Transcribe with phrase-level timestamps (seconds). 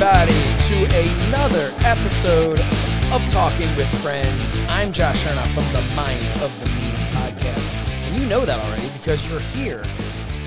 [0.00, 0.32] Everybody,
[0.68, 2.60] to another episode
[3.12, 4.56] of Talking with Friends.
[4.68, 7.74] I'm Josh Shernoff from the Mind of the Meanie podcast.
[8.06, 9.80] And you know that already because you're here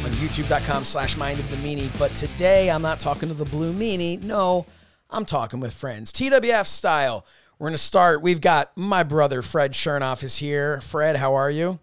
[0.05, 1.91] on youtube.com slash mind of the meanie.
[1.99, 4.23] But today I'm not talking to the blue meanie.
[4.23, 4.67] No,
[5.09, 6.13] I'm talking with friends.
[6.13, 7.25] TWF style.
[7.59, 8.21] We're going to start.
[8.21, 10.79] We've got my brother, Fred Shernoff, is here.
[10.79, 11.77] Fred, how are you?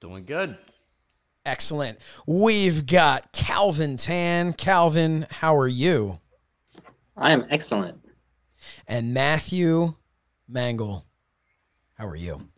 [0.00, 0.58] Doing good.
[1.44, 1.98] Excellent.
[2.26, 4.52] We've got Calvin Tan.
[4.52, 6.18] Calvin, how are you?
[7.16, 7.98] I am excellent.
[8.86, 9.94] And Matthew
[10.50, 11.04] Mangol,
[11.94, 12.48] how are you?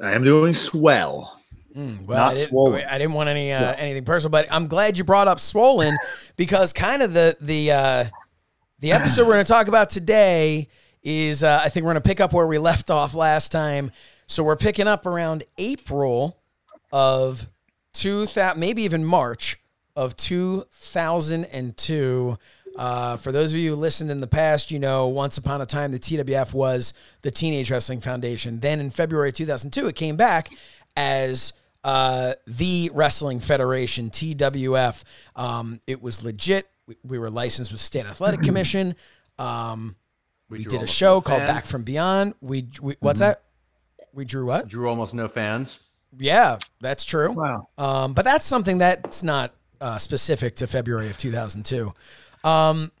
[0.00, 1.40] I am doing swell.
[1.76, 2.84] Mm, well, Not I didn't, swollen.
[2.88, 5.96] I didn't want any uh, anything personal, but I'm glad you brought up swollen
[6.36, 8.04] because kind of the the uh,
[8.78, 10.68] the episode we're going to talk about today
[11.02, 13.90] is uh, I think we're going to pick up where we left off last time.
[14.26, 16.38] So we're picking up around April
[16.92, 17.48] of
[17.92, 19.58] two thousand, maybe even March
[19.96, 22.38] of two thousand and two.
[22.76, 25.66] Uh, for those of you who listened in the past, you know, once upon a
[25.66, 28.60] time, the TWF was the Teenage Wrestling Foundation.
[28.60, 30.50] Then in February 2002, it came back
[30.96, 31.52] as
[31.84, 35.04] uh, the Wrestling Federation, TWF.
[35.36, 36.68] Um, it was legit.
[36.86, 38.96] We, we were licensed with State Athletic Commission.
[39.38, 39.96] Um,
[40.48, 41.50] we, drew did a show no called fans.
[41.50, 42.34] Back from Beyond.
[42.40, 43.42] We, we what's that?
[44.12, 44.68] We drew what?
[44.68, 45.78] Drew almost no fans.
[46.18, 47.32] Yeah, that's true.
[47.32, 47.68] Wow.
[47.78, 51.92] Um, but that's something that's not uh, specific to February of 2002.
[52.44, 52.92] Um,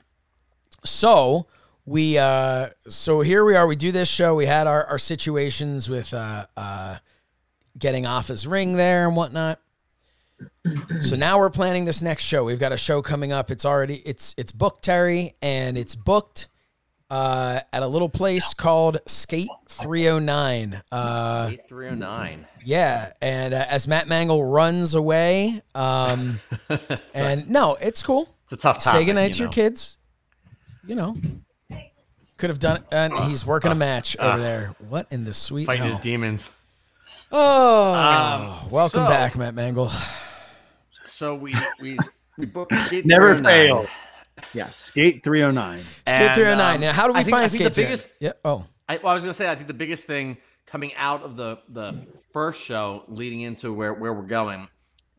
[0.84, 1.46] so
[1.86, 3.66] we, uh, so here we are.
[3.66, 4.34] We do this show.
[4.34, 6.96] We had our, our situations with uh, uh,
[7.78, 9.60] getting off his ring there and whatnot.
[11.00, 12.44] so now we're planning this next show.
[12.44, 13.50] We've got a show coming up.
[13.50, 16.48] It's already it's it's booked, Terry, and it's booked
[17.10, 20.82] uh, at a little place called Skate 309.
[20.90, 22.46] Uh, Three Hundred Nine.
[22.64, 26.40] yeah, and uh, as Matt Mangol runs away, um,
[27.14, 28.33] and no, it's cool.
[28.54, 29.06] It's a tough Say topic.
[29.06, 29.52] goodnight you to your know.
[29.52, 29.98] kids.
[30.86, 31.16] You know,
[32.38, 32.84] could have done.
[32.92, 34.74] And he's working a match over there.
[34.88, 36.48] What in the sweet Fighting his demons.
[37.32, 37.94] Oh,
[38.64, 39.90] Um, welcome so- back, Matt Mangol.
[41.04, 41.98] So we we
[42.38, 42.72] we booked
[43.04, 43.44] Never 309.
[43.44, 43.86] fail.
[44.52, 45.80] Yes, Skate 309.
[46.06, 46.74] Skate And, 309.
[46.76, 48.32] um, now, how do we I think- find I think Skate the biggest Yeah.
[48.44, 50.36] Oh, I, well, I was gonna say I think the biggest thing
[50.66, 54.68] coming out of the the first show leading into where where we're going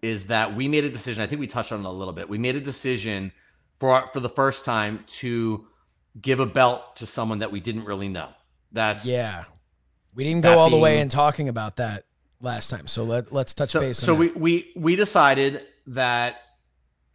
[0.02, 1.24] is that we made a decision.
[1.24, 2.30] I think we touched on it a little bit.
[2.30, 3.32] We made a decision
[3.80, 5.66] for for the first time to
[6.20, 8.30] give a belt to someone that we didn't really know.
[8.72, 9.46] That's yeah.
[10.14, 12.06] We didn't go all the way in talking about that
[12.40, 12.88] last time.
[12.88, 13.98] So let let's touch so, base.
[13.98, 14.40] so on we, that.
[14.40, 16.38] we we decided that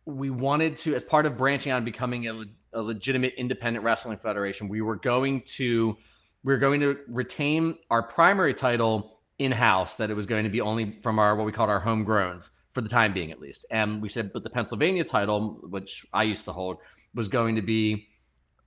[0.05, 4.17] we wanted to as part of branching out and becoming a, a legitimate independent wrestling
[4.17, 5.97] federation we were going to
[6.43, 10.51] we were going to retain our primary title in house that it was going to
[10.51, 13.67] be only from our what we called our homegrowns for the time being at least
[13.71, 16.79] and we said but the pennsylvania title which i used to hold
[17.15, 18.07] was going to be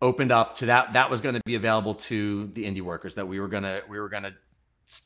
[0.02, 3.28] opened up to that that was going to be available to the indie workers that
[3.28, 4.34] we were going to we were going to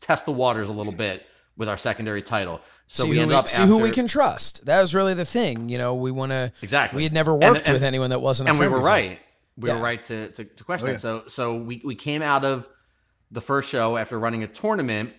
[0.01, 1.23] test the waters a little bit
[1.55, 4.65] with our secondary title so see, we end we, up see who we can trust.
[4.65, 5.67] That was really the thing.
[5.67, 6.53] You know, we want to.
[6.61, 8.47] exactly We had never worked and- with anyone that wasn't.
[8.47, 8.89] A and we friend were before.
[8.89, 9.19] right
[9.57, 9.75] we Yeah.
[9.75, 10.99] were right to to, to question Oh, it yeah.
[10.99, 12.65] so so we we came out of
[13.31, 15.13] the first show after running a tournament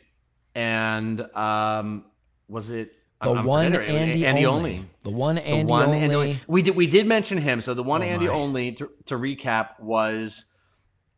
[0.55, 2.05] and um
[2.49, 2.93] was it
[3.23, 3.97] The I'm- I'm one forgetting.
[3.97, 4.71] Andy, Andy only.
[4.77, 4.85] only.
[5.03, 5.99] The one The Andy one only.
[5.99, 6.41] Andy only.
[6.47, 7.61] We did we did mention him.
[7.61, 8.33] So the one Oh, Andy my.
[8.33, 10.45] only to, to recap was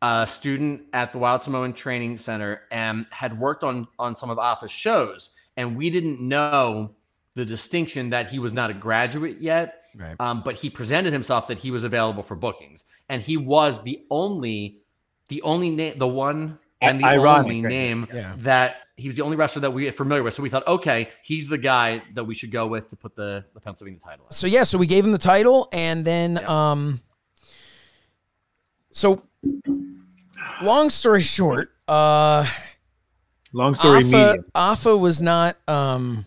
[0.02, 4.38] a student at the Wild Samoan Training Center and had worked on on some of
[4.38, 6.93] Afa's shows, and we didn't know
[7.35, 9.76] the distinction that he was not a graduate yet.
[9.94, 10.17] Right.
[10.20, 14.05] Um, but he presented himself that he was available for bookings, and he was the
[14.11, 14.79] only,
[15.29, 18.34] the only name, the one and the Ironic, only name Yeah.
[18.38, 20.34] that he was the only wrestler that we are familiar with.
[20.34, 23.44] So we thought, okay, he's the guy that we should go with to put the,
[23.54, 24.26] the Pennsylvania title.
[24.26, 24.32] on.
[24.32, 26.70] So yeah, so we gave him the title, and then Yeah.
[26.70, 27.00] um.
[28.92, 29.22] So,
[30.62, 32.44] long story short, uh,
[33.52, 34.44] Long story Alpha, medium.
[34.54, 35.56] Afa was not.
[35.68, 36.26] Um,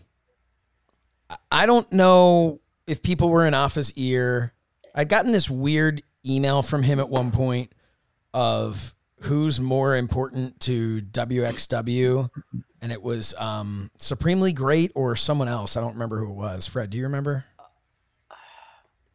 [1.30, 4.52] I- I don't know if people were in Afa's ear.
[4.94, 7.70] I'd gotten this weird email from him at one point
[8.32, 8.94] of
[9.24, 12.30] who's more important to WXW,
[12.80, 15.76] and it was um, Supremely Great or someone else.
[15.76, 16.66] I don't remember who it was.
[16.66, 17.44] Fred, do you remember?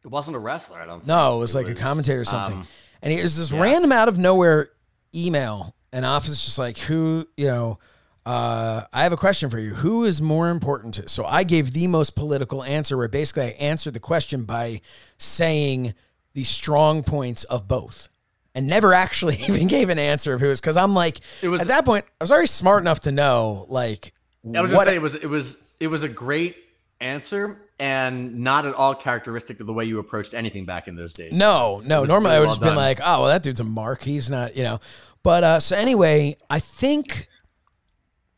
[0.04, 0.80] It wasn't a wrestler.
[0.80, 1.06] I don't.
[1.06, 2.58] No, it was like a commentator or something.
[2.58, 2.68] um,
[3.02, 3.60] and it was this yeah.
[3.60, 4.70] random out of nowhere
[5.14, 7.78] email, and Office just like, who, you know,
[8.26, 9.74] uh, I have a question for you.
[9.74, 11.08] Who is more important to?
[11.08, 14.80] So I gave the most political answer, where basically I answered the question by
[15.18, 15.94] saying
[16.34, 18.08] the strong points of both,
[18.54, 21.60] and never actually even gave an answer of who is because I'm like, It was-
[21.60, 24.12] at that point I was already smart enough to know like
[24.54, 26.56] I was what gonna say it was it was it was a great
[27.00, 31.14] answer and not at all characteristic of the way you approached anything back in those
[31.14, 31.32] days.
[31.32, 32.04] No, no.
[32.04, 34.02] Normally, I would well just been like, "Oh, well, that dude's a mark.
[34.02, 34.80] He's not, you know."
[35.22, 37.28] But uh, so anyway, I think,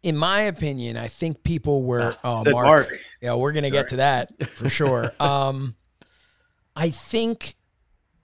[0.05, 2.17] in my opinion, I think people were.
[2.23, 2.67] Oh, Said Mark.
[2.67, 2.99] Mark.
[3.21, 5.13] Yeah, we're gonna get to that for sure.
[5.21, 5.75] um,
[6.77, 7.57] I think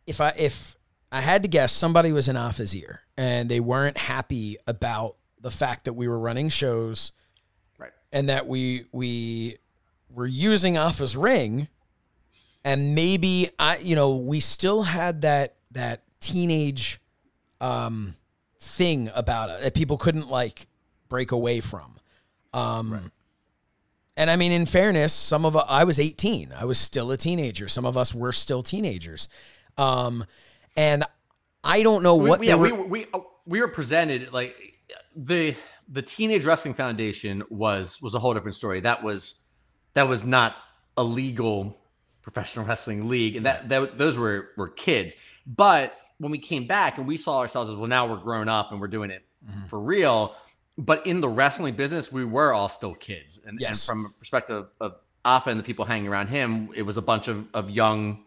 [0.06, 0.76] if I if
[1.10, 5.50] I had to guess, somebody was in Afa's ear and they weren't happy about the
[5.50, 7.12] fact that we were running shows,
[7.78, 7.93] Right.
[8.12, 9.56] and that we we
[10.10, 11.69] were using Afa's ring,
[12.64, 17.00] and maybe I, you know, we still had that that teenage
[17.61, 18.14] um
[18.61, 20.66] thing about it that people couldn't like
[21.08, 21.96] break away from.
[22.52, 23.12] Um
[24.16, 26.52] and I mean in fairness, some of I was 18.
[26.56, 27.69] I was still a teenager.
[27.69, 29.28] Some of us were still teenagers.
[29.76, 30.25] Um
[30.78, 31.04] and
[31.64, 34.56] I don't know what we, yeah, were, we, we we we were presented like
[35.16, 35.56] the
[35.88, 38.80] the Teenage Wrestling Foundation was was a whole different story.
[38.80, 39.34] That was
[39.94, 40.54] that was not
[40.96, 41.76] a legal
[42.22, 45.16] professional wrestling league, and that, that those were were kids.
[45.46, 48.70] But when we came back and we saw ourselves as well, now we're grown up
[48.70, 49.66] and we're doing it Mm-hmm.
[49.69, 50.34] for real.
[50.76, 54.66] But in the wrestling business, we were all still kids, and, and from a perspective
[54.80, 58.25] of Afa and the people hanging around him, it was a bunch of of young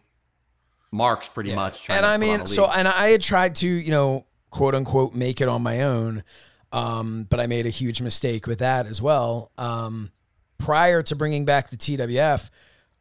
[0.92, 1.56] marks, pretty Yeah.
[1.56, 1.86] much.
[1.88, 5.48] And I mean, so and I had tried to, you know, quote unquote, make it
[5.48, 6.22] on my own,
[6.70, 9.50] um, but I made a huge mistake with that as well.
[9.58, 10.12] Um,
[10.58, 12.50] prior to bringing back the TWF,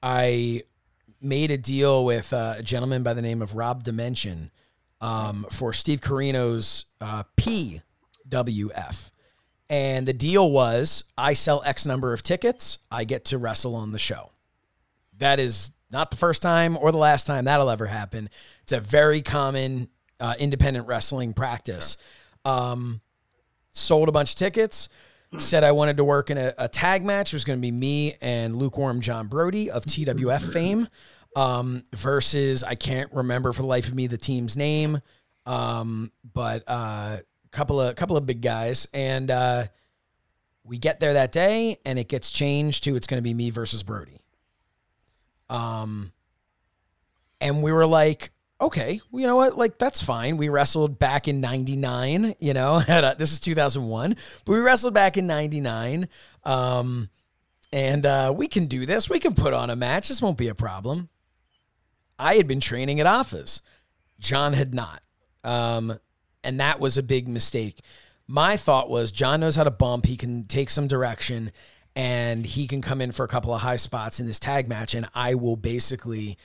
[0.02, 0.64] I
[1.22, 4.50] made a deal with uh, a gentleman by the name of Rob Dimension
[5.02, 9.12] um, for Steve Corino's uh, PWF.
[9.70, 13.92] And the deal was I sell X number of tickets, I get to wrestle on
[13.92, 14.32] the show.
[15.18, 18.30] That is not the first time or the last time that'll ever happen.
[18.64, 19.90] It's a very common
[20.20, 21.98] uh, independent wrestling practice.
[22.46, 23.02] Um,
[23.72, 24.90] sold a bunch of tickets.
[25.38, 27.32] Said I wanted to work in a, a tag match.
[27.32, 30.90] It was going to be me and lukewarm John Brody of TWF fame
[31.36, 35.02] um, versus I can't remember for the life of me the team's name,
[35.46, 37.18] um, but a uh,
[37.52, 39.68] couple of couple of big guys, and uh,
[40.64, 43.50] we get there that day, and it gets changed to it's going to be me
[43.50, 44.21] versus Brody.
[45.51, 46.13] Um,
[47.42, 49.57] and we were like, okay, you know what?
[49.57, 50.38] Like, that's fine.
[50.38, 54.15] We wrestled back in 99, you know, a, this is 2001,
[54.45, 56.07] but we wrestled back in 99.
[56.44, 57.09] Um,
[57.74, 59.09] and uh, we can do this.
[59.09, 60.07] We can put on a match.
[60.07, 61.09] This won't be a problem.
[62.18, 63.62] I had been training at Afa's.
[64.19, 65.01] John had not.
[65.44, 65.98] Um,
[66.44, 67.81] and that was a big mistake.
[68.27, 70.06] My thought was John knows how to bump.
[70.06, 71.51] He can take some direction
[71.96, 74.94] and he can come in for a couple of high spots in this tag match.
[74.94, 76.38] And I will basically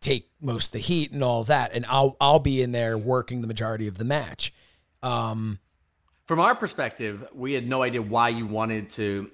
[0.00, 1.72] take most of the heat and all that.
[1.72, 4.52] And I'll, I'll be in there working the majority of the match.
[5.02, 5.58] Um,
[6.26, 9.30] from our perspective, we had no idea why you wanted to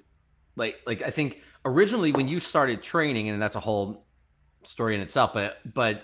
[0.55, 4.05] like like I think originally when you started training, and that's a whole
[4.63, 6.03] story in itself, but but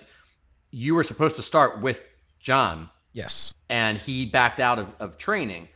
[0.71, 2.05] you were supposed to start with
[2.39, 3.53] John yes.
[3.69, 5.69] and he backed out of, of training.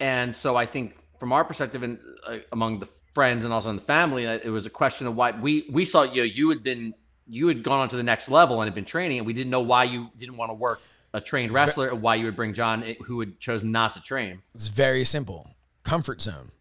[0.00, 3.76] And so I think from our perspective and uh, among the friends and also in
[3.76, 6.50] the family, uh, it was a question of why we we saw you know you
[6.50, 6.92] had been
[7.26, 9.48] you had gone on to the next level and had been training, and we didn't
[9.50, 10.82] know why you didn't want to work
[11.14, 14.02] a trained wrestler, or why you would bring John, eh, who had chosen not to
[14.02, 14.42] train.
[14.54, 15.48] It's very simple.
[15.82, 16.52] Comfort zone.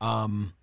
[0.00, 0.54] Um,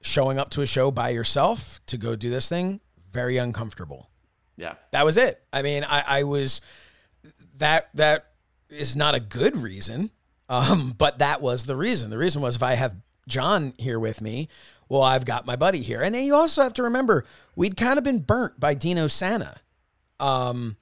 [0.00, 2.80] showing up to a show by yourself to go do this thing,
[3.12, 4.10] very uncomfortable.
[4.56, 4.74] Yeah.
[4.90, 5.40] That was it.
[5.52, 6.60] I mean, I, I was
[7.58, 8.32] that that
[8.68, 10.10] is not a good reason,
[10.48, 12.10] um, but that was the reason.
[12.10, 12.96] The reason was if I have
[13.28, 14.48] John here with me,
[14.88, 17.24] well, I've got my buddy here, and then you also have to remember
[17.56, 19.56] we'd kind of been burnt by Dino Santa.
[20.20, 20.76] Um,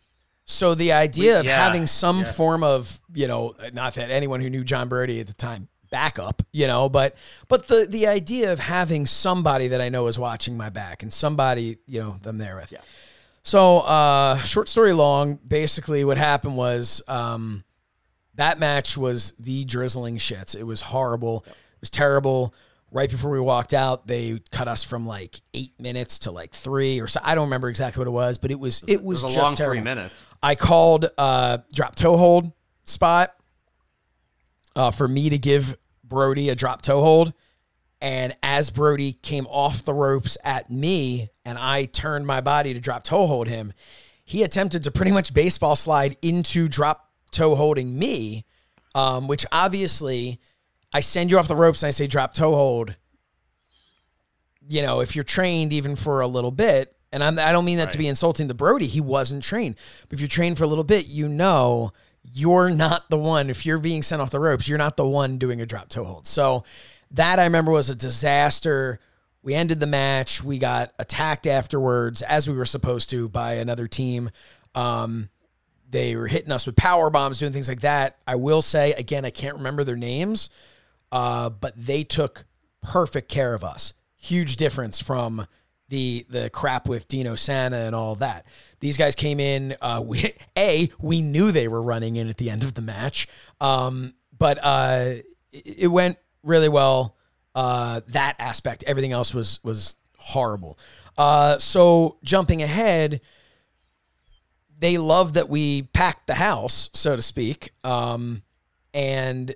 [0.45, 2.33] so the idea of yeah, having some yeah.
[2.33, 6.43] form of, you know, not that anyone who knew John Brody at the time backup,
[6.53, 7.15] you know, but
[7.49, 11.13] but the the idea of having somebody that I know is watching my back and
[11.13, 12.73] somebody, you know, I'm there with.
[12.73, 12.81] Yeah.
[13.43, 17.65] So, uh, short story long, basically what happened was um,
[18.35, 20.55] that match was the drizzling shits.
[20.55, 21.45] It was horrible.
[21.81, 22.55] Was terrible.
[22.93, 27.01] Right before we walked out, they cut us from like eight minutes to like three
[27.01, 27.21] or so.
[27.23, 29.45] I don't remember exactly what it was, but it was it was, It was just
[29.47, 29.75] long terrible.
[29.77, 30.25] three minutes.
[30.43, 32.51] I called uh drop toe hold
[32.85, 33.33] spot
[34.75, 37.33] uh, for me to give Brody a drop toe hold.
[38.03, 42.81] And as Brody came off the ropes at me and I turned my body to
[42.81, 43.73] drop toe hold him,
[44.25, 48.47] he attempted to pretty much baseball slide into drop toe holding me,
[48.95, 50.41] um, which obviously
[50.93, 52.97] I send you off the ropes and I say drop toe hold.
[54.67, 57.79] You know, if you're trained even for a little bit, and I'm, I don't mean
[57.79, 59.77] that to be insulting to Brody, he wasn't trained.
[60.09, 61.93] But if you're trained for a little bit, you know
[62.23, 63.51] you're not the one.
[63.51, 66.05] If you're being sent off the ropes, you're not the one doing a drop toe
[66.05, 66.27] hold.
[66.27, 66.65] So
[67.13, 69.01] that I remember was a disaster.
[69.43, 70.45] We ended the match.
[70.45, 74.31] We got attacked afterwards, as we were supposed to, by another team.
[74.75, 75.31] Um,
[75.89, 78.19] they were hitting us with power bombs, doing things like that.
[78.27, 80.51] I will say again, I can't remember their names,
[81.13, 82.45] uh, but they took
[82.83, 83.95] perfect care of us.
[84.17, 85.47] Huge difference from
[85.89, 88.47] the the crap with Dino Santa and all that.
[88.79, 89.77] These guys came in.
[89.81, 93.29] Uh, we, a we knew they were running in at the end of the match,
[93.61, 95.15] um, but uh,
[95.53, 97.17] it, went really well.
[97.55, 100.79] Uh, that aspect, everything else was was horrible.
[101.19, 103.21] Uh, so jumping ahead,
[104.79, 107.73] they love that we packed the house, so to speak.
[107.85, 108.43] Um,
[108.95, 109.55] and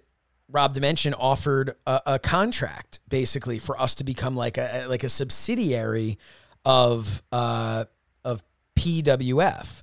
[0.55, 5.09] Rob Dimension offered a, a contract basically for us to become like a like a
[5.09, 6.17] subsidiary
[6.65, 7.87] of uh,
[8.25, 8.41] of
[8.79, 9.83] PWF,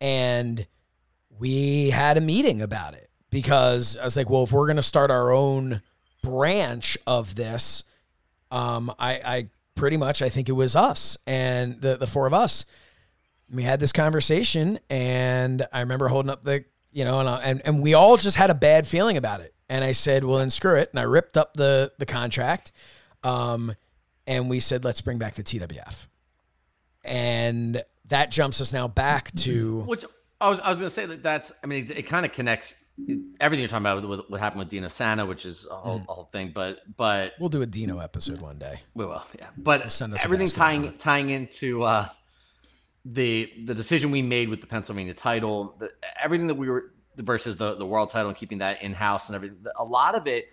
[0.00, 0.66] and
[1.38, 5.10] we had a meeting about it because I was like, well, if we're gonna start
[5.10, 5.82] our own
[6.22, 7.84] branch of this,
[8.50, 12.32] um, I, I pretty much I think it was us and the the four of
[12.32, 12.64] us.
[13.52, 17.82] We had this conversation, and I remember holding up the you know, and and and
[17.82, 19.52] we all just had a bad feeling about it.
[19.68, 22.72] And I said, well, then screw it, and I ripped up the the contract,
[23.24, 23.74] um,
[24.26, 26.06] and we said, let's bring back the TWF,
[27.04, 30.04] and that jumps us now back to Which
[30.40, 32.32] I was I was going to say that that's I mean it, it kind of
[32.32, 32.76] connects
[33.40, 36.02] everything you're talking about with, with what happened with Dino Santa, which is a whole,
[36.08, 36.52] a whole thing.
[36.54, 38.80] But but we'll do a Dino episode one day.
[38.94, 39.48] we will, yeah.
[39.56, 42.08] But send us everything tying tying into uh,
[43.04, 45.90] the the decision we made with the Pennsylvania title, the,
[46.22, 49.36] everything that we were versus the the world title and keeping that in house and
[49.36, 49.58] everything.
[49.76, 50.46] A lot of it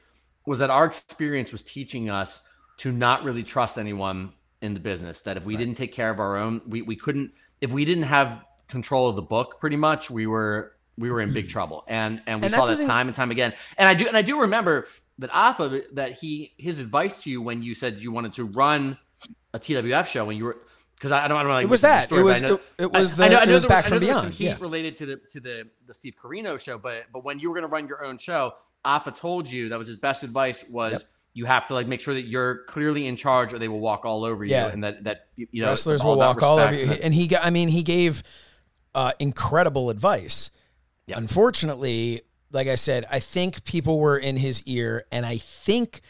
[0.46, 2.41] was that our experience was teaching us
[2.77, 5.22] to not really trust anyone in the business.
[5.22, 7.32] That if we didn't take care of our own, we we couldn't.
[7.62, 11.34] If we didn't have control of the book, pretty much, we were we were in
[11.34, 11.50] big mm.
[11.50, 11.84] trouble.
[11.88, 13.53] And and we And saw that thing- time and time again.
[13.77, 14.88] And I do and I do remember
[15.20, 18.98] that Afa that he his advice to you when you said you wanted to run
[19.53, 20.58] a TWF show when you were
[21.03, 21.57] because I, I don't I don't know.
[21.60, 22.10] It was that.
[22.12, 24.22] It was- it- it was the- it was there Back I from know there was
[24.22, 24.57] Beyond, Some heat yeah.
[24.62, 27.69] related to the to the the Steve Corino show, but but when you were going
[27.69, 28.53] to run your own show,
[28.86, 31.03] Afa told you that was his best advice was.
[31.36, 34.05] You have to like make sure that you're clearly in charge, or they will walk
[34.05, 34.67] all over you, Yeah.
[34.67, 36.91] and that that you know wrestlers will walk all over you.
[37.03, 38.22] and he got, I mean, he gave
[38.93, 40.51] uh, incredible advice.
[41.07, 41.17] Yeah.
[41.17, 46.01] Unfortunately, like I said, I think people were in his ear, and I think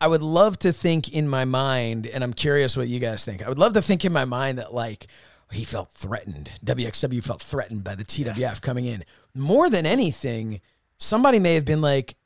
[0.00, 3.44] I would love to think in my mind, and I'm curious what you guys think.
[3.44, 5.06] I would love to think in my mind that like
[5.52, 6.50] he felt threatened.
[6.64, 9.04] WXW felt threatened by the TWF coming in.
[9.34, 10.60] More than anything,
[10.96, 12.16] somebody may have been like,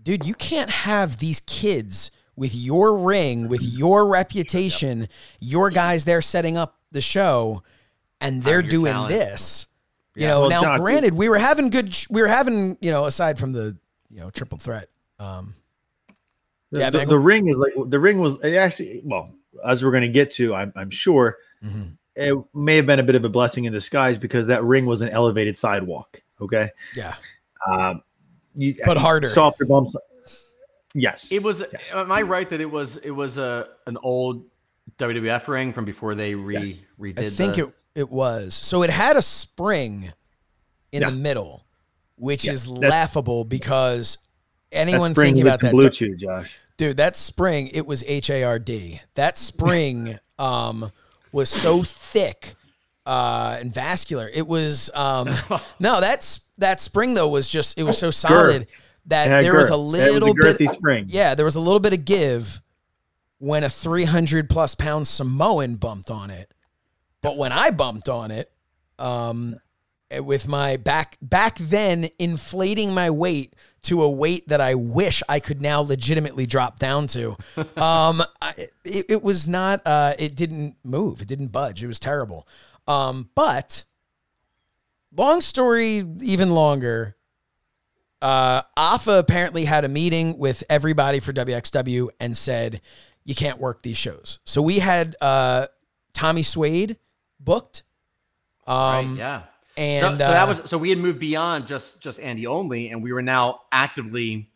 [0.00, 5.08] dude, you can't have these kids with your ring, with your reputation,
[5.40, 7.62] your guys there setting up the show,
[8.20, 9.10] and they're doing talent.
[9.10, 9.66] this.
[10.14, 13.06] You know, Well, now John, granted, we were having good, we were having, you know,
[13.06, 13.76] aside from the,
[14.10, 14.88] you know, triple threat.
[15.18, 15.54] Um,
[16.74, 19.30] The, Yeah, the, the ring is like the ring was it actually well
[19.64, 21.82] as we're going to get to I'm, I'm sure Mm-hmm.
[22.16, 25.00] it may have been a bit of a blessing in disguise because that ring was
[25.00, 27.14] an elevated sidewalk okay yeah,
[27.66, 28.02] um
[28.54, 29.28] you, But harder.
[29.28, 29.96] softer bumps
[30.94, 31.60] yes It was.
[31.72, 31.90] Yes.
[31.92, 34.44] Am I right that it was it was a an old
[34.98, 36.78] WWF ring from before they re Yes.
[37.00, 37.18] redid?
[37.18, 38.54] I think the, it it was.
[38.54, 40.12] So it had a spring
[40.92, 41.10] in Yeah.
[41.10, 41.64] the middle,
[42.16, 44.18] which Yeah, is that's- laughable because
[44.70, 48.30] that anyone thinking about some that, blue chew josh dude, that spring it was H
[48.30, 49.00] A R D.
[49.14, 50.90] That spring um
[51.32, 52.54] was so thick
[53.06, 54.30] uh and vascular.
[54.32, 55.28] It was um
[55.80, 58.68] no, that's that spring though was just it was so solid
[59.06, 59.76] that there was a girth.
[59.76, 61.04] It was a little bit spring.
[61.08, 62.60] yeah, there was a little bit of give
[63.38, 66.50] when a 300 plus pound Samoan bumped on it.
[67.20, 68.50] But when I bumped on it,
[68.98, 69.56] um,
[70.20, 75.40] with my back back then inflating my weight to a weight that I wish I
[75.40, 77.36] could now legitimately drop down to,
[77.76, 78.54] um, I,
[78.84, 79.82] it, it was not.
[79.86, 81.20] Uh, it didn't move.
[81.20, 81.82] It didn't budge.
[81.82, 82.46] It was terrible.
[82.86, 83.84] Um, but
[85.14, 87.16] long story, even longer.
[88.22, 92.80] uh, Afa apparently had a meeting with everybody for WXW and said,
[93.24, 94.38] you can't work these shows.
[94.44, 95.66] So we had uh,
[96.14, 96.96] Tommy Suede
[97.40, 97.82] booked.
[98.66, 99.42] Um, right, yeah.
[99.76, 102.90] And so, so that uh, was so we had moved beyond just just Andy only,
[102.90, 104.50] and we were now actively.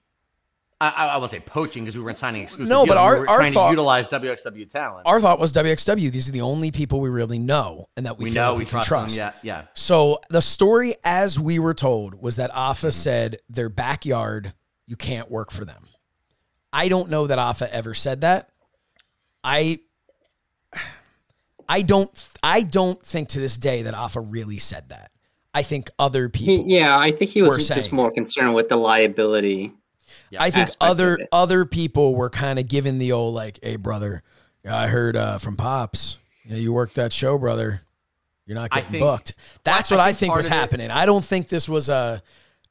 [0.80, 2.68] I, I would say poaching because we weren't signing exclusive.
[2.70, 2.94] No, deals.
[2.94, 5.06] but our- we were our trying thought- to utilize WXW talent.
[5.08, 6.08] our thought was WXW.
[6.12, 8.64] These are the only people we really know and that we, we know we we
[8.66, 9.32] can trust, them.
[9.42, 9.64] Yeah, yeah.
[9.74, 12.92] So the story, as we were told, was that Afa Mm-hmm.
[12.92, 14.52] said their backyard,
[14.86, 15.82] you can't work for them.
[16.72, 18.48] I don't know that Afa ever said that.
[19.42, 19.80] I,
[21.68, 22.10] I don't,
[22.42, 25.10] I don't think to this day that Afa really said that.
[25.54, 26.64] I think other He, people.
[26.68, 27.96] yeah, I think he was just saying.
[27.96, 29.72] more concerned with the liability.
[30.30, 34.22] Yeah, I think other other people were kind of giving the old like, "Hey, brother,
[34.68, 37.80] I heard uh, from pops, yeah, you worked that show, brother.
[38.46, 39.34] You're not getting think- booked."
[39.64, 40.90] That's I what I think think was of it- happening.
[40.90, 42.22] I don't think this was a.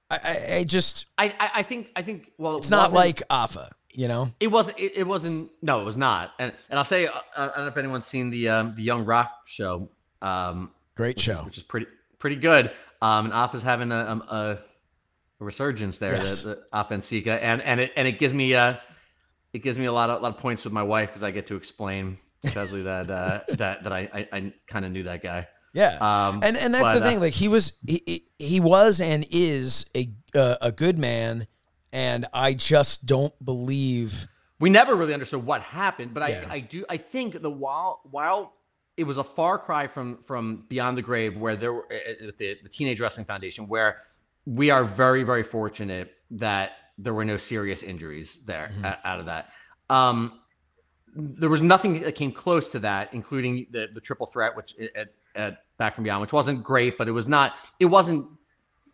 [0.10, 2.96] I, I, I just I, I I think I think well, it it's not wasn't-
[2.96, 4.32] like Afa, you know.
[4.40, 4.80] It wasn't.
[4.80, 5.52] It, it wasn't.
[5.62, 6.32] No, it was not.
[6.40, 9.04] And and I'll say uh, I don't know if anyone's seen the um, the Young
[9.04, 9.90] Rock show,
[10.22, 11.40] um, Great which, show.
[11.40, 11.88] is, which is pretty
[12.20, 12.72] pretty good.
[13.02, 14.60] Um, and Afa's having a, um, a,
[15.40, 16.44] a resurgence there, Yes.
[16.44, 18.76] the, the Afa and Sika, and and it and it gives me uh
[19.54, 21.48] it gives me a lot of lot of points with my wife because I get
[21.48, 25.48] to explain especially that uh, that that I I, I kind of knew that guy.
[25.74, 25.98] Yeah.
[26.00, 27.18] Um, and and that's but, the thing.
[27.18, 31.48] uh, Like he was he, he- he was and is a uh, a good man,
[31.98, 34.28] and I just don't believe.
[34.60, 36.46] we never really understood what happened, but Yeah.
[36.50, 38.54] I, I do I think the while while
[38.96, 42.32] it was a far cry from from Beyond the Grave, where there were uh, uh,
[42.38, 43.92] the the Teenage Wrestling Foundation, where
[44.46, 48.86] we are very very fortunate that there were no serious injuries there Mm-hmm.
[49.10, 49.44] out of that.
[49.90, 50.40] Um,
[51.16, 55.08] there was nothing that came close to that, including the the triple threat, which at,
[55.36, 58.28] at Back from Beyond, which wasn't great, but it was not it wasn't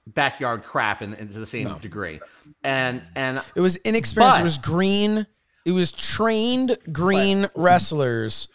[0.08, 1.80] backyard crap in, in to the same No.
[1.80, 2.20] degree.
[2.64, 4.38] And and It was inexperienced.
[4.38, 5.28] But- it was green.
[5.66, 8.50] It was trained green wrestlers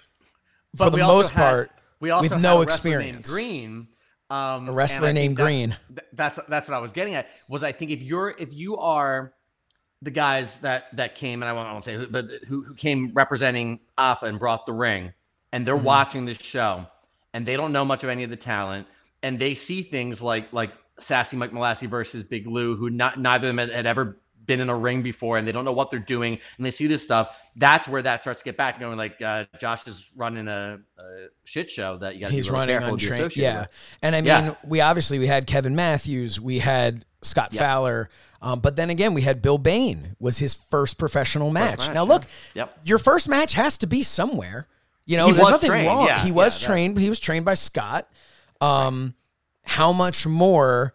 [0.77, 1.71] for the most had- part.
[2.01, 3.31] we also with had no a wrestler named experience.
[3.33, 3.89] Green,
[4.31, 5.77] um, A wrestler and I think named that- Green.
[6.13, 7.29] that's that's what I was getting at.
[7.49, 9.33] Was I think if you're if you are
[10.03, 12.75] the guys that that came and I won't, I won't say who, but who who
[12.75, 15.13] came representing Afa and brought the ring,
[15.53, 15.85] and they're Mm-hmm.
[15.85, 16.87] watching this show,
[17.33, 18.87] and they don't know much of any of the talent,
[19.23, 23.49] and they see things like like Sassy Mike Malassi versus Big Lou, who not neither
[23.49, 25.91] of them had, had ever been in a ring before and they don't know what
[25.91, 28.97] they're doing and they see this stuff that's where that starts to get back going
[28.97, 31.03] like uh, josh is running a, a
[31.45, 33.37] shit show that you got He's real running careful to be untrained.
[33.37, 33.69] Yeah, with.
[34.01, 34.55] and I mean, Yeah.
[34.65, 37.61] we obviously we had Kevin Matthews, we had Scott Yep.
[37.61, 38.09] Fowler,
[38.41, 41.81] um, but then again, we had Bill Bain was his first professional match.
[41.81, 42.11] match, now, yeah.
[42.11, 42.23] look,
[42.55, 42.79] Yep.
[42.85, 44.67] your first match has to be somewhere.
[45.05, 46.07] You know, He there's nothing trained, wrong.
[46.07, 46.99] yeah, he was yeah, trained.
[46.99, 48.09] He was trained by Scott.
[48.63, 49.15] Um,
[49.69, 50.95] how much more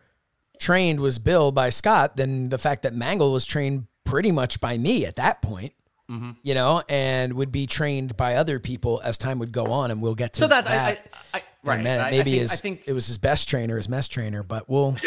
[0.59, 4.77] trained was Bill by Scott than the fact that Mangol was trained pretty much by
[4.77, 5.73] me at that point?
[6.11, 6.31] Mm-hmm.
[6.43, 10.01] You know, and would be trained by other people as time would go on, and
[10.01, 10.45] we'll get to that.
[10.45, 12.03] so that's that I, I, I right a minute.
[12.03, 14.43] I- I Maybe think, his, I think it was his best trainer, his mess trainer,
[14.43, 14.97] but we'll.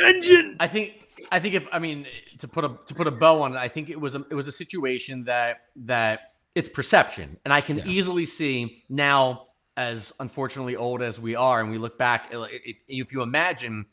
[0.59, 0.95] I think
[1.31, 2.07] I think if I mean
[2.39, 4.35] to put a to put a bow on it, I think it was a it
[4.35, 10.77] was a situation that that it's perception, and I can easily see now as unfortunately
[10.77, 13.87] old as we are, and we look back, if, if you imagine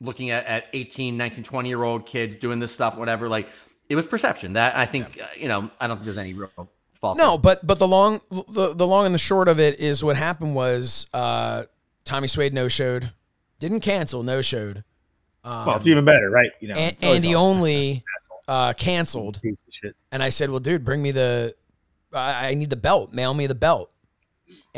[0.00, 3.48] looking at, at 18, 19, 20 year old kids doing this stuff, whatever, like
[3.88, 6.50] it was perception that I think, uh, you know, I don't think there's any real
[6.94, 7.18] fault.
[7.18, 7.38] No, there.
[7.38, 10.54] but but the long the, the long and the short of it is what happened
[10.54, 11.64] was uh,
[12.04, 13.12] Tommy Suede no showed,
[13.60, 14.84] didn't cancel, no showed.
[15.44, 16.50] Um, well, it's even better, right?
[16.60, 18.04] You know, and, it's always Andy only
[18.46, 19.96] uh, canceled, piece of shit.
[20.12, 21.54] and I said, "Well, dude, bring me the,
[22.12, 23.12] I, I need the belt.
[23.12, 23.92] Mail me the belt."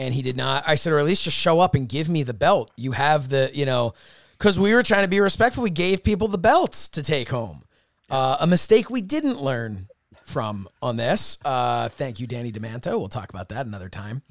[0.01, 0.65] And he did not.
[0.67, 2.71] I said, or at least just show up and give me the belt.
[2.77, 3.93] You have the, you know,
[4.39, 5.63] because we were trying to be respectful.
[5.63, 7.65] We gave people the belts to take home.
[8.09, 9.89] Uh, a mistake we didn't learn
[10.25, 11.37] from on this.
[11.45, 12.99] Uh, thank you, Danny Demanto.
[12.99, 14.23] We'll talk about that another time.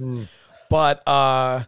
[0.70, 1.64] But uh,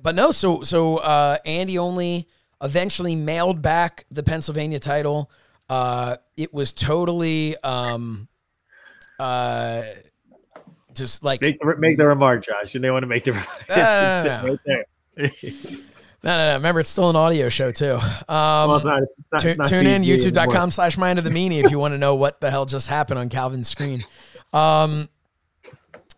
[0.00, 0.30] but no.
[0.30, 2.28] So so uh, Andy only
[2.62, 5.30] eventually mailed back the Pennsylvania title.
[5.70, 8.28] Uh, it was totally um,
[9.18, 9.82] uh,
[11.00, 12.72] just like Make the, make the remark, Josh.
[12.74, 13.48] You may want to make the remark.
[13.68, 14.84] No, no, no, right there.
[16.22, 16.54] no, no, no.
[16.54, 17.98] Remember, it's still an audio show too.
[18.28, 21.64] well, Um, it's not, it's not, not tune in youtube.com slash mind of the meanie
[21.64, 24.04] if you want to know what the hell just happened on Calvin's screen.
[24.52, 25.08] Um,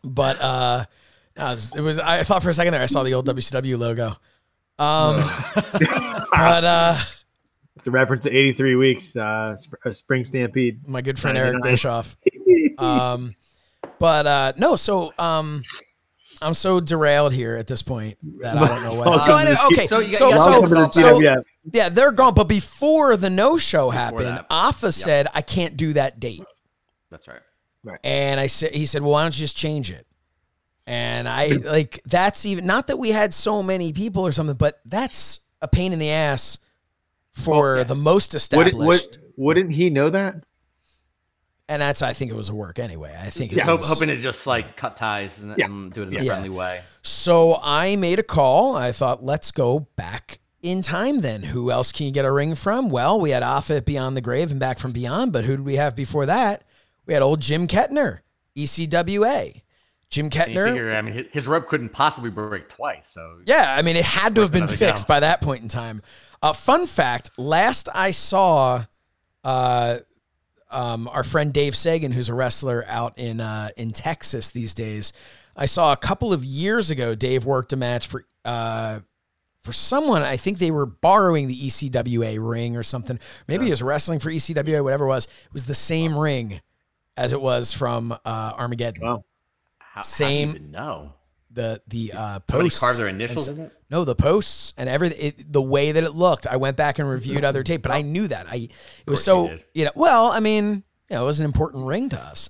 [0.05, 0.85] but uh,
[1.37, 1.99] it was.
[1.99, 4.17] I thought for a second there I saw the old WCW logo.
[4.79, 5.31] Um,
[6.33, 6.99] but uh,
[7.77, 10.89] It's a reference to 83 weeks, uh, sp- uh, Spring Stampede.
[10.89, 11.73] my good friend Eric 99.
[11.73, 12.17] Bischoff.
[12.79, 13.35] Um,
[14.03, 15.63] but uh, no, so um,
[16.43, 19.23] I'm so derailed here at this point that I don't know what.
[19.23, 21.45] So I to know, okay, So you got- so you so, the so- TWF.
[21.73, 22.35] yeah, they're gone.
[22.35, 24.47] But before the no show happened, that.
[24.51, 26.43] Afa said I can't do that date,
[27.13, 27.43] That's right.
[27.85, 28.01] Right.
[28.03, 30.05] And I said he said, well, why don't you just change it?
[30.85, 34.81] And I like that's even not that we had so many people or something, but
[34.85, 36.59] that's a pain in the ass
[37.35, 38.77] for the most established.
[38.77, 40.43] Wouldn't, would, wouldn't he know that?
[41.73, 43.17] And that's I think it was a work anyway.
[43.19, 45.67] I think it Yeah, was, hoping to just like cut ties and, Yeah.
[45.67, 46.33] and do it in a Yeah.
[46.33, 46.83] friendly way.
[47.03, 48.77] So I made a call.
[48.77, 51.43] I thought, let's go back in time then.
[51.45, 52.91] Who else can you get a ring from?
[52.91, 55.65] Well, we had Afa at Beyond the Grave and Back from Beyond, but who did
[55.67, 56.63] we have before that?
[57.07, 58.21] We had old Jim Kettner,
[58.55, 59.63] E ECWA.
[60.11, 60.67] Jim And Kettner.
[60.69, 63.09] figure, I mean, his, his rope couldn't possibly break twice.
[63.09, 65.15] So Yeah, I mean, it had to have been fixed go.
[65.15, 66.03] by that point in time.
[66.43, 68.85] Uh, fun fact: last I saw,
[69.43, 69.99] uh,
[70.73, 75.13] um, our friend Dave Sagan, who's a wrestler out in uh, in Texas these days,
[75.57, 77.15] I saw a couple of years ago.
[77.15, 79.01] Dave worked a match for uh,
[79.63, 80.23] for someone.
[80.23, 83.19] I think they were borrowing the ECWA ring or something.
[83.47, 85.27] Maybe he was wrestling for ECWA, whatever it was.
[85.27, 86.61] It was the same ring
[87.17, 89.05] as it was from uh, Armageddon.
[89.05, 89.25] Wow.
[89.79, 91.13] how, Same- How do you even know?
[91.55, 93.73] The the uh, posts their initials so- in it.
[93.93, 96.47] No, the posts and everything, it, the way that it looked.
[96.47, 98.47] I went back and reviewed other tape, but I knew that.
[98.49, 99.91] I it was so you you know.
[99.95, 102.49] Well, I mean, you know, it was an important ring to us.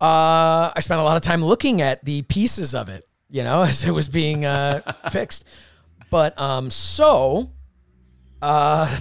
[0.00, 3.62] Uh, I spent a lot of time looking at the pieces of it, you know,
[3.68, 4.80] as it was being uh,
[5.12, 5.44] fixed.
[6.10, 7.52] But um, so,
[8.42, 8.98] uh,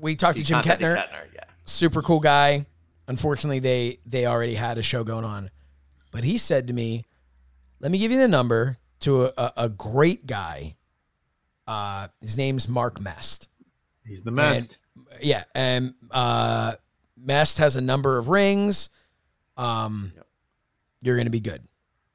[0.00, 1.44] we talked to Jim Kettner Kettner, yeah.
[1.64, 2.66] super cool guy.
[3.06, 5.48] Unfortunately, they they already had a show going on,
[6.10, 7.04] but he said to me,
[7.78, 10.76] "Let me give you the number to a, a, great guy.
[11.66, 13.48] Uh, his name's Mark Mest.
[14.04, 14.78] He's the best.
[15.20, 16.74] Yeah, and uh,
[17.16, 18.88] Mest has a number of rings.
[19.56, 20.12] Um,
[21.02, 21.62] you're gonna be good.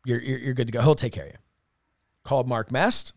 [0.06, 0.82] You're, you're you're good to go.
[0.82, 1.38] He'll take care of you."
[2.24, 3.14] Called Mark Mest.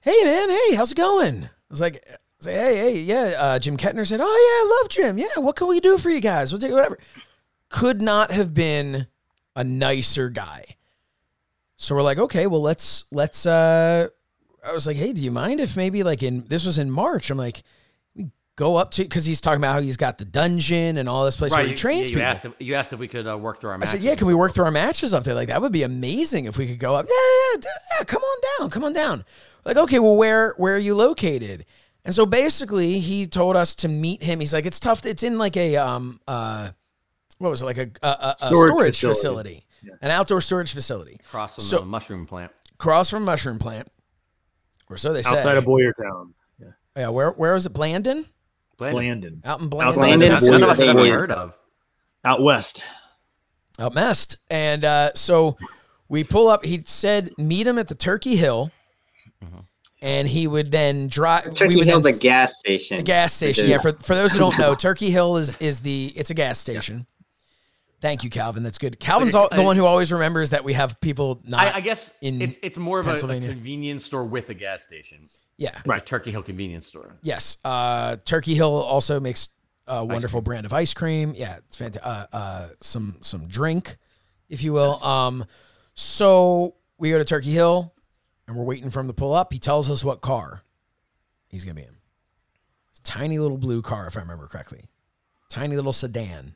[0.00, 1.44] Hey man, hey, how's it going?
[1.44, 3.34] I was like, I was like, hey, hey, yeah.
[3.36, 5.18] Uh, Jim Kettner said, oh yeah, I love Jim.
[5.18, 6.52] Yeah, what can we do for you guys?
[6.52, 6.98] We'll do whatever.
[7.70, 9.08] Could not have been
[9.56, 10.76] a nicer guy.
[11.76, 13.46] So we're like, okay, well let's let's.
[13.46, 14.08] uh
[14.66, 17.30] I was like, hey, do you mind if maybe like in this was in March?
[17.30, 17.62] I'm like,
[18.14, 21.24] we go up to because he's talking about how he's got the dungeon and all
[21.24, 22.22] this place where he you, trains yeah, you people.
[22.22, 24.26] asked if, you asked if we could uh, work through our I said, yeah, can
[24.26, 25.34] we work through our matches up there?
[25.34, 27.06] Like that would be amazing if we could go up.
[27.08, 29.24] Yeah, yeah, yeah, yeah, come on down, come on down.
[29.64, 31.66] Like, okay, well, where where are you located?
[32.04, 34.40] And so basically, he told us to meet him.
[34.40, 35.04] He's like, it's tough.
[35.04, 36.70] It's in like a um uh,
[37.38, 39.65] what was it like a a, a, a storage, Storage facility, facility.
[40.02, 42.52] An outdoor storage facility, across from So- the mushroom plant.
[42.74, 43.90] across from Mushroom Plant,
[44.90, 45.36] or so they say.
[45.36, 46.32] Outside of Boyertown.
[46.60, 46.66] Yeah.
[46.96, 47.72] yeah, where where was it?
[47.72, 48.26] Blandon,
[48.78, 48.92] Blandon.
[48.94, 49.40] Blandon.
[49.46, 50.86] out in Outside Blandon, Blandon, That's, that's what I've Boise.
[50.94, 51.54] never heard of.
[52.24, 52.84] Out west.
[53.78, 54.36] out west.
[54.50, 55.56] And uh, so
[56.08, 56.64] we pull up.
[56.64, 58.70] He said, meet him at the Turkey Hill,
[60.02, 61.46] and he would then drive.
[61.46, 62.98] we Turkey would Hill's then a gas station.
[62.98, 63.68] A gas station.
[63.68, 66.58] Yeah, for, for those who don't know, Turkey Hill is is the it's a gas
[66.58, 67.06] station.
[68.06, 68.62] Thank you, Calvin.
[68.62, 69.00] That's good.
[69.00, 71.60] Calvin's all, the I- one who always remembers that we have people not.
[71.74, 74.84] I, I guess in it's it's more of a, a convenience store with a gas
[74.84, 75.28] station.
[75.56, 75.80] yeah.
[75.84, 77.16] It's a Turkey Hill convenience store.
[77.22, 77.56] Yes.
[77.64, 79.48] Uh, Turkey Hill also makes
[79.88, 81.34] a wonderful brand of ice cream.
[81.36, 82.06] Yeah, it's fantastic.
[82.06, 83.96] Uh, uh, some some drink,
[84.48, 85.02] if you will.
[85.02, 85.44] Um,
[85.94, 87.92] so we go to Turkey Hill,
[88.46, 89.52] and we're waiting for him to pull up.
[89.52, 90.62] He tells us what car
[91.48, 91.96] he's gonna be in.
[92.92, 94.84] It's a tiny little blue car, if I remember correctly.
[95.48, 96.54] Tiny little sedan.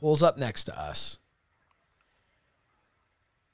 [0.00, 1.18] Pulls up next to us.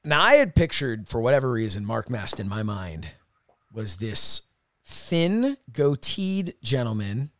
[0.05, 3.09] Now I had pictured, for whatever reason, Mark Mest in my mind
[3.73, 4.43] was this
[4.85, 7.31] thin, goateed gentleman.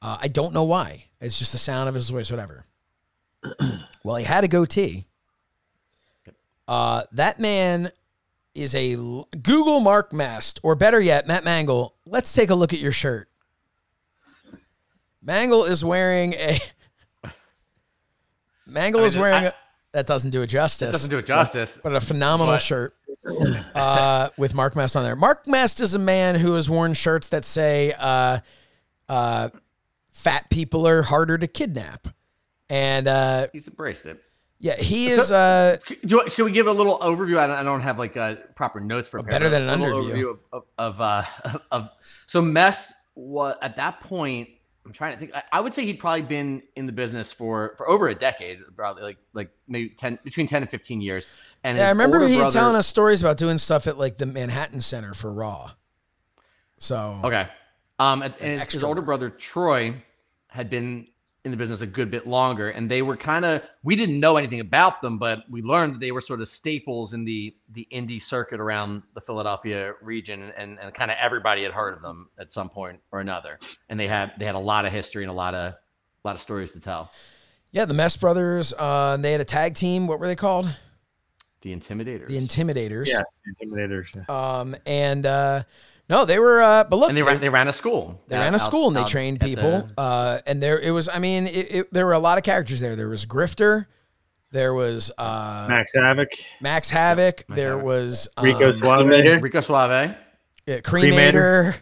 [0.00, 1.06] Uh, I don't know why.
[1.20, 2.66] It's just the sound of his voice, whatever.
[4.04, 5.06] well, he had a goatee.
[6.68, 7.90] Uh, that man
[8.54, 8.94] is a
[9.42, 11.90] Google Mark Mest, or better yet, Matt Mangol.
[12.06, 13.28] Let's take a look at your shirt.
[15.26, 16.60] Mangol is wearing a.
[18.68, 19.52] Mangol I is mean, wearing I- a.
[19.92, 21.78] That doesn't do it justice Doesn't do it justice.
[21.80, 22.94] but a phenomenal But- shirt
[23.74, 25.14] uh, with Mark Mest on there.
[25.16, 28.40] Mark Mest is a man who has worn shirts that say uh,
[29.08, 29.48] uh,
[30.10, 32.08] "Fat people are harder to kidnap,"
[32.68, 34.20] and uh, He's embraced it.
[34.58, 35.30] yeah, he is.
[35.30, 37.38] Uh, Do can we give a little overview?
[37.38, 40.10] I don't, I don't have like uh, proper notes for better than an underview.
[40.12, 40.64] overview of of,
[40.96, 41.88] of, uh, of
[42.26, 44.48] so Mest was at that point.
[44.86, 45.34] I'm trying to think.
[45.34, 48.60] I, I would say he'd probably been in the business for for over a decade,
[48.76, 51.26] probably like like maybe ten between ten and fifteen years.
[51.62, 54.26] And yeah, I remember he brother- telling us stories about doing stuff at like the
[54.26, 55.70] Manhattan Center for Raw.
[56.78, 57.48] So Okay.
[57.98, 60.02] Um, and, and his, extra his older brother Troy
[60.48, 61.06] had been
[61.44, 64.36] in the business a good bit longer, and they were kind of we didn't know
[64.36, 67.86] anything about them, but we learned that they were sort of staples in the the
[67.92, 72.30] indie circuit around the Philadelphia region, and, and kind of everybody had heard of them
[72.38, 75.30] at some point or another, and they had they had a lot of history and
[75.30, 75.78] a lot of a
[76.24, 77.12] lot of stories to tell.
[77.72, 78.72] Yeah, the Mest Brothers.
[78.76, 80.06] Uh, they had a tag team.
[80.06, 80.74] What were they called?
[81.60, 82.28] The Intimidators.
[82.28, 83.06] The Intimidators.
[83.06, 83.24] Yes,
[83.60, 84.14] intimidators.
[84.14, 84.24] yeah.
[84.28, 85.64] Um, and uh,
[86.08, 86.62] no, they were.
[86.62, 88.20] Uh, but look, and they ran they ran a school.
[88.28, 89.88] They out- ran a out- school and they out trained people.
[89.96, 91.08] the- uh, and there, it was.
[91.08, 92.96] I mean, it, it, there were a lot of characters there.
[92.96, 93.86] There was Grifter.
[94.52, 96.28] There was uh, Max Havoc,
[96.60, 97.44] Max Havoc.
[97.48, 97.84] Max there Havoc.
[97.84, 99.42] was um, Rico Suave.
[99.42, 100.14] Rico Suave.
[100.66, 101.74] yeah, Cremator.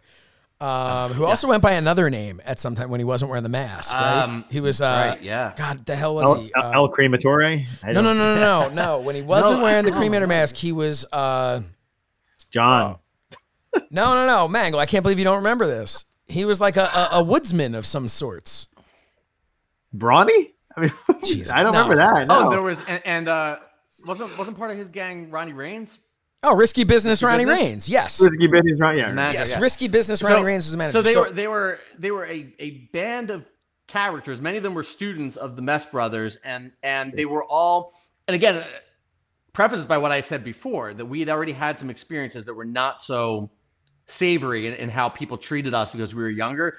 [0.60, 3.42] Cremator, um, who also went by another name at some time when he wasn't wearing
[3.42, 3.92] the mask.
[3.92, 4.22] Right?
[4.22, 4.80] Um, he was.
[4.80, 5.52] Uh, right, yeah.
[5.54, 6.52] God, the hell was El, he?
[6.54, 7.66] Uh, El Crematore.
[7.84, 8.98] No, no, no, no, no, no.
[9.00, 10.26] When he wasn't No, wearing the cremator no.
[10.28, 11.04] mask, he was.
[11.12, 11.60] Uh,
[12.50, 12.96] John.
[13.90, 14.78] No, no, no, Mangol.
[14.78, 16.04] I can't believe you don't remember this.
[16.26, 18.68] He was like a, a, a woodsman of some sorts.
[19.92, 20.54] Brawny?
[20.76, 20.92] I mean,
[21.24, 21.82] Jesus, I don't no.
[21.82, 22.30] remember that.
[22.30, 22.50] Oh, no.
[22.50, 23.58] there was and, and uh
[24.06, 25.98] wasn't wasn't part of his gang Ronnie Reigns?
[26.42, 27.68] Oh, risky business, Risky Ronnie Business?
[27.68, 27.88] Reigns.
[27.88, 28.98] Yes, Risky Business, right?
[28.98, 29.12] Yeah.
[29.12, 29.60] Manager, yes, yeah.
[29.60, 30.22] risky business.
[30.22, 30.98] Ronnie Reigns was the manager.
[30.98, 33.44] So they were they were they were a, a band of
[33.86, 34.40] characters.
[34.40, 37.94] Many of them were students of the Mest Brothers, and and they were all.
[38.26, 38.64] And again,
[39.52, 42.64] prefaces by what I said before that we had already had some experiences that were
[42.64, 43.50] not so
[44.06, 46.78] savory in how people treated us because we were younger.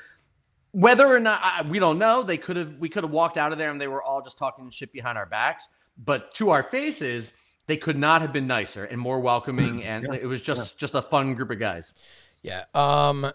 [0.72, 3.52] Whether or not I, we don't know, they could have we could have walked out
[3.52, 5.68] of there and they were all just talking shit behind our backs.
[5.98, 7.32] But to our faces,
[7.68, 10.96] they could not have been nicer and more welcoming, and Yeah, it was just just
[10.96, 11.94] a fun group of guys.
[12.42, 12.66] Yeah.
[12.74, 13.26] Um,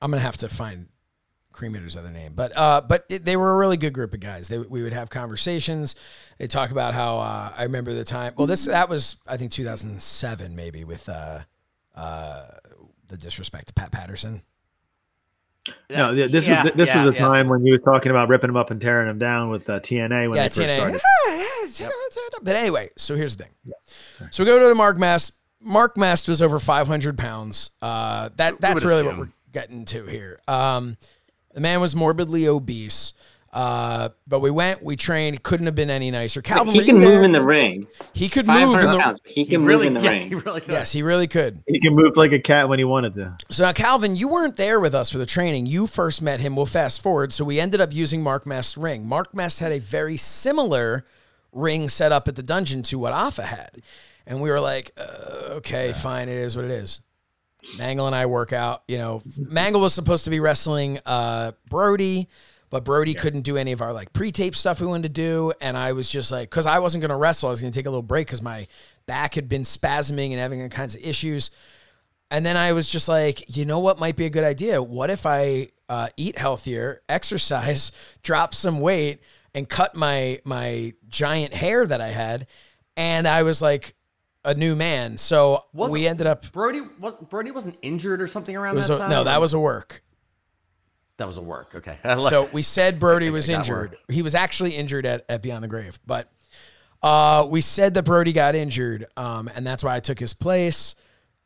[0.00, 0.88] I'm gonna have to find
[1.52, 4.48] Cremator's other name, but uh, but it, they were a really good group of guys.
[4.48, 5.94] They we would have conversations.
[6.38, 8.34] They talk about how uh, I remember the time.
[8.36, 11.40] Well, this that was I think 2007 maybe with uh,
[11.96, 12.44] uh,
[13.08, 14.42] the disrespect to Pat Patterson.
[15.90, 17.20] No, this Yeah, was this yeah, was a yeah.
[17.20, 19.80] time when he was talking about ripping them up and tearing them down with uh,
[19.80, 20.76] TNA when yeah, they first TNA.
[20.76, 21.00] started.
[22.42, 23.52] But anyway, so here's the thing.
[24.30, 25.32] So we go to Mark Mest.
[25.60, 27.70] Mark Mest was over 500 pounds.
[27.82, 30.38] Uh, that that's would really what we're getting to here.
[30.46, 30.96] Um,
[31.54, 33.12] the man was morbidly obese.
[33.56, 35.42] Uh, but we went, we trained.
[35.42, 36.42] Couldn't have been any nicer.
[36.42, 37.22] Calvin, he can move there?
[37.22, 37.86] in the ring.
[38.12, 38.98] He could move in the.
[38.98, 40.28] pounds, but he He can really, move in the yes, ring.
[40.28, 40.72] he really could.
[40.72, 41.62] Yes, he really could.
[41.66, 43.34] He can move like a cat when he wanted to.
[43.50, 45.64] So now, Calvin, you weren't there with us for the training.
[45.64, 46.54] You first met him.
[46.54, 47.32] We'll fast forward.
[47.32, 49.06] So we ended up using Mark Mest's ring.
[49.06, 51.06] Mark Mest had a very similar
[51.50, 53.80] ring set up at the dungeon to what Afa had.
[54.26, 56.28] And we were like, uh, okay, fine.
[56.28, 57.00] It is what it is.
[57.78, 58.82] Mangol and I work out.
[58.86, 62.28] You know, Mangol was supposed to be wrestling uh, Brody,
[62.70, 65.52] but Brody couldn't do any of our like pre-tape stuff we wanted to do.
[65.60, 67.78] And I was just like, because I wasn't going to wrestle, I was going to
[67.78, 68.66] take a little break because my
[69.06, 71.50] back had been spasming and having all kinds of issues.
[72.30, 74.82] And then I was just like, you know what might be a good idea?
[74.82, 79.20] What if I uh, eat healthier, exercise, drop some weight,
[79.54, 82.48] and cut my my giant hair that I had?
[82.96, 83.94] And I was like
[84.44, 85.18] a new man.
[85.18, 86.50] So Wasn't- we ended up.
[86.52, 89.10] Brody was Brody wasn't injured or something around that a, time.
[89.10, 90.02] no, that was a work.
[91.18, 91.74] That was a work.
[91.74, 91.98] Okay,
[92.28, 93.92] So we said Brody was injured.
[93.92, 94.10] worked.
[94.10, 96.30] He was actually injured at, at Beyond the Grave, but
[97.02, 100.94] uh, we said that Brody got injured, um, and that's why I took his place.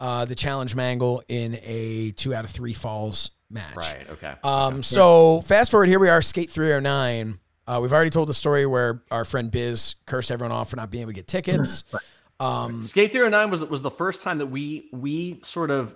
[0.01, 3.77] Uh, the challenge Mangol in a two out of three falls match.
[3.77, 4.09] right.
[4.11, 4.35] Okay.
[4.43, 7.39] Um, so fast forward, here we are, Skate 309.
[7.67, 10.91] Uh, we've already told the story where our friend Biz cursed everyone off for not
[10.91, 11.85] being able to get tickets.
[12.41, 15.95] Um, Skate 309 was was the first time that we we sort of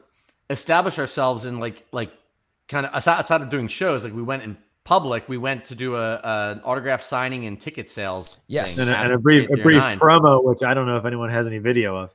[0.51, 2.13] established ourselves in like like
[2.69, 4.05] kind of aside, outside of doing shows.
[4.05, 5.29] Like we went in public.
[5.29, 8.39] We went to do a, a an autograph signing and ticket sales.
[8.49, 8.77] Yes.
[8.77, 9.99] thing And, a- at and a brief a brief 309.
[9.99, 12.11] promo, which I don't know if anyone has any video of.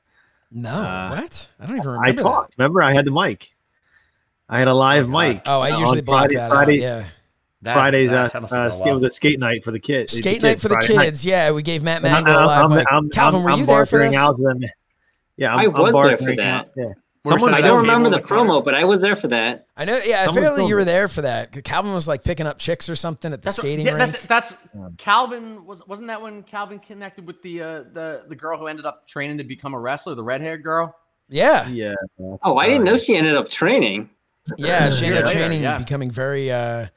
[0.52, 1.48] no, Uh, what?
[1.60, 2.30] I don't even I remember that.
[2.30, 2.56] talked.
[2.58, 3.52] Remember, I had the mic.
[4.48, 5.42] I had a live mic.
[5.46, 7.02] Oh, I uh, usually on block Friday, that Friday, out.
[7.02, 7.08] Yeah.
[7.62, 9.72] That- Friday's that- uh, that must have uh, gone skate, was a skate night for
[9.72, 10.18] the kids.
[10.18, 11.04] Skate night for the Friday night.
[11.06, 11.26] kids.
[11.26, 12.88] Yeah, we gave Matt And I'm- Mangol a live I'm- mic.
[12.92, 14.20] I'm- Calvin, I'm- were I'm you there for bartering this?
[14.20, 14.60] out them.
[15.38, 16.82] Yeah, I'm, I I'm was there bartering for out- that.
[16.82, 16.94] Yeah.
[17.26, 19.68] We're Someone, I don't remember the the promo, but I was there for that.
[19.76, 20.00] I know.
[20.06, 21.64] Yeah, I Someone feel like you were there for that.
[21.66, 24.14] Calvin was like picking up chicks or something at the That's what- skating yeah, rink.
[24.26, 24.56] That's, that's
[24.98, 28.86] Calvin was wasn't that when Calvin connected with the uh, the the girl who ended
[28.86, 30.96] up training to become a wrestler, the red haired girl.
[31.28, 31.94] yeah, yeah.
[32.44, 34.10] Oh, I didn't know she ended up training.
[34.58, 34.90] yeah.
[34.90, 35.78] She ended up training, yeah.
[35.78, 36.50] becoming very.
[36.52, 36.88] Uh,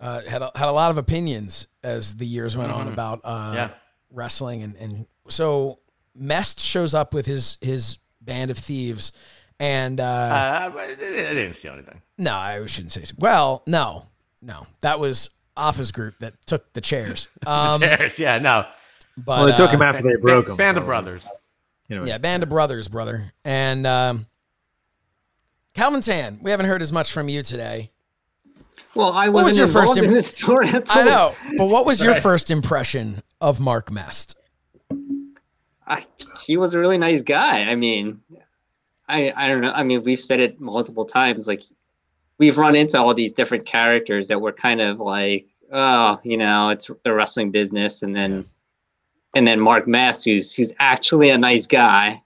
[0.00, 2.92] uh, had a, had a lot of opinions as the years went on Mhm.
[2.94, 3.68] about uh, Yeah.
[4.10, 5.78] wrestling, and and so
[6.14, 9.12] Mest shows up with his his band of thieves,
[9.62, 12.02] and uh, Uh, I I didn't see anything.
[12.18, 13.04] no, I shouldn't say.
[13.04, 13.14] So.
[13.18, 14.06] Well, no,
[14.42, 17.28] no, that was Afa's Group that took the chairs.
[17.46, 18.66] Um, Chairs, yeah, no.
[19.16, 20.56] but Well, they took uh, him after they broke him.
[20.56, 21.28] Band of so, Brothers.
[21.90, 22.08] Anyway.
[22.08, 23.32] Yeah, band of brothers, brother.
[23.44, 24.26] And um,
[25.74, 27.90] Calvin Tan, we haven't heard as much from you today.
[28.94, 30.70] Well, I What was wasn't your first involved im- in the story.
[30.70, 32.22] That's I know, but what was your Right.
[32.22, 34.36] first impression of Mark Mest?
[35.86, 36.04] I,
[36.46, 37.62] he was a really nice guy.
[37.70, 38.20] I mean,
[39.12, 39.72] I I don't know.
[39.72, 41.46] I mean, we've said it multiple times.
[41.46, 41.62] Like,
[42.38, 46.70] we've run into all these different characters that were kind of like, oh, you know,
[46.70, 48.44] it's the wrestling business, and then
[49.34, 52.22] and then Mark Mest, who's who's actually a nice guy.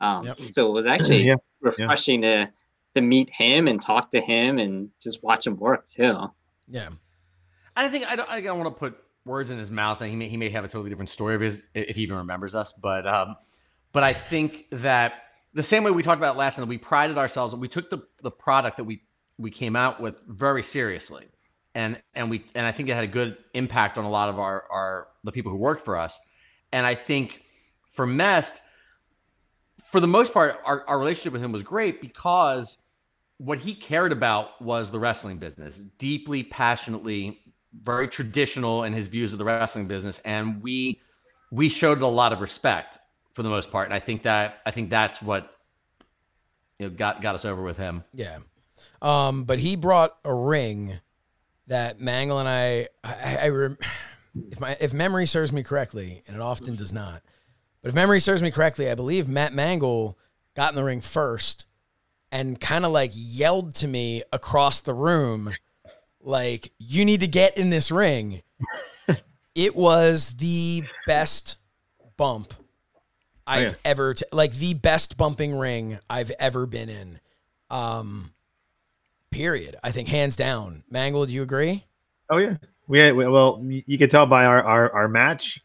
[0.00, 0.40] Um, Yep.
[0.40, 2.48] So it was actually Yeah, refreshing to
[2.94, 6.30] to meet him and talk to him and just watch him work too.
[6.68, 6.90] Yeah,
[7.76, 8.28] I think I don't.
[8.28, 10.64] I don't want to put words in his mouth, and he may he may have
[10.64, 12.72] a totally different story of his if he even remembers us.
[12.72, 13.36] But um,
[13.92, 15.22] but I think that
[15.54, 17.54] the same way we talked about last time, we prided ourselves.
[17.54, 19.02] We took the the product that we
[19.38, 21.26] we came out with very seriously,
[21.74, 24.38] and and we and I think it had a good impact on a lot of
[24.38, 26.18] our our the people who worked for us.
[26.72, 27.42] And I think
[27.92, 28.60] for Mest,
[29.90, 32.76] for the most part, our, our relationship with him was great because
[33.38, 37.40] what he cared about was the wrestling business, deeply, passionately,
[37.82, 41.00] very traditional in his views of the wrestling business, and we
[41.50, 42.98] we showed a lot of respect
[43.38, 43.86] for the most part.
[43.86, 45.48] And I think that I think that's what
[46.80, 48.02] you know got got us over with him.
[48.12, 48.38] yeah.
[49.00, 50.98] Um, but he brought a ring
[51.68, 53.78] that Mangol and I, I, I rem-
[54.50, 57.22] if my if memory serves me correctly, and it often does not,
[57.80, 60.16] but if memory serves me correctly, I believe Matt Mangol
[60.56, 61.64] got in the ring first
[62.32, 65.54] and kind of like yelled to me across the room,
[66.20, 68.42] like, "You need to get in this ring."
[69.54, 71.54] it was the best
[72.16, 72.52] bump
[73.48, 73.74] I've yeah.
[73.84, 77.20] ever t- like the best bumping ring I've ever been in.
[77.70, 78.32] Um,
[79.30, 79.76] period.
[79.82, 80.84] I think hands down.
[80.92, 81.84] Mangol, do you agree?
[82.30, 82.56] Oh yeah.
[82.86, 85.60] We had, well, you could tell by our our, our match.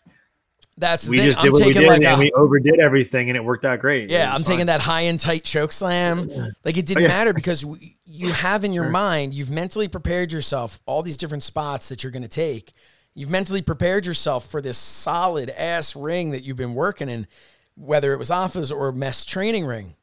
[0.77, 1.27] That's the We thing.
[1.27, 3.63] just I'm did what we did, like and a we overdid everything, and it worked
[3.63, 4.09] out great.
[4.09, 4.53] Yeah, I'm fine.
[4.53, 6.29] taking that high and tight choke slam.
[6.65, 7.09] Like it didn't yeah.
[7.09, 11.43] matter because w- you have in your mind, you've mentally prepared yourself all these different
[11.43, 12.71] spots that you're going to take.
[13.13, 17.27] You've mentally prepared yourself for this solid ass ring that you've been working in,
[17.75, 19.95] whether it was Afa's or Mest training ring.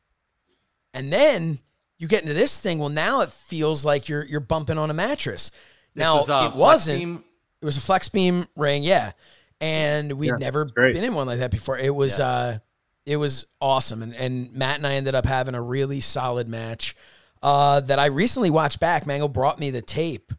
[0.93, 1.61] And then
[1.99, 2.79] you get into this thing.
[2.79, 5.51] Well, now it feels like you're you're bumping on a mattress.
[5.95, 6.99] This now was, uh, it wasn't.
[6.99, 7.25] Beam.
[7.61, 9.13] It was a flex beam ring, yeah.
[9.61, 11.77] And we'd Yeah, never been in one like that before.
[11.79, 12.59] It was uh
[13.07, 14.03] it was awesome.
[14.03, 16.97] And and Matt and I ended up having a really solid match.
[17.43, 19.05] Uh that I recently watched back.
[19.05, 20.33] Mangol brought me the tape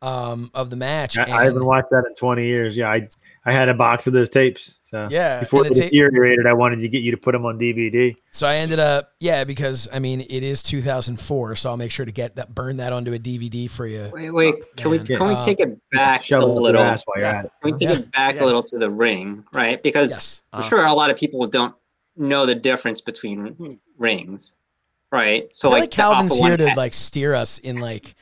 [0.00, 1.18] um of the match.
[1.18, 2.76] I, I haven't watched that in 20 years.
[2.76, 3.08] Yeah, I
[3.44, 4.78] I had a box of those tapes.
[4.82, 7.32] So Yeah, before and it the tape- deteriorated, I wanted to get you to put
[7.32, 8.14] them on DVD.
[8.30, 12.06] so I ended up yeah, because I mean it is 2004, so I'll make sure
[12.06, 14.10] to get that burn that onto a DVD for you.
[14.12, 14.76] Wait, wait.
[14.76, 15.06] Can we man.
[15.06, 16.80] can we Uh, take it back a Shove it up your little?
[16.82, 17.52] ass while you're at it.
[17.62, 17.94] Can we take Yeah.
[17.96, 18.44] it back Yeah.
[18.44, 19.82] a little to the ring, right?
[19.82, 20.42] Because Yes.
[20.52, 20.68] I'm Uh-huh.
[20.68, 21.74] sure a lot of people don't
[22.16, 23.56] know the difference between
[23.96, 24.54] rings,
[25.10, 25.52] right?
[25.54, 28.14] So I feel like, like Calvin's here to like steer us in like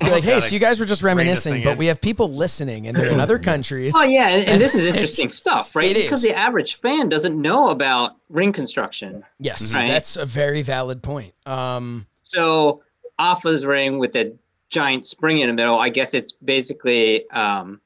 [0.00, 1.78] be like, hey, so you guys were just reminiscing, but in.
[1.78, 3.92] we have people listening and they're in other countries.
[3.94, 5.90] Oh yeah, and, and this is interesting stuff, right?
[5.96, 6.30] It because is.
[6.30, 9.24] the average fan doesn't know about ring construction.
[9.38, 9.86] Yes, Right.
[9.88, 11.34] that's a very valid point.
[11.46, 12.82] Um, So
[13.18, 14.34] Afa's ring with a
[14.70, 17.80] giant spring in the middle, I guess it's basically um,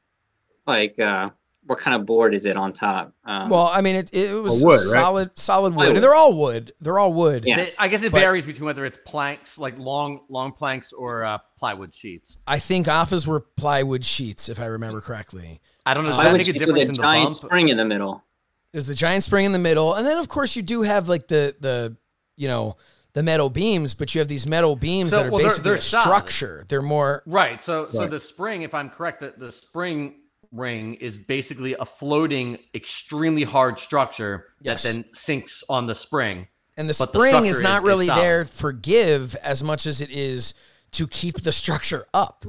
[0.67, 1.29] like uh,
[1.69, 3.13] what kind of board is it on top?
[3.25, 5.03] Um, well, I mean, it, it was Well, wood, right?
[5.05, 6.73] solid, solid wood, and they're all wood.
[6.81, 7.45] They're all wood.
[7.47, 7.57] Yeah.
[7.57, 11.25] They- I guess it But- varies between whether it's planks, like long long planks, or
[11.25, 12.39] uh, plywood sheets.
[12.47, 15.61] I think Afa's were plywood sheets, if I remember correctly.
[15.87, 16.11] I don't know.
[16.11, 17.35] Does Uh, I that make a choose with difference a in the giant bump?
[17.35, 18.25] spring in the middle.
[18.73, 21.29] There's the giant spring in the middle, and then of course you do have like
[21.29, 21.97] the the
[22.37, 22.77] you know
[23.15, 25.65] the metal beams, but you have these metal beams So- that are well, they're- basically
[25.71, 26.03] they're a solid.
[26.05, 26.65] structure.
[26.69, 27.61] They're more Right.
[27.61, 30.18] So so the spring, if I'm correct, the, the spring
[30.53, 34.83] ring is basically a floating, extremely hard structure Yes.
[34.83, 36.49] that then sinks on the spring.
[36.77, 38.23] And the But the spring structure is is- not is really solid.
[38.23, 40.55] there for give as much as it is
[40.93, 42.45] to keep the structure up,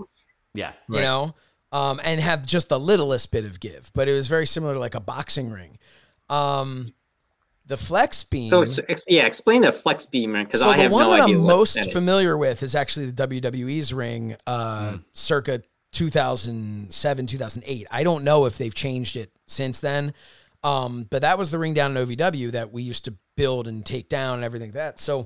[0.53, 0.73] Yeah.
[0.88, 1.35] you know,
[1.71, 3.91] um, and have just the littlest bit of give.
[3.93, 5.77] But it was very similar to like a boxing ring.
[6.29, 6.93] Um,
[7.65, 8.49] the flex beam.
[8.49, 11.03] So it's, ex- yeah, explain the flex beam ring because so I the have one
[11.03, 11.93] no that idea I'm what most that is.
[11.93, 14.97] familiar with is actually the WWE's ring, uh, Hmm.
[15.13, 17.88] circa 2007, 2008.
[17.91, 20.13] I don't know if they've changed it since then.
[20.63, 23.86] Um, but that was the ring down in OVW that we used to build and
[23.86, 24.99] take down and everything like that.
[24.99, 25.25] So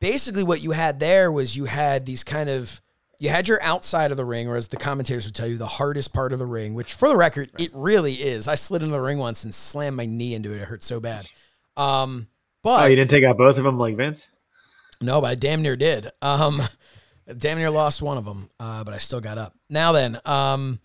[0.00, 2.80] basically what you had there was you had these kind of
[3.18, 5.66] you had your outside of the ring, or as the commentators would tell you, the
[5.66, 8.48] hardest part of the ring, which for the record, it really is.
[8.48, 10.62] I slid into the ring once and slammed my knee into it.
[10.62, 11.28] It hurt so bad.
[11.76, 12.28] Um,
[12.62, 14.26] but Oh, you didn't take out both of them like Vince?
[15.02, 16.08] no, but I damn near did.
[16.22, 16.62] Um,
[17.34, 19.54] damn near lost one of them, uh, but I still got up.
[19.68, 20.80] Now then, um,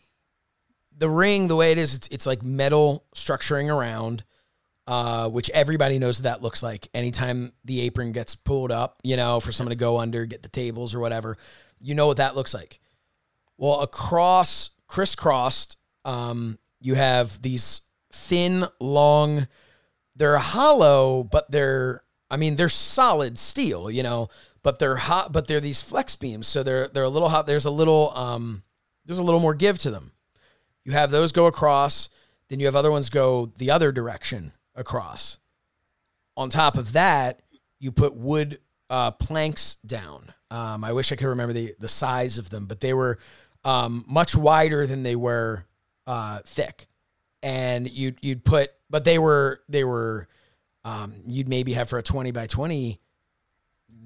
[0.98, 4.24] the ring, the way it is, it's, it's like metal structuring around,
[4.88, 6.88] uh, which everybody knows what that looks like.
[6.94, 10.50] Anytime the apron gets pulled up, you know, for someone to go under, get the
[10.50, 11.38] tables or whatever,
[11.80, 12.80] you know what that looks like.
[13.58, 17.82] Well, across crisscrossed, um, you have these
[18.12, 19.48] thin, long.
[20.16, 22.04] They're hollow, but they're.
[22.30, 24.30] I mean, they're solid steel, you know,
[24.66, 25.32] but they're hot.
[25.32, 27.46] But they're these flex beams, so they're they're a little hot.
[27.46, 28.64] There's a little um,
[29.06, 30.12] there's a little more give to them.
[30.84, 32.10] You have those go across,
[32.50, 35.38] then you have other ones go the other direction across.
[36.36, 37.42] On top of that,
[37.80, 38.60] you put wood
[38.90, 40.34] uh, planks down.
[40.50, 43.20] Um, I wish I could remember the the size of them, but they were
[43.64, 45.66] um, much wider than they were
[46.08, 46.88] uh, thick.
[47.44, 50.28] And you'd you'd put, but they were they were
[50.84, 53.00] um, you'd maybe have for a twenty by twenty,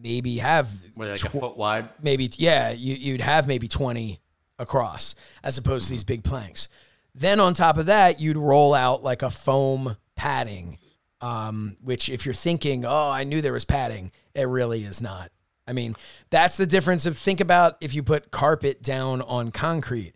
[0.02, 1.89] maybe have they like a foot wide?
[2.02, 4.20] maybe yeah you, you'd have maybe 20
[4.58, 6.70] across as opposed to these big planks
[7.16, 10.78] then on top of that you'd roll out like a foam padding
[11.22, 15.32] um, which if you're thinking oh i knew there was padding it really is not
[15.68, 15.95] i mean
[16.30, 20.14] that's the difference of think about if you put carpet down on concrete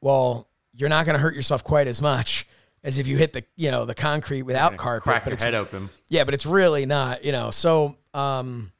[0.00, 2.46] well you're not going to hurt yourself quite as much
[2.84, 5.42] as if you hit the you know the concrete without carpet Crack but your it's
[5.42, 5.90] head open.
[6.08, 7.50] yeah, but it's really not, you know.
[7.50, 8.70] So, um,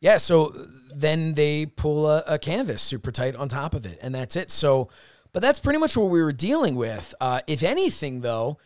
[0.00, 0.52] yeah, so
[0.94, 4.50] then they pull a, a canvas super tight on top of it, and that's it.
[4.50, 4.88] So,
[5.32, 7.14] but that's pretty much what we were dealing with.
[7.20, 8.58] Uh, if anything, though,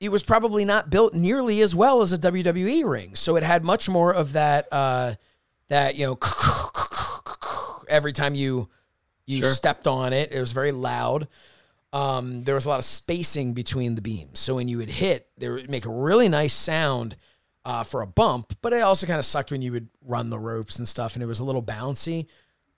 [0.00, 3.14] it was probably not built nearly as well as a WWE ring.
[3.14, 5.14] So it had much more of that, uh,
[5.68, 6.18] that you know,
[7.88, 8.68] every time you
[9.26, 11.28] you stepped on it, it was very loud
[11.92, 14.38] um, there was a lot of spacing between the beams.
[14.38, 17.16] So when you would hit, they would make a really nice sound
[17.68, 20.38] uh, for a bump, but it also kind of sucked when you would run the
[20.38, 22.26] ropes and stuff, and it was a little bouncy,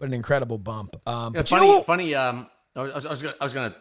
[0.00, 0.96] but an incredible bump.
[1.08, 2.14] Um, Yeah, but you funny, know funny.
[2.16, 3.76] Um, I was, I was gonna, I was gonna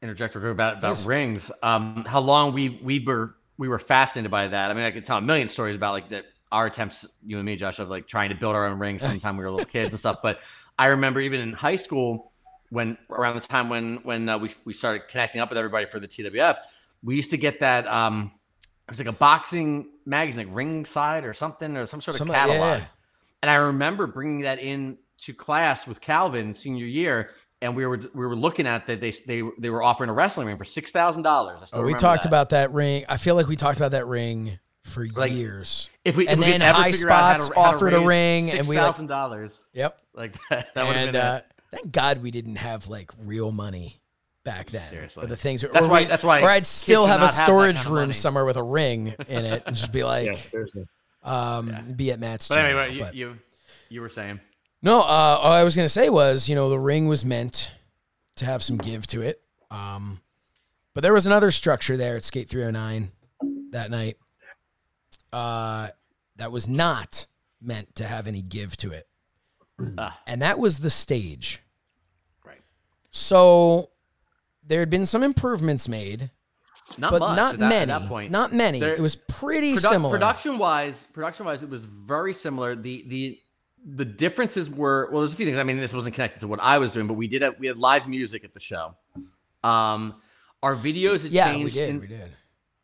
[0.00, 1.50] interject real quick about about rings.
[1.62, 4.70] Um, how long we we were we were fascinated by that.
[4.70, 7.44] I mean, I could tell a million stories about like that our attempts, you and
[7.44, 9.50] me, Josh, of like trying to build our own rings from the time we were
[9.50, 10.20] little kids and stuff.
[10.22, 10.40] But
[10.78, 12.32] I remember even in high school
[12.70, 16.00] when around the time when when uh, we we started connecting up with everybody for
[16.00, 16.56] the TWF,
[17.02, 17.86] we used to get that.
[17.86, 18.32] Um,
[18.86, 22.80] it was like a boxing magazine, like Ringside or something, or some sort of catalog.
[22.80, 22.84] yeah.
[23.42, 27.30] And I remember bringing that in to class with Calvin senior year,
[27.62, 30.46] and we were we were looking at that they they they were offering a wrestling
[30.46, 31.70] ring for six thousand dollars.
[31.72, 33.04] Oh, we talked about that ring.
[33.08, 35.88] I feel like we talked about that ring for Like, years.
[36.04, 38.00] if we and if we then High figure out how to- Spots to offered a
[38.00, 39.98] ring, and we, like- thousand dollars Yep.
[40.14, 40.74] like that.
[40.74, 44.00] That and been uh, thank God we didn't have like real money
[44.44, 44.82] back then.
[44.88, 45.22] Seriously.
[45.22, 47.34] For the things, That's or why- we- that's why Or I'd still have a not
[47.34, 48.12] have storage kind of room money.
[48.12, 52.10] somewhere with a ring in it, and just be like, Yeah, there's a, um, be
[52.12, 52.48] at Matt's.
[52.48, 53.38] But channel, anyway, you, but- you
[53.88, 54.40] you were saying
[54.82, 57.70] No, uh, all I was gonna say was, you know, the ring was meant
[58.36, 59.40] to have some give to it.
[59.70, 60.20] Um,
[60.92, 63.10] but there was another structure there at Skate 309
[63.70, 64.16] that night.
[65.32, 65.88] Uh,
[66.36, 67.26] that was not
[67.60, 69.08] meant to have any give to it,
[69.98, 70.20] Ah.
[70.26, 71.60] and that was the stage.
[72.44, 72.60] right,
[73.10, 73.90] So
[74.66, 76.30] there had been some improvements made,
[76.98, 77.92] not but much not at that, many.
[77.92, 78.80] At that point, Not many.
[78.80, 80.12] There- it was pretty Produ- similar.
[80.14, 82.74] Production wise, production wise, it was very similar.
[82.74, 83.38] The the
[83.86, 85.20] the differences were well.
[85.20, 85.58] There's a few things.
[85.58, 87.66] I mean, this wasn't connected to what I was doing, but we did have we
[87.66, 88.94] had live music at the show.
[89.62, 90.14] Um,
[90.62, 91.64] our videos had yeah, changed.
[91.74, 91.90] we did.
[91.90, 92.30] in- we did.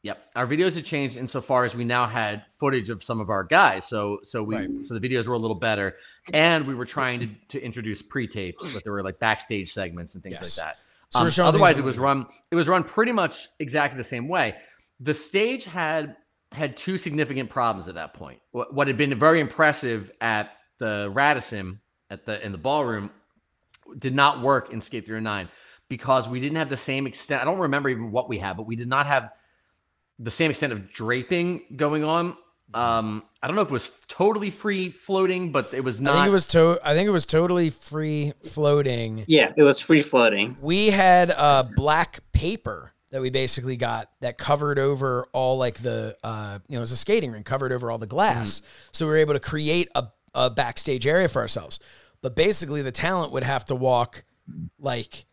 [0.03, 3.45] Yep, our videos had changed insofar as we now had footage of some of our
[3.45, 3.87] guys.
[3.87, 4.69] So so we Right.
[4.83, 5.97] so the videos were a little better,
[6.33, 7.29] and we were trying to
[7.59, 10.57] to introduce pre tapes, but there were like backstage segments and things Yes.
[10.59, 10.79] like that.
[11.11, 12.27] So Um, otherwise, it was run.
[12.51, 14.57] It was run pretty much exactly the same way.
[15.01, 16.17] The stage had
[16.53, 18.41] had two significant problems at that point.
[18.53, 21.81] What, what had been very impressive at the Radisson
[22.11, 23.11] at the in the ballroom
[23.99, 25.49] did not work in Skate 309
[25.89, 27.43] because we didn't have the same extent.
[27.43, 29.31] I don't remember even what we had, but we did not have
[30.19, 32.37] the same extent of draping going on.
[32.75, 36.15] Um, I don't know if it was totally free floating, but it was I not.
[36.17, 39.25] think it was to- I think it was totally free floating.
[39.27, 40.57] Yeah, it was free floating.
[40.61, 46.17] we had uh, black paper that we basically got that covered over all like the
[46.23, 48.63] uh, you know it was a skating ring covered over all the glass
[48.93, 51.81] so we were able to create a, a backstage area for ourselves
[52.23, 54.23] but basically the talent would have to walk
[54.79, 55.25] like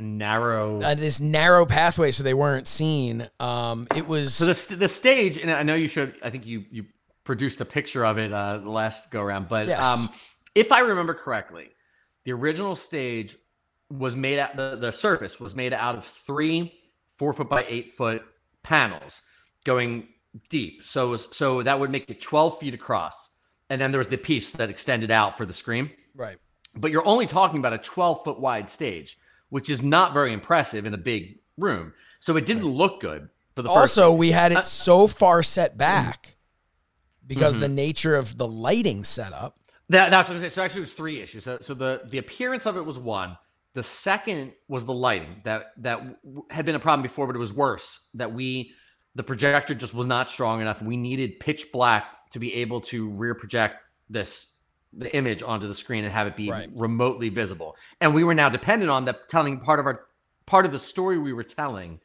[0.00, 0.80] narrow.
[0.80, 5.38] uh, this narrow pathway so they weren't seen um, it was So the the stage,
[5.38, 6.14] and I know you should.
[6.22, 6.86] I think you you
[7.24, 9.48] produced a picture of it uh, the last go around.
[9.48, 9.84] But Yes.
[9.84, 10.08] um,
[10.54, 11.68] if I remember correctly,
[12.24, 13.36] the original stage
[13.90, 14.56] was made out.
[14.56, 16.72] The the surface was made out of three
[17.16, 18.22] four foot by eight foot
[18.62, 19.22] panels
[19.64, 20.08] going
[20.48, 20.82] deep.
[20.82, 23.30] So was, so that would make it twelve feet across,
[23.68, 25.90] and then there was the piece that extended out for the screen.
[26.16, 26.38] right
[26.74, 29.18] But you're only talking about a twelve foot wide stage,
[29.50, 31.92] which is not very impressive in a big room.
[32.20, 35.42] So it didn't look good for the first also we had Uh, it so far
[35.42, 36.36] set back
[37.26, 37.62] because Mm-hmm.
[37.62, 39.56] the nature of the lighting setup
[39.90, 40.50] That, that's what I was saying.
[40.52, 41.44] So actually, it was three issues.
[41.44, 43.36] So, so the the appearance of it was one.
[43.74, 46.00] The second was the lighting that that
[46.50, 48.00] had been a problem before, but it was worse.
[48.14, 48.72] That we
[49.14, 50.80] the projector just was not strong enough.
[50.82, 53.76] We needed pitch black to be able to rear project
[54.08, 54.46] this
[54.92, 56.68] the image onto the screen and have it be Right.
[56.74, 57.76] remotely visible.
[58.00, 60.06] And we were now dependent on that telling part of our
[60.46, 62.00] part of the story we were telling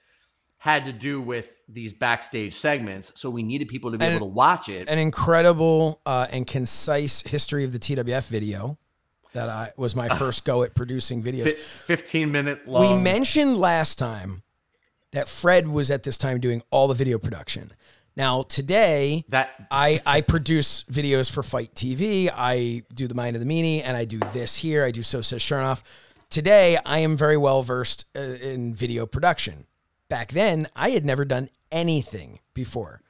[0.59, 3.11] had to do with these backstage segments.
[3.15, 4.88] So we needed people to be And- able to watch it.
[4.88, 8.77] An incredible uh, and concise history of the TWF video
[9.33, 11.51] that I was my first go at producing videos.
[11.55, 12.97] Fi- 15 minute long.
[12.97, 14.43] We mentioned last time
[15.11, 17.71] that Fred was at this time doing all the video production.
[18.18, 22.32] Now today, that I I produce videos for Fight TV.
[22.34, 24.86] I do the Mind of the Meanie, and I do this here.
[24.86, 25.84] I do So Says Shernoff.
[26.30, 29.66] Today, I am very well versed uh, in video production.
[30.07, 33.01] Back then, I had never done anything before,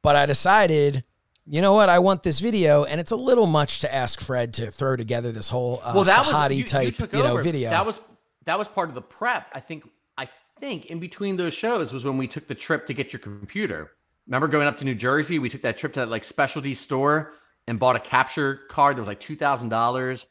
[0.00, 1.02] but I decided,
[1.44, 1.88] you know what?
[1.88, 5.32] I want this video, and it's a little much to ask Fred to throw together
[5.32, 7.42] this whole uh, well, that was you, type, you, you know, over.
[7.42, 7.70] video.
[7.70, 7.98] That was
[8.44, 9.48] that was part of the prep.
[9.52, 10.28] I think I
[10.60, 13.90] think in between those shows was when we took the trip to get your computer.
[14.26, 15.38] Remember going up to New Jersey?
[15.38, 17.34] We took that trip to that like specialty store
[17.68, 20.26] and bought a capture card that was like two thousand dollars,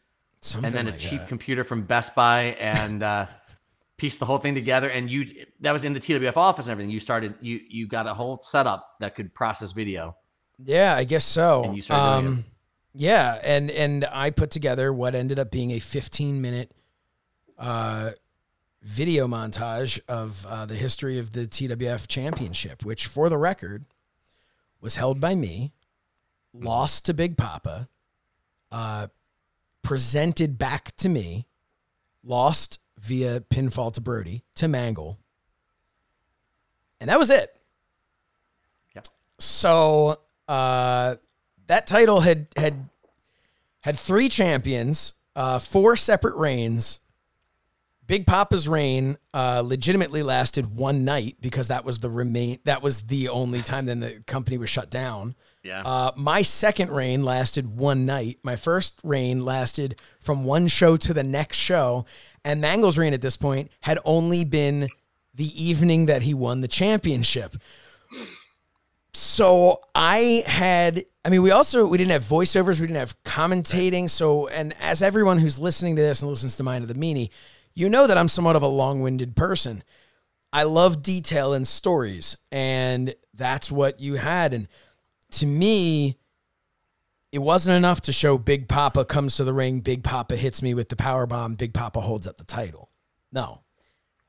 [0.56, 1.30] and then like a cheap that.
[1.30, 3.28] computer from Best Buy, and uh,
[3.98, 4.90] pieced the whole thing together.
[4.90, 6.92] And you that was in the TWF office and everything.
[6.92, 10.18] You started you you got a whole setup that could process video.
[10.64, 11.64] Yeah, I guess so.
[11.64, 12.46] And you started doing um,
[12.94, 16.72] yeah, and and I put together what ended up being a 15 minute
[17.58, 18.12] uh,
[18.86, 23.86] video montage of uh, the history of the TWF Championship, which, for the record,
[24.80, 25.74] was held by me,
[26.54, 27.90] lost to Big Papa,
[28.72, 29.08] uh,
[29.82, 31.48] presented back to me,
[32.24, 35.18] lost via pinfall to Brody to Mangol,
[37.02, 37.56] and that was it.
[38.96, 39.02] Yeah.
[39.40, 41.16] So uh,
[41.66, 42.88] that title had had
[43.82, 47.00] had three champions, uh, four separate reigns.
[48.08, 52.60] Big Papa's reign uh, legitimately lasted one night because that was the remain.
[52.66, 53.86] That was the only time.
[53.86, 55.36] Then the company was shut down.
[55.64, 55.82] Yeah.
[55.82, 58.38] Uh, my second reign lasted one night.
[58.44, 62.06] My first reign lasted from one show to the next show.
[62.44, 64.90] And Mangol's reign at this point had only been
[65.34, 67.56] the evening that he won the championship.
[69.14, 74.10] So I had, I mean, we also, we didn't have voiceovers, we didn't have commentating.
[74.10, 77.30] So, and as everyone who's listening to this and listens to Mind of the Meanie,
[77.76, 79.84] you know that I'm somewhat of a long winded person.
[80.54, 84.54] I love detail and stories, and that's what you had.
[84.54, 84.68] And
[85.32, 86.18] to me,
[87.32, 90.74] it wasn't enough to show Big Papa comes to the ring, Big Papa hits me
[90.74, 92.90] with the power bomb, Big Papa holds up the title.
[93.32, 93.62] No.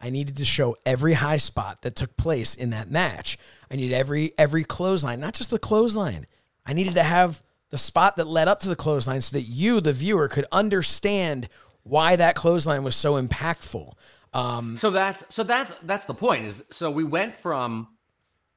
[0.01, 3.39] I needed to show every high spot that took place in that match.
[3.71, 6.27] I needed every every clothesline, not just the clothesline.
[6.67, 9.81] I needed to have the spot that led up to the clothesline so that you,
[9.81, 11.49] the viewer, could understand
[11.87, 13.93] why that clothesline was so impactful.
[14.35, 16.45] Um, So that's so that's that's the point.
[16.47, 17.89] Is so we went from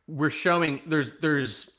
[0.07, 1.69] we're showing there's there's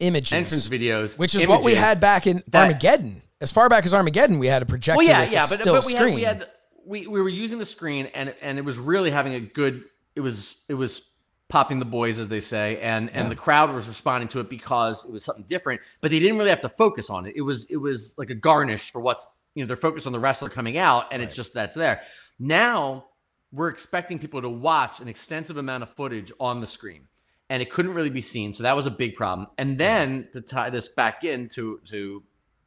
[0.00, 3.22] images, entrance videos, which is what we had back in that- Armageddon.
[3.42, 5.60] As far back as Armageddon, we had a projector Well, yeah, with yeah, a but
[5.60, 6.08] still but we screen.
[6.10, 6.48] had we had
[6.84, 9.84] we we were using the screen and and it was really having a good.
[10.14, 11.08] It was it was
[11.48, 15.04] popping the boys as they say, and and the crowd was responding to it because
[15.06, 15.80] it was something different.
[16.00, 17.34] But they didn't really have to focus on it.
[17.36, 20.20] It was it was like a garnish for what's you know they're focused on the
[20.20, 22.02] wrestler coming out, and it's just that's there.
[22.38, 23.06] Now
[23.52, 27.08] we're expecting people to watch an extensive amount of footage on the screen
[27.48, 29.48] and it couldn't really be seen so that was a big problem.
[29.58, 32.22] And then to tie this back into to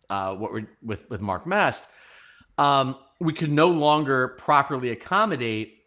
[0.09, 1.87] uh, what we're with with Mark Mest
[2.57, 5.85] um, we could no longer properly accommodate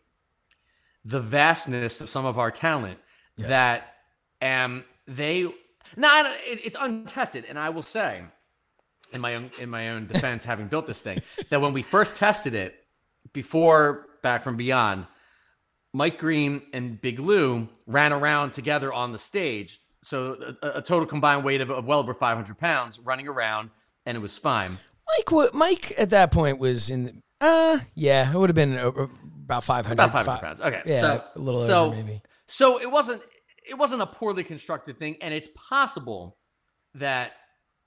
[1.05, 2.99] the vastness of some of our talent
[3.38, 3.94] that
[4.42, 5.42] um they
[5.97, 8.24] not it, it's untested and i will say
[9.12, 11.18] in my own in my own defense having built this thing
[11.50, 12.74] that when we first tested it
[13.32, 15.07] before back from beyond
[15.92, 21.07] mike green and big lou ran around together on the stage so a, a total
[21.07, 23.70] combined weight of, of well over 500 pounds running around
[24.04, 25.54] and it was fine Mike.
[25.54, 27.04] Mike at that point was in.
[27.04, 30.04] The, uh, yeah, it would have been about five hundred.
[30.04, 32.22] about 500 pounds okay Yeah, so a little so, over maybe.
[32.48, 33.22] So it wasn't
[33.68, 36.38] it wasn't a poorly constructed thing, and it's possible
[36.94, 37.32] that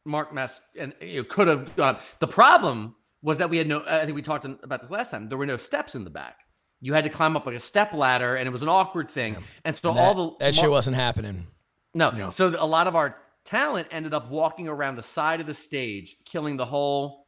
[0.05, 2.01] Mark Mest and you know, could have gone up.
[2.19, 3.83] The problem was that we had no.
[3.85, 5.29] I think we talked about this last time.
[5.29, 6.39] There were no steps in the back.
[6.81, 9.35] You had to climb up like a step ladder, and it was an awkward thing.
[9.65, 11.47] And so And all that, the that shit wasn't happening.
[11.93, 12.11] no.
[12.11, 12.29] no.
[12.29, 16.15] So a lot of our talent ended up walking around the side of the stage,
[16.25, 17.27] killing the whole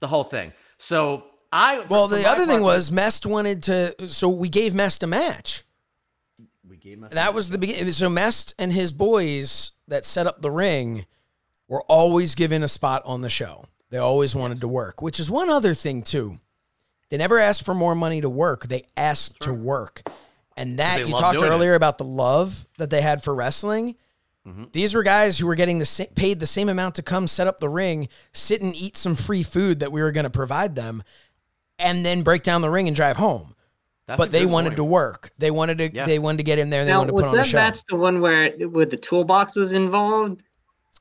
[0.00, 0.52] the whole thing.
[0.78, 1.22] So
[1.52, 5.06] I Well, the other thing part, was Mest wanted to, so we gave Mest a
[5.06, 5.62] match.
[6.68, 7.92] we gave a- That was the beginning.
[7.92, 11.06] So Mest and his boys that set up the ring
[11.68, 13.66] were always given a spot on the show.
[13.90, 16.38] They always wanted to work, which is one other thing too.
[17.10, 18.66] They never asked for more money to work.
[18.66, 20.02] They asked to work.
[20.56, 21.54] And that you talked doing it.
[21.54, 23.96] earlier about the love that they had for wrestling.
[24.46, 24.64] Mm-hmm.
[24.72, 27.46] These were guys who were getting the sa- paid the same amount to come set
[27.46, 30.76] up the ring, sit and eat some free food that we were going to provide
[30.76, 31.02] them,
[31.78, 33.54] and then break down the ring and drive home.
[34.06, 34.76] That's but they wanted point.
[34.76, 35.32] to work.
[35.38, 35.94] They wanted to.
[35.94, 36.04] Yeah.
[36.04, 36.80] They wanted to get in there.
[36.80, 37.56] and They Now, wanted to put was on the that show.
[37.56, 40.42] match the one where where the toolbox was involved?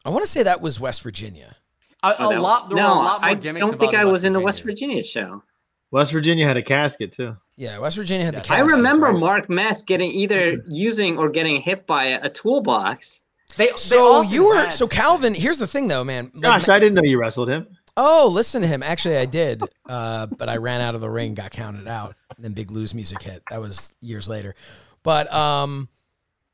[0.06, 1.56] I want to say that was West Virginia.
[2.04, 2.70] A, Oh, a that- lot.
[2.70, 3.66] There no, were a lot more I gimmicks.
[3.66, 4.98] don't think I in was in the West Virginia.
[4.98, 5.44] Virginia show.
[5.92, 7.38] West Virginia had a casket too.
[7.56, 8.42] Yeah, West Virginia had the.
[8.42, 8.58] casket.
[8.58, 9.20] I remember right?
[9.20, 13.22] Mark Mest getting either using or getting hit by a, a toolbox.
[13.58, 15.34] They, they So often you were had- so Calvin.
[15.36, 16.32] Here's the thing, though, man.
[16.34, 17.68] Like, Gosh, I didn't know you wrestled him.
[17.96, 18.82] oh, listen to him.
[18.82, 22.44] Actually, I did, uh, but I ran out of the ring, got counted out, and
[22.44, 23.44] then Big Lou's music hit.
[23.52, 24.56] That was years later.
[25.04, 25.90] But um,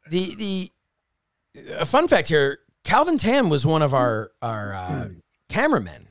[0.10, 0.72] the the
[1.78, 2.60] a fun fact here:
[2.90, 5.10] Calvin Tan was one of our our uh,
[5.48, 6.08] cameramen,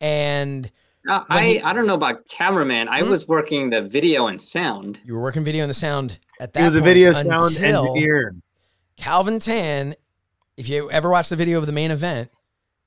[0.00, 0.70] and
[1.08, 2.88] Uh, I he- I don't know about cameraman.
[2.88, 3.10] I Hmm?
[3.10, 4.98] was working the video and sound.
[5.04, 6.60] you were working video and the sound at that.
[6.60, 8.34] He was a point video sound until engineer.
[8.96, 9.94] Calvin Tan,
[10.56, 12.30] if you ever watch the video of the main event,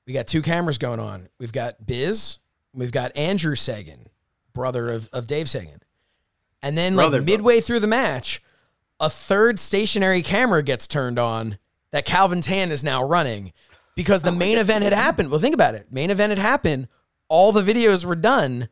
[0.06, 1.28] we got two cameras going on.
[1.40, 2.38] We've got Biz,
[2.74, 4.08] we've got Andrew Sagan,
[4.52, 5.80] brother of, of Dave Sagan.
[6.62, 8.42] And then Brother, like midway through the match,
[9.00, 11.58] a third stationary camera gets turned on
[11.94, 13.52] that Calvin Tan is now running
[13.94, 15.30] because the main event had happened.
[15.30, 15.92] Well, think about it.
[15.92, 16.88] Main event had happened.
[17.28, 18.68] All the videos were done.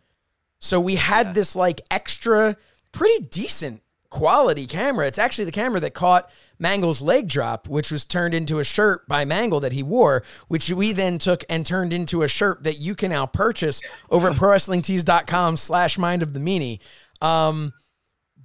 [0.59, 2.57] So we had this like extra,
[2.91, 5.07] pretty decent quality camera.
[5.07, 9.07] It's actually the camera that caught Mangol's leg drop, which was turned into a shirt
[9.07, 12.79] by Mangol that he wore, which we then took and turned into a shirt that
[12.79, 16.81] you can now purchase over at prowrestlingtees.com slash mind of the meanie.
[17.21, 17.73] Um,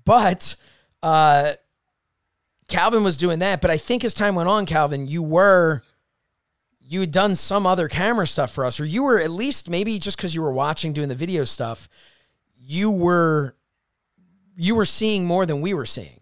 [0.05, 0.55] but
[1.01, 1.53] uh,
[2.67, 3.61] Calvin was doing that.
[3.61, 5.81] But I think as time went on, Calvin, you were
[6.81, 9.99] you had done some other camera stuff for us, or you were at least maybe
[9.99, 11.89] just because you were watching doing the video stuff,
[12.57, 13.55] you were
[14.55, 16.19] you were seeing more than we were seeing.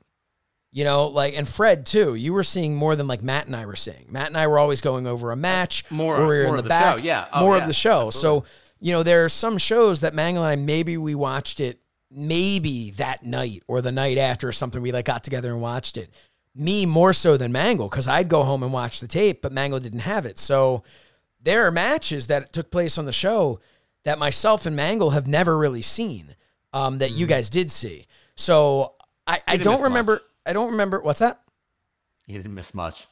[0.72, 2.16] You know, like and Fred too.
[2.16, 4.08] You were seeing more than like Matt and I were seeing.
[4.10, 6.48] Matt and I were always going over a match, uh, More- or we were more
[6.48, 7.26] in of the the back, show, yeah.
[7.32, 8.08] Oh, more yeah, of the show.
[8.08, 8.48] absolutely.
[8.50, 11.80] So you know, there are some shows that Mangol and I maybe we watched it
[12.12, 14.82] maybe that night or the night after or something.
[14.82, 16.10] We like got together and watched it.
[16.56, 19.82] Me more so than Mangol because I'd go home and watch the tape, but Mangol
[19.82, 20.40] didn't have it.
[20.40, 20.84] So
[21.42, 23.60] there are matches that took place on the show
[24.06, 26.36] that myself and Mangol have never really seen
[26.72, 28.08] um, that you guys did see.
[28.36, 28.94] So
[29.28, 29.64] I, I Mm-hmm.
[29.64, 30.14] don't remember.
[30.14, 30.22] much.
[30.46, 31.02] I don't remember.
[31.02, 31.42] What's that?
[32.26, 33.06] He didn't miss much.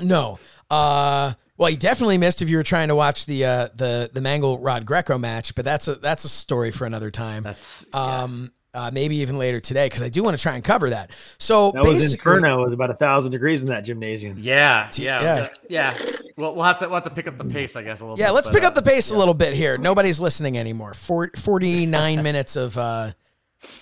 [0.00, 0.38] No.
[0.70, 4.20] Uh, well, you definitely missed if you were trying to watch the uh, the the
[4.20, 7.42] Mangol Rod Greco match, but that's a that's a story for another time.
[7.42, 10.90] That's um, uh, maybe even later today because I do want to try and cover
[10.90, 11.10] that.
[11.38, 12.62] So That was Inferno.
[12.62, 14.36] It was about a thousand degrees in that gymnasium.
[14.38, 15.48] yeah, yeah, yeah.
[15.68, 16.10] yeah, yeah.
[16.36, 18.18] Well, we'll have to we'll have to pick up the pace, I guess, a little.
[18.18, 19.78] Yeah, bit, let's but, pick uh, up the pace a little bit here.
[19.78, 20.94] Nobody's listening anymore.
[20.94, 23.12] Four, 49 minutes of uh,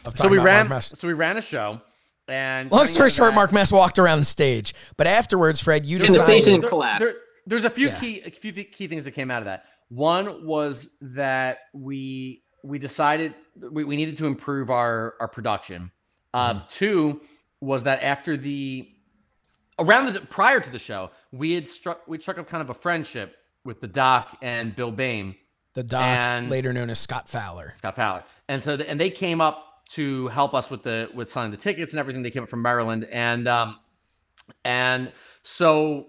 [0.05, 0.81] of So we ran.
[0.81, 1.81] So we ran a show,
[2.29, 6.05] and Long story short, Mark Mest walked around the stage, but afterwards, Fred, you And
[6.05, 6.43] the decided.
[6.45, 7.01] station There- collapsed.
[7.01, 7.15] there-
[7.49, 8.01] there's a few Yeah.
[8.01, 9.65] key a few th- key things that came out of that.
[9.89, 13.35] One was that we we decided
[13.71, 15.91] we, we needed to improve our our production.
[16.35, 17.21] Um, Two
[17.61, 18.89] was that after the
[19.79, 22.75] around the prior to the show, we had struck we struck up kind of a
[22.75, 25.35] friendship with the Doc and Bill Bain,
[25.75, 27.73] the doc, and- later known as Scott Fowler.
[27.77, 31.31] Scott Fowler, and so the, and they came up to help us with the with
[31.31, 32.23] selling the tickets and everything.
[32.23, 33.79] They came up from Maryland, and um,
[34.65, 35.13] and
[35.43, 36.07] so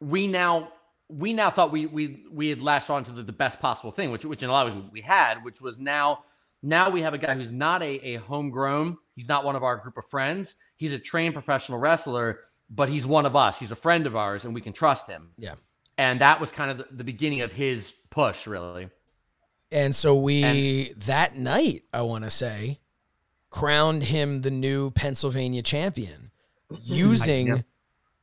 [0.00, 0.72] we now
[1.08, 4.10] we now thought we we we had latched on to the, the best possible thing,
[4.10, 6.24] which which in a lot of ways we had, which was now
[6.62, 8.98] now we have a guy who's not a, a homegrown.
[9.14, 10.56] He's not one of our group of friends.
[10.76, 13.58] He's a trained professional wrestler, but he's one of us.
[13.58, 15.30] He's a friend of ours, and we can trust him.
[15.38, 15.54] Yeah.
[15.98, 18.90] And that was kind of the, the beginning of his push, really.
[19.70, 22.80] And so we that night, I want to say,
[23.50, 26.30] crowned him the new Pennsylvania champion
[26.82, 27.64] using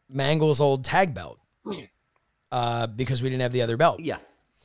[0.10, 1.40] Mangol's old tag belt.
[2.54, 4.00] Uh, because we didn't have the other belt.
[4.00, 4.18] Yeah,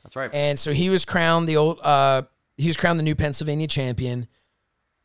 [0.03, 0.29] that's right.
[0.31, 2.21] And so he was crowned the old uh
[2.55, 4.27] he was crowned the new Pennsylvania champion.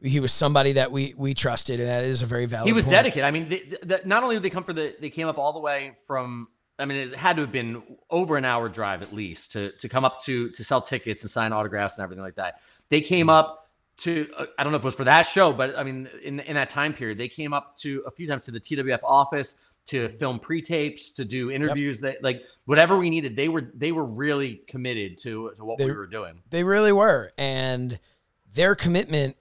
[0.03, 2.67] He was somebody that we we trusted, and that is a very valid.
[2.67, 2.93] he was point.
[2.93, 3.25] dedicated.
[3.25, 5.55] I mean, they, the, not only did they come for the, they came up all
[5.55, 6.49] the way from.
[6.79, 9.89] I mean, it had to have been over an hour drive at least to to
[9.89, 12.61] come up to to sell tickets and sign autographs and everything like that.
[12.91, 14.29] They came up to.
[14.37, 16.55] Uh, I don't know if it was for that show, but I mean, in in
[16.57, 19.57] that time period, they came up to a few times to the TWF office
[19.87, 22.01] to film pre-tapes, to do interviews.
[22.01, 25.87] That like whatever we needed, they were they were really committed to to what They-
[25.87, 26.41] we were doing.
[26.51, 27.33] They really were.
[27.37, 27.99] And
[28.53, 29.37] their commitment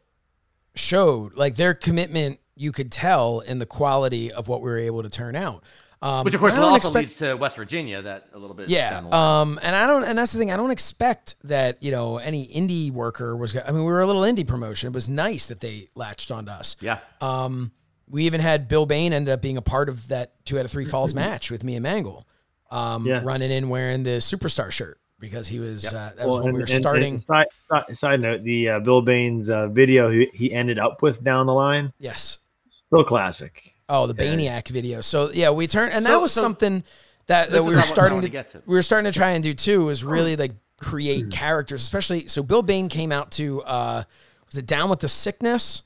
[0.76, 5.04] showed, like their commitment, you could tell in the quality of what we were able
[5.04, 5.64] to turn out.
[6.02, 8.02] Um, Which of course also expect- leads to West Virginia.
[8.02, 8.68] That a little bit.
[8.68, 8.89] Yeah.
[8.89, 9.41] down the line.
[9.41, 10.52] Um, and I don't, and that's the thing.
[10.52, 14.06] I don't expect that, you know, any indie worker was, I mean, we were a
[14.06, 14.88] little indie promotion.
[14.88, 16.76] It was nice that they latched onto us.
[16.82, 17.00] yeah.
[17.22, 17.72] Um,
[18.10, 20.72] we even had Bill Bain ended up being a part of that two out of
[20.72, 22.24] three falls match with me and Mangol,
[22.72, 23.22] um, Yeah.
[23.24, 26.60] running in wearing the superstar shirt because he was, uh, that was when and- we
[26.60, 27.20] were and- and starting.
[27.20, 31.24] side, side, side note: the uh, Bill Bain's uh, video he, he ended up with
[31.24, 32.39] down the line, yes.
[32.88, 33.74] still classic.
[33.89, 35.01] Oh, the Baniac video.
[35.01, 36.84] So yeah, we turned, and that So- was so- something
[37.28, 38.62] that, that we were not what I starting to, to get to.
[38.66, 39.86] we were starting to try and do too.
[39.86, 42.28] Was really like create characters, especially.
[42.28, 44.04] So Bill Bain came out to uh,
[44.45, 45.84] was it Down with the Sickness,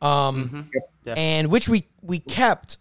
[0.00, 0.70] um,
[1.08, 1.14] Yeah.
[1.16, 2.78] and which we we kept,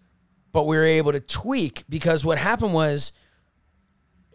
[0.53, 3.11] but we were able to tweak because what happened was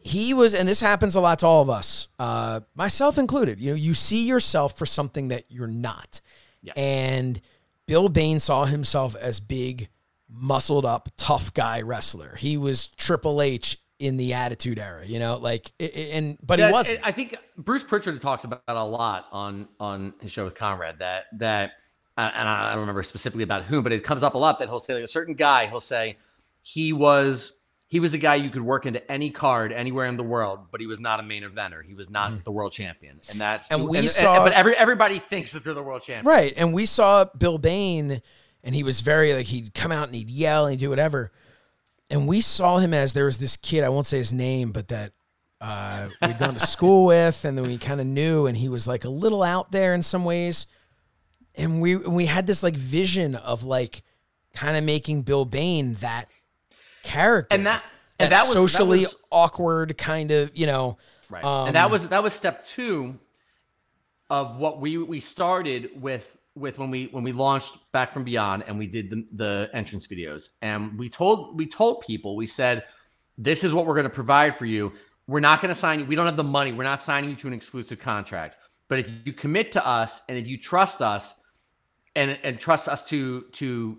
[0.05, 3.61] he was, and this happens a lot to all of us, uh, myself included.
[3.61, 6.21] You know, you see yourself for something that you're not,
[6.63, 6.73] Yeah.
[6.77, 7.41] and
[7.87, 9.89] Bill Bain saw himself as big,
[10.29, 12.35] muscled up, tough guy wrestler.
[12.37, 16.73] He was Triple H in the Attitude Era, you know, like, and but Yeah, he
[16.73, 17.01] wasn't.
[17.05, 20.99] I think Bruce Pritchard talks about a lot on on his show with Conrad.
[20.99, 21.73] That that
[22.17, 24.79] and I don't remember specifically about whom, but it comes up a lot that he'll
[24.79, 25.67] say like a certain guy.
[25.67, 26.19] He'll say
[26.63, 27.53] he was
[27.93, 30.81] he was a guy you could work into any card anywhere in the world, but
[30.81, 31.85] he was not a main eventer.
[31.85, 33.71] He was not the world champion, and that's.
[33.71, 36.25] And we saw- but every everybody thinks that they're the world champion.
[36.25, 36.55] Right.
[36.57, 38.23] And we saw Bill Bain,
[38.65, 41.33] and he was very like he'd come out and he'd yell and he'd do whatever.
[42.09, 44.89] And we saw him as there was this kid, I won't say his name, but
[44.89, 45.13] that
[45.61, 48.89] uh, we'd gone to school with, and then we kind of knew, and he was
[48.89, 50.67] like a little out there in some ways.
[51.55, 54.03] And we we had this like vision of like
[54.55, 56.29] kind of making Bill Bain that
[57.03, 57.83] character, And that-
[58.19, 60.99] and that was- that socially was- awkward kind of, you know.
[61.29, 61.45] Right.
[61.45, 63.19] Um, and that was that was step two
[64.31, 68.65] of what we we started with with when we when we launched back from beyond
[68.67, 72.85] and we did the, the entrance videos and we told we told people we said
[73.39, 74.93] this is what we're going to provide for you
[75.27, 77.37] we're not going to sign you we don't have the money we're not signing you
[77.37, 78.57] to an exclusive contract
[78.89, 81.35] but if you commit to us and if you trust us
[82.17, 83.99] and and trust us to to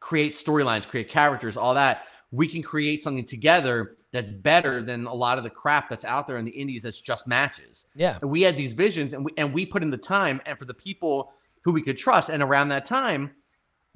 [0.00, 5.14] create storylines create characters all that we can create something together that's better than a
[5.14, 7.86] lot of the crap that's out there in the indies that's just matches.
[7.94, 8.18] Yeah.
[8.20, 10.64] and we had these visions and we and we put in the time and for
[10.64, 11.32] the people
[11.62, 13.32] who we could trust and around that time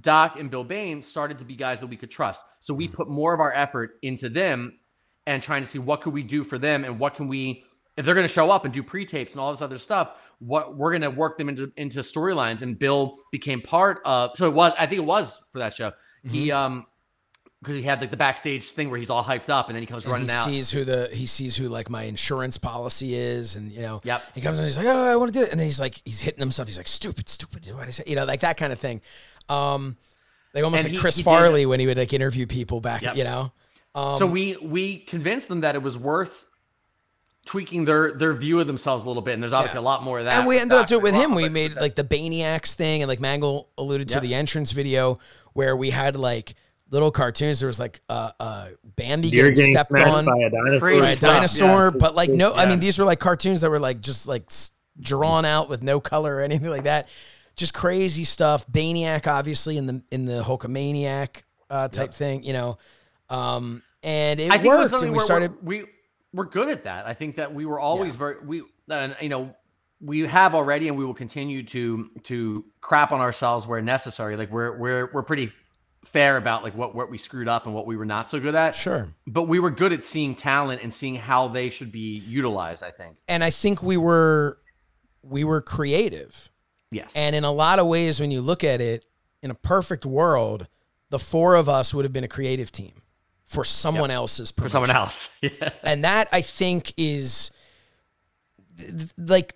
[0.01, 2.45] doc and bill bain started to be guys that we could trust.
[2.61, 2.95] So we hmm.
[2.95, 4.79] put more of our effort into them
[5.27, 7.65] and trying to see what could we do for them and what can we
[7.97, 10.77] if they're going to show up and do pre-tapes and all this other stuff what
[10.77, 14.53] we're going to work them into into storylines and bill became part of so it
[14.55, 15.93] was i think it was for that show
[16.31, 16.87] he um
[17.61, 19.87] because he had like the backstage thing where he's all hyped up and then he
[19.87, 23.15] comes and running he out sees who the he sees who like my insurance policy
[23.15, 24.23] is, and you know, Yep.
[24.35, 25.99] He comes and he's like, oh, I want to do it, and then he's like,
[26.05, 26.69] he's hitting himself.
[26.69, 27.65] He's like, stupid, stupid.
[27.75, 29.01] What I say, you know, like that kind of thing.
[29.49, 29.97] Um,
[30.53, 32.83] like almost And like he- Chris he did- Farley when he would like interview people
[32.83, 33.17] back, Yep.
[33.17, 33.51] you know.
[33.95, 36.45] Um, so we we convinced them that it was worth
[37.47, 39.83] tweaking their their view of themselves a little bit and there's obviously Yeah.
[39.83, 41.35] a lot more of that and we ended up doing it with him.
[41.35, 44.23] We made like the Baniacs thing, and like Mangol alluded to Yep.
[44.23, 45.19] the entrance video
[45.53, 46.55] where we had like
[46.91, 47.61] little cartoons.
[47.61, 50.25] There was like a, a Bambi Deer getting getting stepped on.
[50.25, 50.79] by a dinosaur.
[50.81, 51.99] Crazy Right, stuff, dinosaur, yeah.
[51.99, 54.51] but like no, I mean these were like cartoons that were like just like
[54.99, 57.09] drawn out with no color or anything like that.
[57.57, 58.65] Just crazy stuff.
[58.69, 62.79] Baniac, obviously in the in the Hulkamaniac uh, type thing, you know.
[63.29, 65.53] Um, and it I think it was worked, something and we where started.
[65.63, 65.87] we're, we
[66.35, 67.07] we're good at that.
[67.07, 69.55] I think that we were always very we and you know
[70.01, 74.37] we have already and we will continue to to crap on ourselves where necessary.
[74.37, 75.53] Like we're we're we're pretty
[76.05, 78.57] fair about like what what we screwed up and what we were not so good
[78.57, 78.75] at.
[78.75, 79.09] Sure.
[79.27, 82.83] But we were good at seeing talent and seeing how they should be utilized.
[82.83, 83.17] I think.
[83.29, 84.59] and I think we were
[85.23, 86.51] we were creative.
[86.91, 87.13] Yes.
[87.15, 89.05] And in a lot of ways, when you look at it,
[89.43, 90.69] in a perfect world,
[91.11, 93.03] the four of us would have been a creative team
[93.47, 95.37] for someone else's for someone else.
[95.43, 95.71] Yeah.
[95.83, 97.51] And that I think is
[99.19, 99.55] like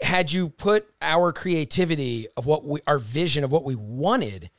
[0.00, 4.50] had you put our creativity of what we our vision of what we wanted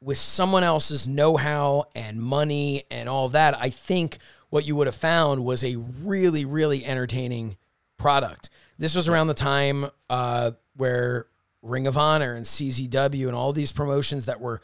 [0.00, 4.18] with someone else's know-how and money and all that, I think
[4.50, 7.56] what you would have found was a really, really entertaining
[7.96, 8.50] product.
[8.78, 11.26] This was around the time uh, where
[11.62, 14.60] Ring of Honor and CZW and all these promotions that were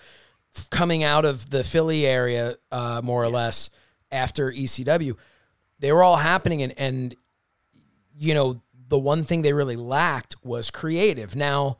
[0.70, 3.70] coming out of the Philly area, uh, more or less,
[4.12, 5.16] after ECW,
[5.78, 6.62] they were all happening.
[6.62, 7.14] And, and,
[8.18, 11.36] you know, the one thing they really lacked was creative.
[11.36, 11.78] Now,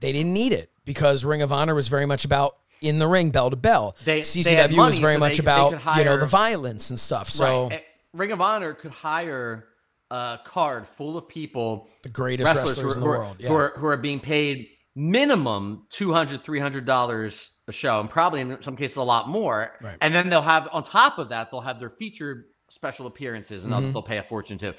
[0.00, 3.30] they didn't need it because Ring of Honor was very much about in the ring,
[3.30, 3.96] bell to bell.
[4.04, 6.98] They- CZW they was very so much they- about could you know the violence and
[6.98, 7.30] stuff.
[7.30, 7.72] So right.
[7.72, 7.80] Eh,
[8.12, 9.66] Ring of Honor could hire
[10.10, 13.36] a card full of people the greatest wrestlers, wrestlers, who, in the are, world.
[13.38, 13.48] Yeah.
[13.48, 18.60] who are who are being paid minimum 200 300 dollars a show and probably in
[18.62, 19.96] some cases a lot more Right.
[20.00, 23.72] and then they'll have on top of that they'll have their featured special appearances and
[23.72, 23.92] they'll- Mhm.
[23.92, 24.74] they'll pay a fortune too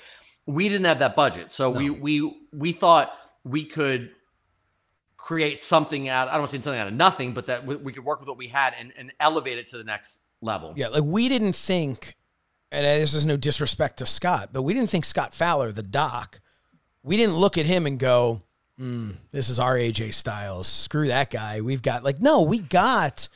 [0.45, 3.11] we didn't have that budget so we we we thought
[3.43, 4.11] we could
[5.17, 7.75] create something out i don't want to say something out of nothing but that we,
[7.75, 10.73] we could work with what we had and, and elevate it to the next level
[10.75, 12.15] Yeah, like we didn't think,
[12.71, 16.39] and this is no disrespect to Scott, but we didn't think Scott Fowler, the doc,
[17.01, 18.43] we didn't look at him and go,
[18.77, 20.67] hmm, "This is our AJ Styles.
[20.67, 21.61] Screw that guy.
[21.61, 23.27] We've got like no, we got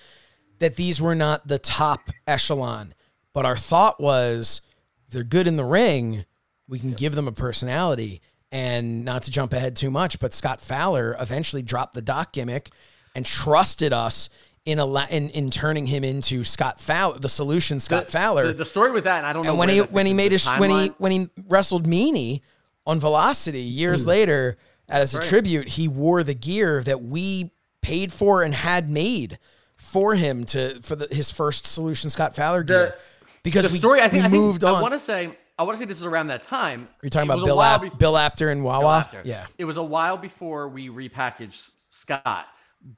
[0.60, 2.94] that these were not the top echelon,
[3.34, 4.62] but our thought was
[5.10, 6.26] they're good in the ring.
[6.68, 8.22] We can give them a personality."
[8.52, 12.72] And not to jump ahead too much, but Scott Fowler eventually dropped the doc gimmick
[13.14, 14.30] and trusted us
[14.66, 18.48] in a la- in, in turning him into Scott Fowler, the solution Scott Fowler.
[18.48, 20.46] the, the story with that and i don't know when he when he made his
[20.46, 22.42] the when he when he wrestled Meanie
[22.86, 24.58] on Velocity years later
[24.90, 25.28] as a right.
[25.28, 29.40] tribute, he wore the gear that we paid for and had made
[29.78, 32.96] for him to for the, his first solution Scott Fowler gear.
[33.44, 34.76] because the we, story i think we I think- moved on.
[34.76, 37.30] i want to say i want to say this is around that time You're talking
[37.32, 39.00] It about Bill Ap- Bill Apter and Wawa.
[39.00, 39.22] Apter.
[39.24, 39.46] Yeah.
[39.58, 42.46] It was a while before we repackaged Scott,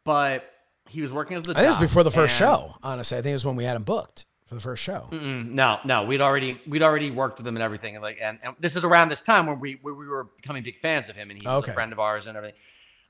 [0.03, 0.51] but
[0.89, 1.51] he was working as the.
[1.51, 2.75] I think it was before the first show.
[2.81, 5.07] Honestly, I think it was when we had him booked for the first show.
[5.13, 8.37] Mm, no, no, we'd already we'd already worked with him and everything, and like, and,
[8.43, 11.15] and this is around this time when we where we were becoming big fans of
[11.15, 11.71] him, and he was Okay.
[11.71, 12.59] a friend of ours and everything.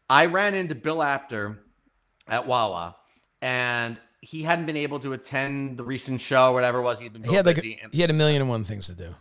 [0.08, 1.58] I ran into Bill Apter
[2.28, 2.96] at Wawa,
[3.42, 7.00] and he hadn't been able to attend the recent show, whatever it was.
[7.00, 8.94] He'd been He had like busy, and- he had a million and one things to
[8.94, 9.16] do.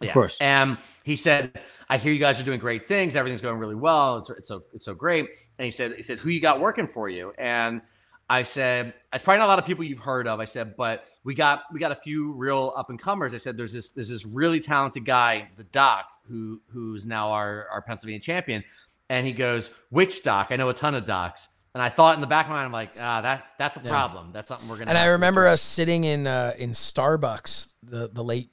[0.00, 0.08] yeah.
[0.08, 0.38] Of course.
[0.40, 1.60] And he said,
[1.90, 3.14] "I hear you guys are doing great things.
[3.14, 4.16] Everything's going really well.
[4.16, 5.26] It's, it's so it's so great."
[5.58, 7.82] And he said, "He said, who you got working for you?" And
[8.30, 11.04] I said, "It's probably not a lot of people you've heard of." I said, "But
[11.24, 14.08] we got we got a few real up and comers." I said, "There's this there's
[14.08, 18.64] this really talented guy, the Doc, who who's now our our Pennsylvania champion."
[19.08, 20.48] And he goes, "Which Doc?
[20.50, 22.66] I know a ton of docs." And I thought in the back of my mind,
[22.66, 24.30] I'm like, "Ah, that that's a problem.
[24.32, 28.24] That's something we're gonna." And I remember us sitting in uh, in Starbucks, the the
[28.24, 28.50] late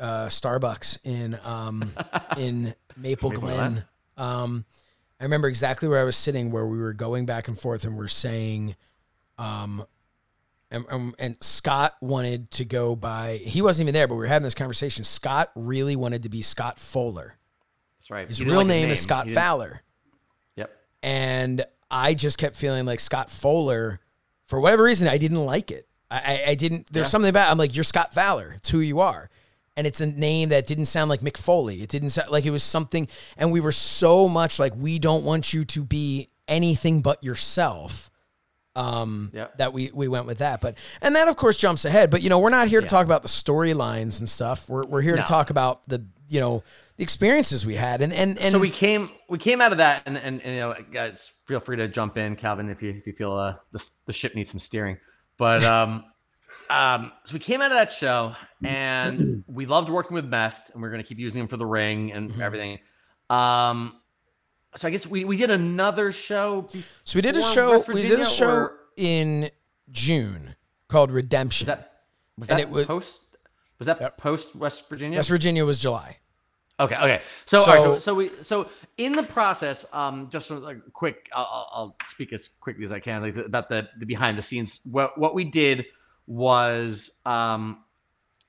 [0.00, 1.92] uh, Starbucks in um,
[2.36, 3.84] in Maple Glen.
[4.16, 4.64] Um,
[5.20, 7.96] I remember exactly where I was sitting, where we were going back and forth, and
[7.96, 8.76] we're saying,
[9.38, 9.84] um,
[10.70, 13.36] and, and, and Scott wanted to go by.
[13.36, 15.04] He wasn't even there, but we were having this conversation.
[15.04, 17.34] Scott really wanted to be Scott Fowler.
[17.98, 18.28] That's right.
[18.28, 19.82] His real like name, is Scott Fowler.
[20.56, 20.70] Yep.
[21.02, 24.00] and I just kept feeling like Scott Fowler,
[24.46, 25.86] for whatever reason, I didn't like it.
[26.10, 26.92] I, I, I didn't.
[26.92, 27.10] There's Yeah.
[27.10, 27.50] something about.
[27.50, 28.54] I'm like, you're Scott Fowler.
[28.56, 29.30] It's who you are,
[29.76, 31.82] and it's a name that didn't sound like McFoley.
[31.82, 33.06] It didn't sound like it was something.
[33.36, 38.10] And we were so much like, we don't want you to be anything but yourself.
[38.76, 39.58] Um, Yep.
[39.58, 42.10] that we we went with that, but and that of course jumps ahead.
[42.10, 42.88] But you know, we're not here to Yeah.
[42.90, 44.68] talk about the storylines and stuff.
[44.68, 45.22] We're we're here No.
[45.22, 46.64] to talk about the you know
[46.96, 50.02] the experiences we had, and and and so we came we came out of that
[50.06, 53.06] and, and, and you know guys feel free to jump in calvin if you if
[53.06, 54.96] you feel uh the, the ship needs some steering
[55.38, 56.04] but um
[56.70, 60.80] um so we came out of that show and we loved working with mest and
[60.82, 62.42] we are going to keep using him for the ring and Mm-hmm.
[62.42, 62.78] everything
[63.30, 63.94] um
[64.76, 66.66] so i guess we we did another show
[67.04, 67.82] So we did a show.
[67.88, 69.50] We did a show or- in
[69.90, 70.54] June
[70.88, 71.66] called Redemption.
[71.66, 71.92] was that
[72.38, 73.20] was that it was- post
[73.78, 74.16] was that Yep.
[74.18, 76.18] post west virginia West Virginia was July.
[76.80, 76.96] Okay.
[76.96, 77.22] Okay.
[77.44, 78.68] So, all right, So- so, so we so
[78.98, 82.92] in the process, um, just a like, quick, I'll, I'll- I'll speak as quickly as
[82.92, 84.80] I can like, about the the behind the scenes.
[84.84, 85.86] What what we did
[86.26, 87.84] was um,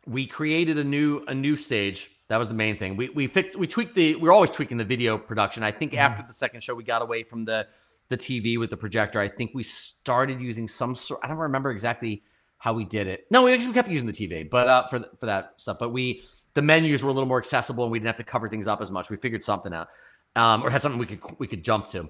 [0.08, 2.10] we created a new a new stage.
[2.28, 2.98] That was the main thing.
[2.98, 5.62] We we fixed we tweaked the we are always tweaking the video production.
[5.64, 7.68] I think after the second show we got away from the
[8.10, 9.20] the TV with the projector.
[9.20, 11.20] I think we started using some sort.
[11.24, 12.24] I don't remember exactly
[12.58, 13.26] how we did it.
[13.32, 15.78] No, we actually kept using the TV, but uh, for for that stuff.
[15.80, 16.24] But we
[16.54, 18.82] the menus were a little more accessible, and we didn't have to cover things up
[18.82, 19.10] as much.
[19.10, 19.88] We figured something out,
[20.36, 22.10] um, or had something we could we could jump to.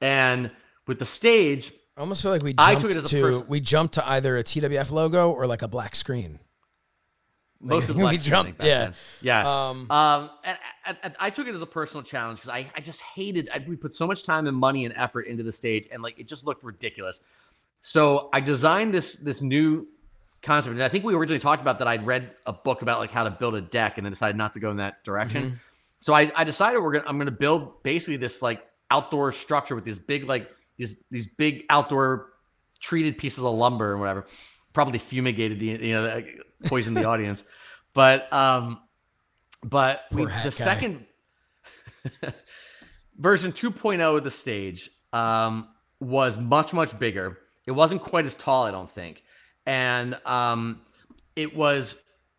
[0.00, 0.50] And
[0.86, 3.22] with the stage, I almost feel like we I jumped took it as a to
[3.22, 6.40] person- we jumped to either a TWF logo or like a black screen.
[7.60, 8.84] Most of we the screen, jumped- back yeah.
[8.84, 8.94] then.
[9.22, 9.68] yeah.
[9.68, 12.80] Um, Um, and, and- and I took it as a personal challenge because I, I
[12.80, 13.48] just hated.
[13.52, 16.18] I, we put so much time and money and effort into the stage, and like
[16.18, 17.20] it just looked ridiculous.
[17.80, 19.86] So I designed this this new
[20.42, 21.88] concept, and I think we originally talked about that.
[21.88, 24.52] I'd read a book about like how to build a deck, and then decided not
[24.54, 25.42] to go in that direction.
[25.44, 25.54] Mm-hmm.
[26.00, 29.84] So I, I decided we're gonna I'm gonna build basically this like outdoor structure with
[29.84, 32.32] these big like these these big outdoor
[32.80, 34.26] treated pieces of lumber and whatever.
[34.76, 36.22] Probably fumigated the you know
[36.66, 37.42] poisoned the audience,
[37.94, 38.78] but um,
[39.64, 40.50] but we, the guy.
[40.50, 41.06] second
[43.18, 45.68] version 2.0 of the stage um,
[45.98, 47.38] was much much bigger.
[47.66, 49.22] It wasn't quite as tall, I don't think,
[49.64, 50.82] and um,
[51.34, 51.96] it was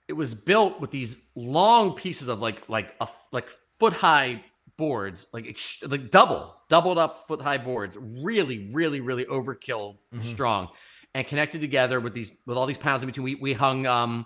[0.08, 4.44] it was built with these long pieces of like like a like foot high
[4.78, 10.22] boards, like ex- like double doubled up foot high boards, really, really, really overkill Mm-hmm.
[10.22, 10.70] strong,
[11.18, 13.24] and connected together with these with all these pounds in between.
[13.24, 14.26] We we hung um,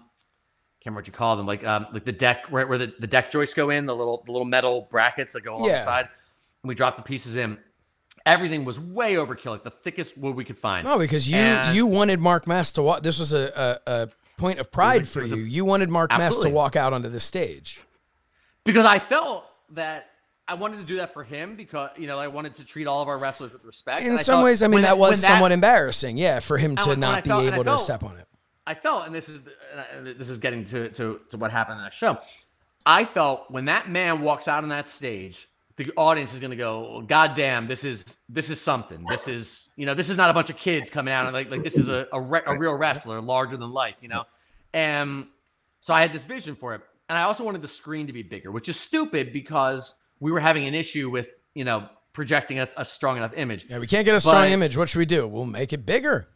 [0.84, 3.08] can't remember what you call them, like um, like the deck where, where the, the
[3.08, 5.78] deck joists go in, the little the little metal brackets that go along Yeah.
[5.80, 6.10] the side,
[6.64, 7.58] and we dropped the pieces in.
[8.26, 10.86] Everything was way overkill, like the thickest wood we could find.
[10.86, 13.02] No, because you And- you wanted Mark Mest to walk.
[13.02, 15.44] This was a, a, a point of pride for was a- you.
[15.44, 17.80] you wanted Mark Mest to walk out onto the stage.
[18.64, 20.11] because I felt that
[20.52, 23.02] I wanted to do that for him because you know I wanted to treat all
[23.02, 24.06] of our wrestlers with respect.
[24.06, 26.18] In some ways, I mean that was somewhat embarrassing.
[26.18, 28.28] Yeah, for him to not be felt- and I able to felt- step on it.
[28.68, 29.38] I felt, and this is
[29.72, 32.20] and I- and this is getting to, to to what happened in the next show.
[32.86, 35.48] I felt when that man walks out on that stage,
[35.78, 39.06] the audience is going to go, "God damn, this is this is something.
[39.10, 41.50] This is you know this is not a bunch of kids coming out and like
[41.50, 44.26] like this is a a, re- a real wrestler, larger than life, you know."
[44.74, 45.28] And
[45.80, 48.22] so I had this vision for it, and I also wanted the screen to be
[48.24, 52.70] bigger, which is stupid because we were having an issue with you know projecting a,
[52.78, 53.66] a strong enough image.
[53.70, 54.78] Yeah, we can't get a strong image.
[54.78, 55.28] What should we do?
[55.28, 56.30] We'll make it bigger.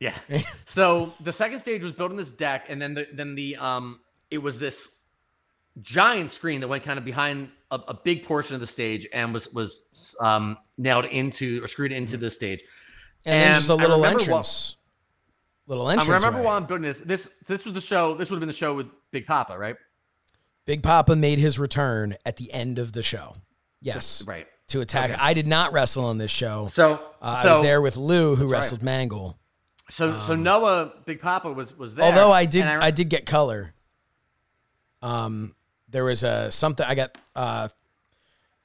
[0.00, 0.14] Yeah.
[0.64, 4.38] so the second stage was building this deck, and then the then the um it
[4.38, 4.90] was this
[5.82, 9.32] giant screen that went kind of behind a, a big portion of the stage and
[9.32, 12.62] was was um nailed into or screwed into the stage.
[13.24, 14.76] And, then just a And little entrance.
[15.66, 16.44] little I remember way.
[16.44, 17.00] while I'm building this.
[17.00, 18.14] This this was the show.
[18.14, 19.76] This would have been the show with Big Papa, right?
[20.66, 23.34] Big Papa made his return at the end of the show.
[23.80, 24.24] Yes.
[24.26, 24.46] Right.
[24.68, 25.16] To attack.
[25.18, 26.66] I did not wrestle on this show.
[26.66, 28.58] So, Uh, so I was there with Lou, who right.
[28.58, 29.38] wrestled Mangle.
[29.88, 32.04] So so Noah Big Papa was was there.
[32.04, 33.72] Although I did, and I, did get color.
[35.00, 35.54] Um,
[35.88, 37.16] there was a something I got.
[37.36, 37.68] Uh,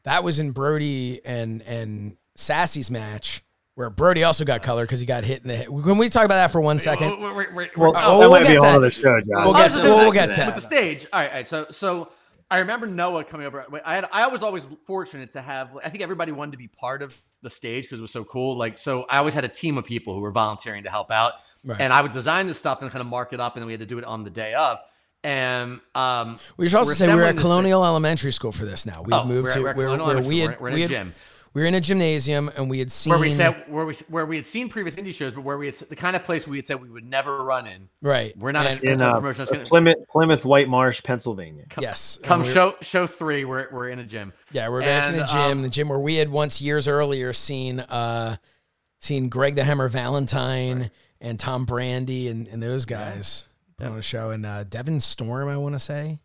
[0.02, 3.44] that was in Brody and and Sassy's match
[3.76, 5.68] where Brody also got color because he got hit in the head.
[5.68, 7.20] Can we talk about that for one second?
[7.22, 8.78] we're, we're, we're, well, oh, that we'll might get be a to whole that.
[8.78, 9.44] other show, John.
[9.46, 10.36] We'll get to- we'll gonna get to that.
[10.38, 10.46] that.
[10.48, 11.08] With the stage.
[11.14, 11.48] All right, all right.
[11.48, 12.10] So so
[12.50, 13.66] I remember Noah coming over.
[13.86, 15.70] I had I was always fortunate to have.
[15.84, 18.58] I think everybody wanted to be part of the stage because it was so cool.
[18.58, 21.34] Like so, I always had a team of people who were volunteering to help out,
[21.66, 21.80] Right.
[21.80, 23.74] and I would design this stuff and kind of mark it up, and then we
[23.74, 24.80] had to do it on the day of.
[25.24, 27.50] And um, We should also we're say we were at this thing.
[27.50, 28.86] Colonial Elementary School for this.
[28.88, 30.42] Now we had Oh, moved we're at- to we're at where, Colonial where Elementary we
[30.42, 30.50] School.
[30.52, 31.14] had We're in a we had- gym.
[31.54, 34.26] We were in a gymnasium and we had seen where we said where we where
[34.26, 36.56] we had seen previous indie shows, but where we had the kind of place we
[36.58, 37.90] had said we would never run in.
[38.02, 38.38] right.
[38.38, 41.66] We're not And- a, in a uh, promotion that's gonna Plymouth, Plymouth Whitemarsh, Pennsylvania.
[41.78, 42.20] yes.
[42.24, 43.44] come show show three.
[43.44, 44.32] We're we're in a gym.
[44.54, 47.34] Yeah, we're back in the gym, um, the gym where we had once years earlier
[47.34, 48.38] seen uh
[49.00, 50.90] seen Greg the Hammer Valentine
[51.20, 53.48] and Tom Brandi and, and those guys
[53.78, 56.20] put on a show and uh Devon Storm, I want to say.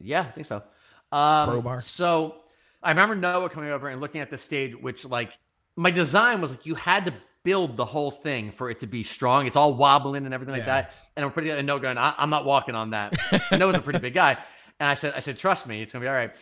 [0.00, 0.64] Yeah, I think so.
[1.12, 1.80] Um, Crowbar.
[1.82, 2.39] So
[2.82, 5.32] I remember Noah coming over and looking at the stage, which like
[5.76, 9.02] my design was like you had to build the whole thing for it to be
[9.02, 9.46] strong.
[9.46, 10.94] It's all wobbling and everything like that.
[11.16, 13.14] And I'm pretty and Noah going, I, I'm not walking on that.
[13.52, 14.36] Noah's a pretty big guy,
[14.78, 16.34] and I said, I said, trust me, it's gonna be all right.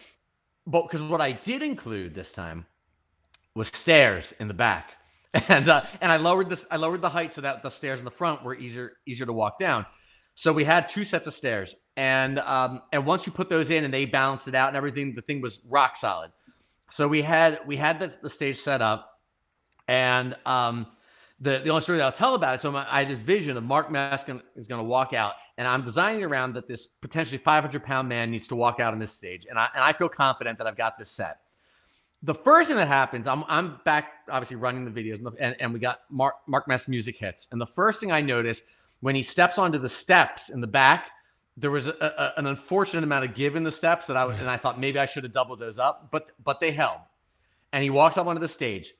[0.67, 2.67] But because what I did include this time
[3.55, 4.93] was stairs in the back.
[5.49, 8.07] And uh, and I lowered this I lowered the height so that the stairs in
[8.07, 9.85] the front were easier easier to walk down.
[10.39, 13.83] So we had two sets of stairs, and um, and once you put those in
[13.83, 16.31] and they balanced it out and everything, the thing was rock solid.
[16.91, 19.19] So we had we had the, the stage set up,
[19.89, 20.87] and um,
[21.41, 22.61] the the only story that I'll tell about it.
[22.61, 25.67] So my, I had this vision of Mark Maskin is going to walk out, and
[25.67, 29.11] I'm designing around that this potentially 500 pound man needs to walk out on this
[29.11, 31.41] stage, and I and I feel confident that I've got this set.
[32.23, 35.73] The first thing that happens, I'm I'm back obviously running the videos, and, and, and
[35.73, 38.63] we got Mark Mark Mest music hits, and the first thing I notice
[39.01, 41.11] when he steps onto the steps in the back,
[41.57, 44.39] there was a, a- an unfortunate amount of give in the steps that I was,
[44.39, 47.01] and I thought maybe I should have doubled those up, but but they held.
[47.73, 48.95] And he walks up onto the stage.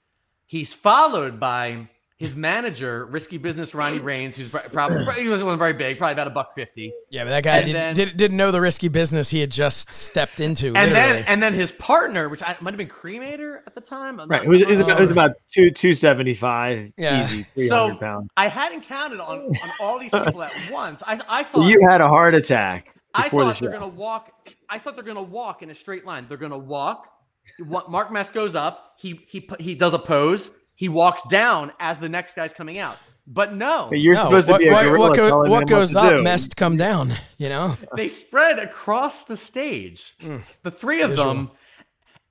[0.47, 1.89] He's followed by
[2.19, 6.31] his manager, risky business Ronnie Reigns, who's probably he wasn't very big, probably about a
[6.31, 6.93] buck fifty.
[7.11, 9.51] Yeah, but that guy And did, then- did, didn't know the risky business he had
[9.51, 10.67] just stepped into.
[10.69, 10.93] And literally.
[10.93, 14.19] then and then his partner, which I, might have been Cremator at the time.
[14.19, 14.39] I'm Right.
[14.39, 16.93] not- It was, it was, about, it was about two two seventy five.
[16.99, 17.25] Yeah.
[17.25, 17.47] Easy.
[17.55, 18.31] Three hundred So pounds.
[18.37, 21.03] I hadn't counted on, on all these people at once.
[21.07, 24.49] I I thought you had a heart attack I before the thought they're gonna walk.
[24.69, 26.27] I thought they're gonna walk in a straight line.
[26.29, 27.13] They're gonna walk.
[27.61, 28.95] Mark Mest goes up.
[28.99, 30.51] He he he does a pose.
[30.79, 32.97] He walks down as the next guy's coming out.
[33.27, 35.63] But no, But You're No, supposed what, to be a what- gorilla what, go- what
[35.63, 37.77] him goes what to up must come down, you know?
[37.97, 40.17] they spread across the stage.
[40.63, 41.13] The three of Mm.
[41.17, 41.35] Visual.
[41.35, 41.51] them.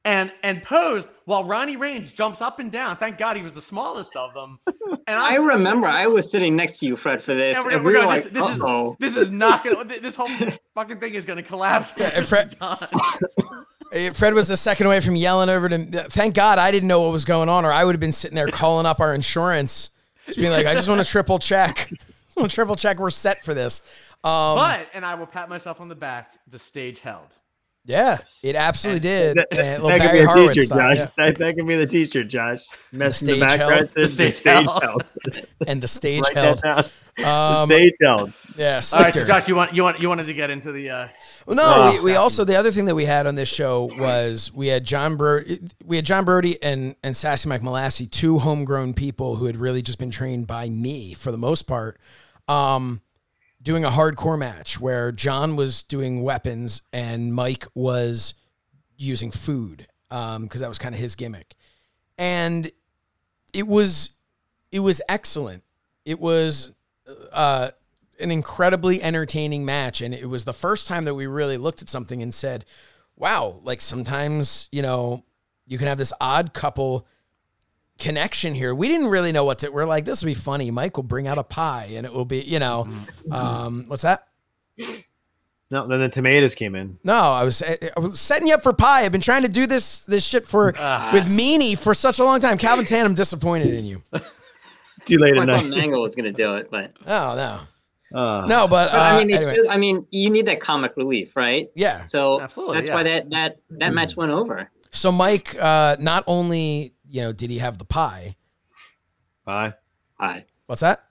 [0.06, 2.96] And and posed while Ronnie Reigns jumps up and down.
[2.96, 4.58] Thank God he was the smallest of them.
[5.06, 7.72] And I I'm- remember I was sitting next to you, Fred, for this, And we're,
[7.74, 9.84] and we're we were going, like, this, this is this is not gonna.
[9.84, 10.30] This whole
[10.76, 11.92] fucking thing is gonna collapse.
[12.00, 12.88] and Fred- Done.
[14.14, 15.78] Fred was a second away from yelling over to
[16.10, 18.36] Thank God I didn't know what was going on, or I would have been sitting
[18.36, 19.90] there calling up our insurance,
[20.26, 21.90] just being like, I just want to triple check.
[21.92, 23.82] I want to triple check we're set for this.
[24.24, 26.34] Um, But and I will pat myself on the back.
[26.50, 27.28] The stage held.
[27.88, 29.38] Yeah, it absolutely did.
[29.38, 30.98] That, And that, that could be a Horowitz t-shirt, style, Josh.
[31.18, 31.26] yeah.
[31.30, 32.66] That, that can be the t-shirt, Josh.
[32.92, 33.72] Messing the stage back held.
[33.72, 34.84] right The the stage stage held.
[34.84, 35.04] held.
[35.68, 36.64] and the stage Write held.
[36.66, 38.34] Um, the stage held.
[38.58, 40.90] yeah, All right, so Josh, you want you want you wanted to get into the
[40.90, 41.08] uh,
[41.46, 43.90] Well, no, Oh, we, we also the other thing that we had on this show
[43.98, 48.38] was we had John Brody, we had John Brody and and Sassy Mike Malassi, two
[48.40, 52.00] homegrown people who had really just been trained by me for the most part,
[52.50, 53.02] um,
[53.62, 58.34] doing a hardcore match where John was doing weapons and Mike was
[58.98, 61.56] using food because that was kind of his gimmick,
[62.18, 62.72] and
[63.54, 64.12] it was
[64.72, 65.64] it was excellent.
[66.06, 66.74] It was
[67.32, 67.72] uh,
[68.20, 71.90] an incredibly entertaining match, and it was the first time that we really looked at
[71.90, 72.66] something and said,
[73.16, 75.26] "Wow!" Like sometimes you know
[75.66, 77.08] you can have this odd couple
[77.98, 78.74] connection here.
[78.76, 79.70] We didn't really know what to.
[79.70, 80.72] We're like, this will be funny.
[80.72, 82.88] Mike will bring out a pie, and it will be, you know,
[83.32, 84.28] um, what's that?
[85.70, 86.98] No, then the tomatoes came in.
[87.04, 89.02] No, I was I was setting you up for pie.
[89.04, 92.40] I've been trying to do this this shit for with Meanie for such a long
[92.40, 92.58] time.
[92.58, 94.02] Calvin Tan, I'm disappointed in you.
[95.00, 95.78] It's too late I at thought night.
[95.78, 97.60] Mango was gonna do it, but, Oh no,
[98.20, 99.56] Uh, no, but, but uh, I mean, it's anyway.
[99.58, 101.70] just, I mean, you need that comic relief, right?
[101.76, 102.02] yeah.
[102.02, 102.96] So Absolutely, that's yeah.
[102.96, 104.72] why that that that match went over.
[104.92, 108.36] So Mike, uh, not only you know did he have the pie.
[109.46, 109.74] Pie.
[110.20, 110.46] Hi.
[110.66, 111.04] What's that?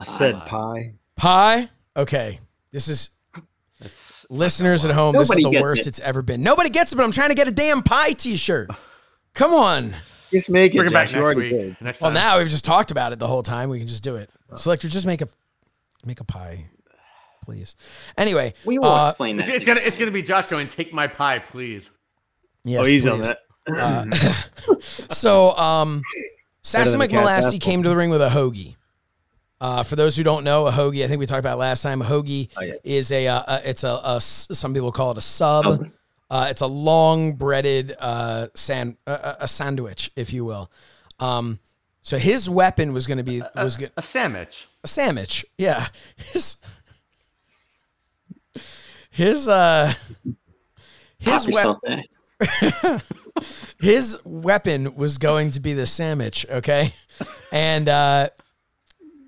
[0.00, 0.46] I said Pie.
[0.46, 0.94] pie.
[1.16, 1.70] Pie.
[1.96, 2.40] Okay,
[2.72, 3.10] this is
[3.80, 5.14] it's listeners at home.
[5.16, 5.86] This is the worst it.
[5.88, 6.42] it's ever been.
[6.42, 8.70] Nobody gets it, but I'm trying to get a damn pie T-shirt.
[9.34, 9.94] Come on.
[10.30, 11.18] Just make it, bring it back Josh.
[11.24, 11.50] Next week.
[11.50, 11.76] did.
[11.80, 13.68] Next Well, now we've just talked about it the whole time.
[13.68, 14.30] We can just do it.
[14.54, 15.28] Selector, just make a
[16.04, 16.66] make a pie,
[17.44, 17.76] please.
[18.16, 19.56] Anyway, We will uh, explain it's, that.
[19.56, 20.68] it's gonna it's gonna be Josh going.
[20.68, 21.90] Take my pie, please.
[22.64, 23.28] yes, oh, he's on please.
[23.28, 23.38] that.
[23.66, 24.06] Uh,
[25.10, 26.02] so, um,
[26.62, 27.58] Sassy than Mike the cat's Malassi asshole.
[27.60, 28.76] came to the ring with a hoagie.
[29.60, 31.82] Uh, for those who don't know, a hoagie, I think we talked about it last
[31.82, 32.02] time.
[32.02, 32.74] A hoagie Oh, yeah.
[32.82, 35.64] is a, uh, a it's a, a s- some people call it a sub.
[35.64, 35.90] Sub.
[36.30, 40.70] Uh, it's a long breaded uh, sand uh, a sandwich, if you will.
[41.20, 41.60] Um,
[42.00, 44.66] so his weapon was going to be was go- A sandwich.
[44.82, 45.44] a sandwich.
[45.58, 45.86] Yeah.
[46.32, 46.56] His
[49.10, 49.92] his uh
[51.18, 53.02] his Pop we- yourself there.
[53.80, 56.94] his weapon was going to be the sandwich, okay?
[57.50, 58.28] And uh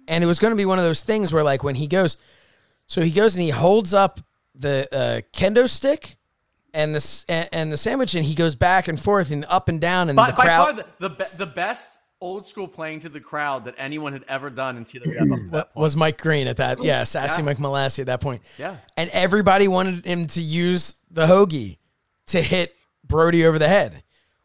[0.08, 2.16] and it was going to be one of those things where like when he goes
[2.86, 4.20] so he goes and he holds up
[4.54, 6.16] the uh kendo stick
[6.72, 9.80] and the and, and the sandwich and he goes back and forth and up and
[9.80, 13.08] down and By, the by crowd far the, the the best old school playing to
[13.10, 16.82] the crowd that anyone had ever done in TWF that was Mike Green at that.
[16.82, 17.46] Yeah, Sassy Yeah.
[17.46, 18.40] Mike Malassi at that point.
[18.56, 18.76] Yeah.
[18.96, 21.76] And everybody wanted him to use the hoagie
[22.28, 22.74] to hit
[23.06, 24.02] Brody over the head.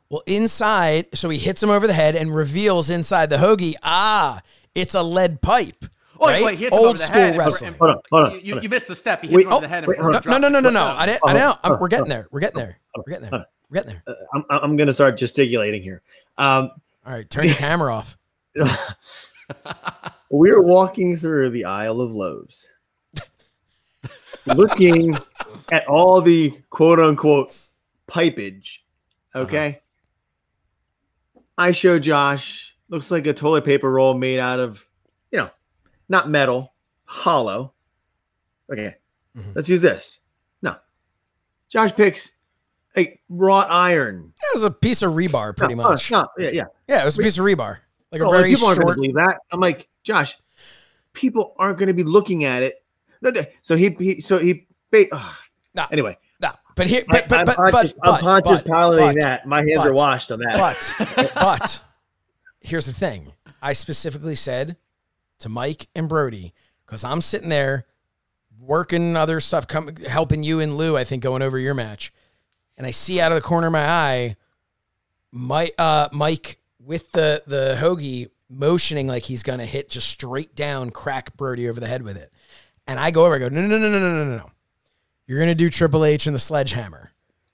[0.10, 4.42] Well, inside, so he hits him over the head and reveals inside the hoagie, ah,
[4.74, 5.86] it's a lead pipe.
[6.20, 6.44] Oh, right?
[6.44, 7.76] wait, he hits him Old over the school head wrestling.
[7.76, 9.22] Hold on, hold on, You, you, you missed the step.
[9.22, 9.88] He hit Wait, him over oh, the head.
[9.88, 10.26] wait, and hold.
[10.26, 10.84] No, no, no, no, no.
[10.84, 11.56] I, didn't, I know.
[11.64, 12.28] I'm, we're getting there.
[12.32, 12.80] We're getting there.
[12.96, 13.46] We're getting there.
[13.70, 14.18] We're getting there.
[14.34, 16.02] I'm, I'm going to start gesticulating here.
[16.38, 16.72] Um,
[17.06, 18.18] All right, turn your camera off.
[18.56, 18.64] we
[20.52, 22.68] were walking through the aisle of loaves,
[24.48, 25.16] looking
[25.72, 27.56] at all the quote unquote
[28.10, 28.86] pipage.
[29.36, 29.82] Okay.
[31.58, 34.86] I show Josh, looks like a toilet paper roll made out of,
[35.32, 35.50] you know,
[36.08, 36.74] not metal,
[37.06, 37.74] hollow.
[38.72, 38.96] Okay.
[39.38, 39.56] Mhm.
[39.56, 40.20] Let's use this.
[40.62, 40.76] No.
[41.68, 42.32] Josh picks
[42.98, 44.34] a wrought iron.
[44.38, 46.12] It was a piece of rebar, pretty No, uh, much.
[46.12, 46.64] No, yeah, yeah.
[46.88, 47.80] Yeah, it was a piece of rebar.
[48.12, 49.40] Like a Oh, very people aren't going to believe that.
[49.52, 50.36] I'm like, Josh,
[51.14, 52.84] people aren't going to be looking at it.
[53.62, 54.66] So he, he so he.
[55.12, 55.36] ugh.
[55.76, 55.88] Nah.
[55.92, 56.18] Anyway,
[56.80, 57.72] but here, but but but I'm
[58.22, 59.46] conscious, but, I'm piloting that.
[59.46, 60.94] My hands but, are washed on that.
[60.98, 61.82] But but
[62.62, 63.34] here's the thing.
[63.62, 64.78] I specifically said
[65.40, 66.54] to Mike and Brody
[66.86, 67.86] because I'm sitting there
[68.58, 70.96] working other stuff, come, helping you and Lou.
[70.96, 72.14] I think going over your match,
[72.78, 74.38] and I see out of the corner of my eye,
[75.34, 80.92] my uh, Mike with the the hoagie motioning like he's gonna hit just straight down,
[80.92, 82.32] crack Brody over the head with it.
[82.88, 84.52] And I go over, I go, no, no, no, no, no, no, no.
[85.30, 87.12] You're going to do Triple H and the sledgehammer.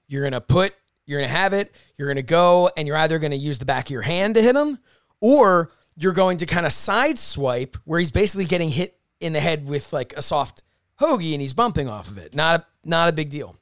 [0.07, 0.73] You're going to put,
[1.05, 3.59] you're going to have it, you're going to go, and you're either going to use
[3.59, 4.79] the back of your hand to hit him,
[5.19, 9.41] or you're going to kind of side swipe where he's basically getting hit in the
[9.41, 10.63] head with like a soft
[11.01, 12.33] hoagie and he's bumping off of it.
[12.33, 13.57] Not a, not a big deal.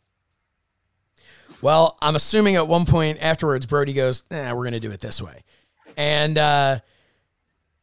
[1.63, 4.99] Well, I'm assuming at one point afterwards, Brody goes, nah, we're going to do it
[4.99, 5.43] this way.
[5.97, 6.79] And uh,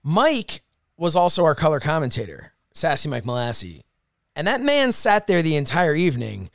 [0.05, 0.63] Mike
[0.97, 3.83] was also our color commentator, Sassy Mike Malassi.
[4.37, 6.51] And that man sat there the entire evening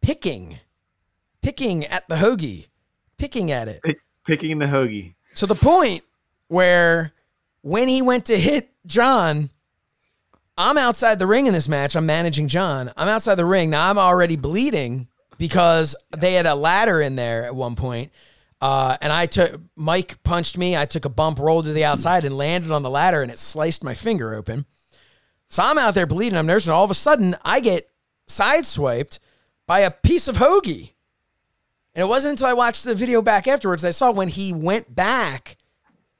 [0.00, 0.58] picking,
[1.42, 2.68] picking at the hoagie,
[3.18, 3.80] picking at it.
[4.24, 5.14] Picking the hoagie.
[5.36, 6.02] To the point
[6.48, 7.12] where
[7.62, 9.50] when he went to hit John,
[10.56, 11.94] I'm outside the ring in this match.
[11.96, 12.92] I'm managing John.
[12.96, 13.70] I'm outside the ring.
[13.70, 15.08] Now I'm already bleeding.
[15.38, 18.10] because they had a ladder in there at one point,
[18.60, 20.76] uh, and I took Mike punched me.
[20.76, 23.38] I took a bump, rolled to the outside, and landed on the ladder, and it
[23.38, 24.64] sliced my finger open.
[25.48, 26.38] So I'm out there bleeding.
[26.38, 26.72] I'm nursing.
[26.72, 27.90] All of a sudden, I get
[28.28, 29.18] sideswiped
[29.66, 30.92] by a piece of hoagie.
[31.94, 34.52] And it wasn't until I watched the video back afterwards that I saw when he
[34.52, 35.56] went back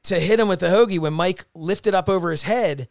[0.04, 2.88] to hit him with the hoagie, when Mike lifted up over his head,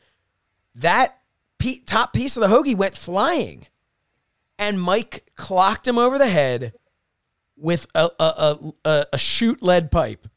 [0.76, 1.18] that
[1.58, 3.68] pe- top piece of the hoagie went flying.
[4.60, 6.74] And Mike clocked him over the head
[7.58, 10.28] with a, a, a, a, shoot lead pipe.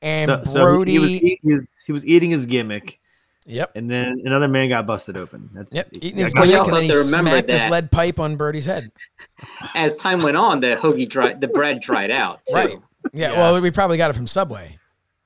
[0.00, 0.92] And So, so Brody.
[0.92, 3.00] he, was he was eating his gimmick,
[3.46, 3.72] yep.
[3.74, 5.50] and then another man got busted open.
[5.52, 5.88] That's Yep.
[5.92, 8.18] Eating his got- Well, you and then he have to remember smacked his lead pipe
[8.20, 8.90] on Brody's head.
[9.74, 12.40] As time went on, the hoagie dried, the bread dried out.
[12.48, 12.54] Too.
[12.54, 12.78] Right.
[13.12, 13.36] Yeah, Yeah.
[13.38, 14.78] Well, we probably got it from Subway.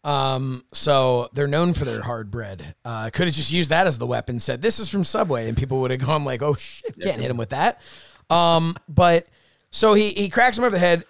[0.04, 2.76] Um, so they're known for their hard bread.
[2.84, 4.38] Uh, could have just used that as the weapon.
[4.38, 7.28] Said this is from Subway, and people would have gone like, "Oh shit, can't hit
[7.28, 7.80] him with that."
[8.30, 9.26] Um, but
[9.72, 11.04] so he he cracks him over the head.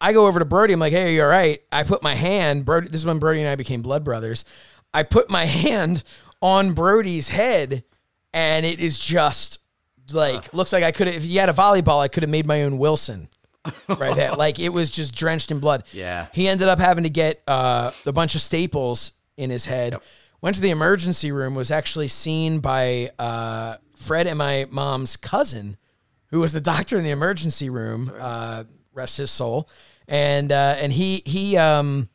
[0.00, 0.72] I go over to Brody.
[0.72, 2.64] I'm like, "Hey, are you all right?" I put my hand.
[2.64, 2.88] Brody.
[2.88, 4.46] This is when Brody and I became blood brothers.
[4.94, 6.02] I put my hand
[6.42, 7.84] on Brody's head,
[8.32, 9.58] and it is just
[10.12, 11.16] like looks like I could have.
[11.16, 13.28] If he had a volleyball, I could have made my own Wilson
[13.88, 14.32] right there.
[14.32, 15.84] Like it was just drenched in blood.
[15.92, 16.28] Yeah.
[16.32, 19.96] He ended up having to get uh, a bunch of staples in his head.
[20.40, 21.54] Went to the emergency room.
[21.54, 25.76] Was actually seen by uh, Fred and my mom's cousin,
[26.28, 28.10] who was the doctor in the emergency room.
[28.18, 28.64] Uh,
[28.94, 29.68] rest his soul.
[30.08, 32.08] And uh, and he he um,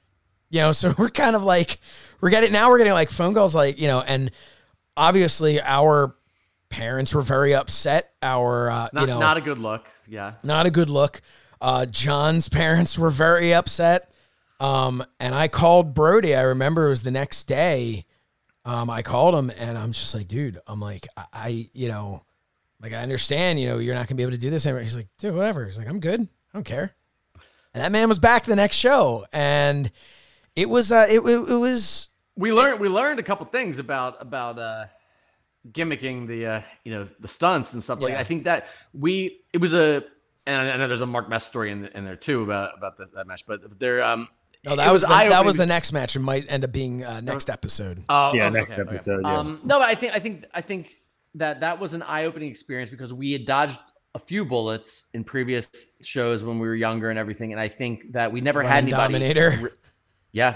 [0.49, 1.80] you know, so we're kind of like
[2.26, 4.31] we're getting now we're getting like phone calls like you know, and
[4.97, 6.15] obviously our
[6.69, 8.14] parents were very upset.
[8.23, 9.85] Our uh, Not, you know not a good look.
[10.07, 10.34] Yeah.
[10.41, 11.22] not a good look.
[11.61, 14.11] Uh, John's parents were very upset.
[14.60, 16.35] Um, and I called Brody.
[16.35, 18.06] I remember it was the next day.
[18.65, 22.23] Um, I called him and I'm just like, dude, I'm like, I, I, you know,
[22.81, 24.81] like I understand, you know, you're not gonna be able to do this anymore.
[24.81, 25.64] He's like, dude, whatever.
[25.65, 26.22] He's like, I'm good.
[26.22, 26.95] I don't care.
[27.76, 29.91] And that man was back the next show, and
[30.56, 34.22] it was, uh, it, it, it was, we learned we learned a couple things about
[34.22, 34.86] about uh
[35.72, 38.16] gimmicking the uh you know the stunts and stuff like Yeah.
[38.18, 38.22] that.
[38.22, 40.03] I think that we it was a
[40.45, 43.07] and I know there's a Mark Mest story in, in there too about about the,
[43.16, 44.28] that match, but there um
[44.64, 46.16] no, it that was, the, that was the next match.
[46.16, 48.03] It might end up being uh, next episode.
[48.10, 48.90] Oh, Yeah, oh, next okay, okay.
[48.95, 49.38] episode, yeah.
[49.38, 50.95] Um, no, but I think I think I think
[51.36, 53.78] that that was an eye-opening experience because we had dodged
[54.16, 55.70] a few bullets in previous
[56.02, 58.94] shows when we were younger and everything, and I think that we never had Running
[58.95, 59.14] anybody.
[59.36, 59.64] Dominator.
[59.66, 59.70] re-
[60.32, 60.56] yeah.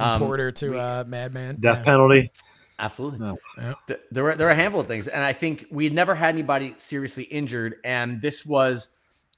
[0.00, 1.56] Um, Porter to uh, Madman.
[1.60, 1.84] death Yeah.
[1.84, 2.30] penalty.
[2.78, 3.18] Absolutely.
[3.18, 3.36] No.
[3.56, 3.74] Yeah.
[4.12, 6.34] There were there were a handful of things, and I think we had never had
[6.34, 8.88] anybody seriously injured, and this was,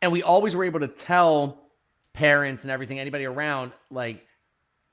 [0.02, 1.62] and we always were able to tell
[2.12, 4.26] parents and everything, anybody around, like,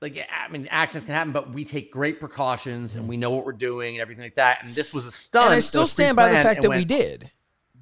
[0.00, 3.44] like I mean, accidents can happen, but we take great precautions and we know what
[3.44, 4.64] we're doing and everything like that.
[4.64, 5.46] And this was a stunt.
[5.46, 7.30] and I still stand by the fact and that we did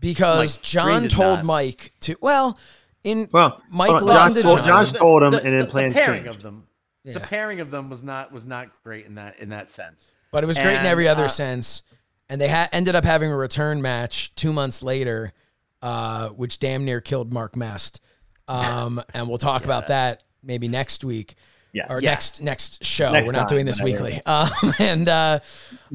[0.01, 1.45] because Mike John did told not.
[1.45, 2.59] Mike to well
[3.05, 4.67] in Well, Mike hold on, listened Josh, to told, John.
[4.87, 6.37] Josh told him, The- and then the- plans the pairing changed.
[6.39, 6.67] of them.
[7.07, 7.15] Yeah.
[7.15, 10.05] The pairing of them was not was not great in that in that sense.
[10.33, 11.83] but it was great in every other uh, sense.
[12.29, 15.33] And they ha- ended up having a return match two months later,
[15.81, 18.01] uh, which damn near killed Mark Mest.
[18.49, 21.37] Um, and we'll talk about that maybe next week
[21.73, 21.87] Yes.
[21.91, 22.11] or Yeah.
[22.11, 23.13] next next show.
[23.13, 24.05] Next We're not doing this whenever.
[24.05, 24.23] weekly.
[24.27, 25.39] Um, and uh,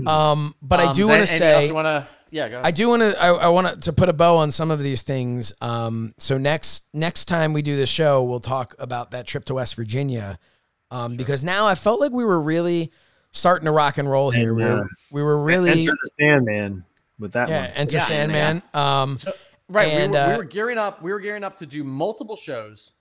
[0.07, 2.61] um, but I Um, do want to say want to yeah.
[2.63, 3.21] I do want to.
[3.21, 5.51] I, I want to put a bow on some of these things.
[5.59, 9.55] Um, so next next time we do the show, we'll talk about that trip to
[9.55, 10.39] West Virginia,
[10.91, 12.91] um, because now I felt like we were really
[13.31, 14.49] starting to rock and roll here.
[14.49, 16.85] And, we were uh, we were really Enter the Sandman
[17.17, 17.61] with that yeah.
[17.61, 17.71] one.
[17.71, 18.61] Enter Yeah, Sandman.
[18.73, 19.17] Um,
[19.71, 21.01] Right, And, we, were, we uh, were gearing up.
[21.01, 22.91] We were gearing up to do multiple shows.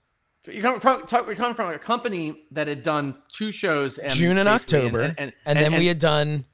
[0.45, 4.11] You come from talk, we come from a company that had done two shows and
[4.11, 6.45] June and October, and, and then we had had done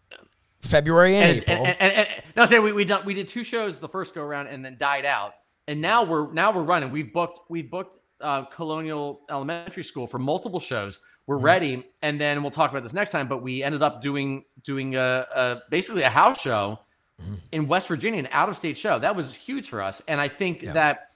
[0.60, 1.66] February and, and, April.
[1.66, 4.24] and, and, and, no, say we we done we did two shows the first go
[4.24, 5.36] around and then died out,
[5.70, 6.92] and now we're now we're running.
[6.92, 11.00] We've booked we booked uh, Colonial Elementary School for multiple shows.
[11.28, 11.46] We're Mm-hmm.
[11.46, 13.28] ready, and then we'll talk about this next time.
[13.28, 16.80] But we ended up doing doing a, a basically a house show
[17.22, 17.36] Mm-hmm.
[17.52, 19.00] in West Virginia, an out of state show.
[19.00, 21.10] That was huge for us, and I think that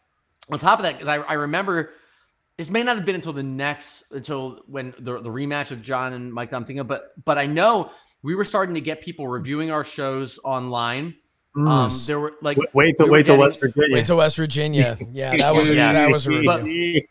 [0.52, 1.92] on top of that, because I, I remember
[2.58, 6.14] this may not have been until the next until when the, the rematch of John
[6.14, 7.92] and Mike I'm thinking of, but but I know
[8.24, 11.16] we were starting to get people reviewing our shows online.
[11.54, 12.08] Um, Mm.
[12.08, 13.90] there were like Wait- wait till we wait till West Virginia.
[13.96, 14.98] Wait till West Virginia.
[15.12, 15.92] Yeah, that was a, Yeah.
[15.92, 17.02] that was a review.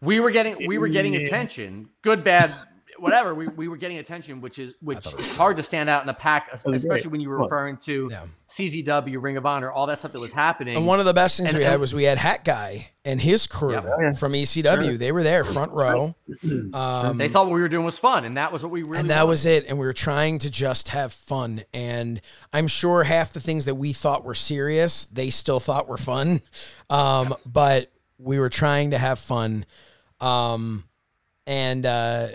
[0.00, 2.54] we were getting we were getting attention, good, bad,
[3.02, 3.34] whatever.
[3.34, 6.14] We, we were getting attention, which is which is hard to stand out in a
[6.14, 8.24] pack, especially when you were referring to Yeah.
[8.48, 10.76] CZW, Ring of Honor, all that stuff that was happening.
[10.76, 13.20] And one of the best things And- we had was we had Hat Guy and
[13.20, 14.12] his crew Oh, yeah.
[14.12, 14.98] from ECW.
[14.98, 16.14] They were there, front row.
[16.74, 18.98] Um, they thought what we were doing was fun, and that was what we really
[19.00, 19.28] and that wanted.
[19.28, 19.66] was it.
[19.68, 21.62] And we were trying to just have fun.
[21.74, 22.20] And
[22.52, 26.40] I'm sure half the things that we thought were serious, they still thought were fun.
[26.90, 29.66] Um, but We were trying to have fun.
[30.20, 30.84] Um,
[31.46, 32.28] and uh,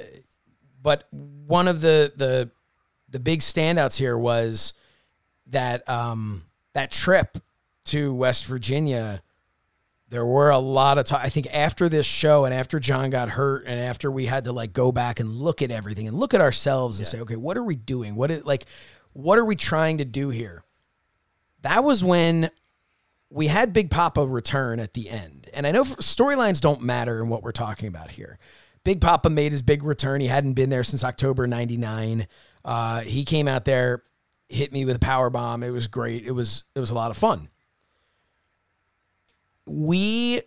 [0.87, 2.49] but one of the the
[3.09, 4.71] the big standouts here was
[5.47, 6.45] that um,
[6.75, 7.39] that trip
[7.87, 9.21] to West Virginia.
[10.07, 11.19] There were a lot of talk.
[11.21, 14.53] I think after this show and after John got hurt and after we had to
[14.53, 17.57] like go back and look at everything and look at ourselves and say, okay, what
[17.57, 18.15] are we doing?
[18.15, 18.65] What is like,
[19.11, 20.63] what are we trying to do here?
[21.63, 22.49] That was when
[23.29, 25.49] we had Big Papa return at the end.
[25.53, 28.39] And I know storylines don't matter in what we're talking about here.
[28.87, 30.21] Big Papa made his big return.
[30.21, 32.25] He hadn't been there since October 99.
[32.63, 34.03] Uh, he came out there,
[34.47, 35.61] hit me with a power bomb.
[35.61, 36.25] It was great.
[36.25, 37.49] It was it was a lot of fun.
[39.65, 40.39] We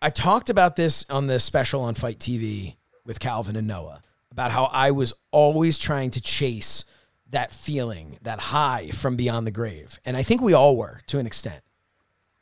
[0.00, 4.00] I talked about this on the special on Fight TV with Calvin and Noah
[4.32, 6.86] about how I was always trying to chase
[7.28, 10.00] that feeling, that high from beyond the grave.
[10.06, 11.62] And I think we all were to an extent.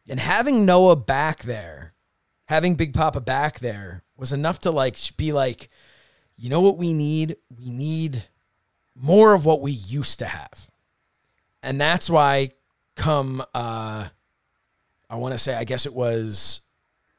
[0.09, 1.93] And having Noah back there,
[2.49, 5.69] having Big Papa back there was enough to like be like,
[6.37, 7.37] you know what we need?
[7.59, 8.25] We need
[8.95, 10.69] more of what we used to have.
[11.63, 12.51] And that's why
[12.97, 14.09] come uh
[15.11, 16.61] I want to say I guess it was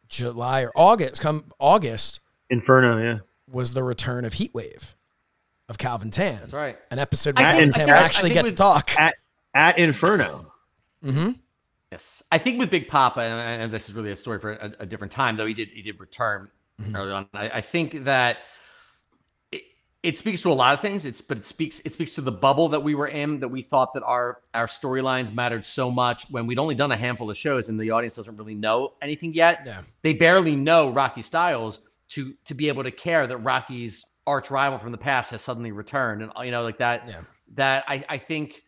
[0.07, 2.19] July or August, come August
[2.49, 3.19] Inferno, yeah.
[3.49, 4.95] was the return of Heatwave
[5.69, 6.37] of Calvin Tan.
[6.39, 6.77] That's right.
[6.91, 8.99] An episode I where think- Calvin Tan think- will I actually think get to talk.
[8.99, 9.13] At
[9.53, 10.51] at Inferno.
[11.03, 11.31] Mm-hmm.
[11.91, 14.73] Yes, I think with Big Papa, and, and this is really a story for a,
[14.79, 15.37] a different time.
[15.37, 16.49] Though he did he did return
[16.81, 16.95] Mm-hmm.
[16.95, 17.27] early on.
[17.33, 18.37] I, I think that
[19.51, 19.63] it,
[20.01, 21.03] it speaks to a lot of things.
[21.05, 23.41] It's but it speaks it speaks to the bubble that we were in.
[23.41, 26.95] That we thought that our our storylines mattered so much when we'd only done a
[26.95, 29.63] handful of shows and the audience doesn't really know anything yet.
[29.65, 29.81] Yeah.
[30.01, 34.79] They barely know Rocky Styles to to be able to care that Rocky's arch rival
[34.79, 37.09] from the past has suddenly returned, and you know like that.
[37.09, 37.21] Yeah.
[37.55, 38.63] That I I think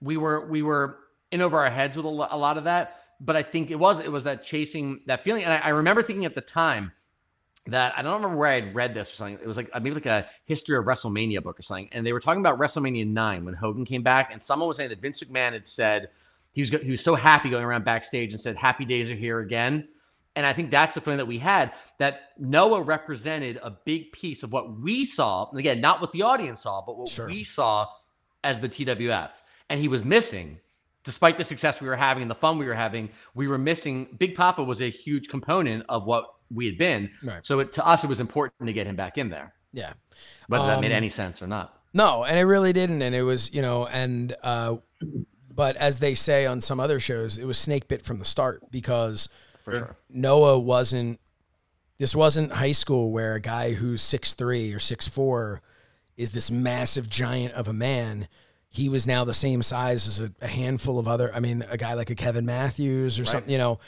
[0.00, 0.98] we were we were
[1.32, 3.76] in over our heads with a, lo- a lot of that but i think it
[3.78, 5.44] was it was that chasing that feeling.
[5.44, 6.92] And I, I remember thinking at the time
[7.66, 9.92] that i don't remember where i had read this or something it was like maybe
[9.92, 13.44] like a history of wrestlemania book or something and they were talking about wrestlemania 9
[13.44, 16.08] when hogan came back and someone was saying that vince mcmahon had said
[16.52, 19.38] he was he was so happy going around backstage and said happy days are here
[19.40, 19.86] again.
[20.36, 24.42] And i think that's the feeling that we had that noah represented a big piece
[24.42, 27.26] of what we saw and again not what the audience saw but what Sure.
[27.26, 27.86] we saw
[28.42, 29.30] as the twf
[29.68, 30.58] and he was missing
[31.04, 34.08] despite the success we were having and the fun we were having, we were missing.
[34.18, 37.10] Big Papa was a huge component of what we had been.
[37.22, 37.44] Right.
[37.44, 39.92] So it, to us, it was important to get him back in there, Yeah.
[40.48, 41.76] whether that made Um, any sense or not.
[41.94, 43.02] No, and it really didn't.
[43.02, 44.76] And it was, you know, and, uh,
[45.52, 48.62] but as they say on some other shows, it was snake bit from the start
[48.70, 49.28] because
[49.64, 49.96] For sure.
[50.08, 51.20] Noah wasn't,
[51.98, 55.62] this wasn't high school where a guy who's six three or six four
[56.16, 58.28] is this massive giant of a man.
[58.72, 61.76] He was now the same size as a, a handful of other, I mean, a
[61.76, 63.80] guy like a Kevin Matthews or something, you know,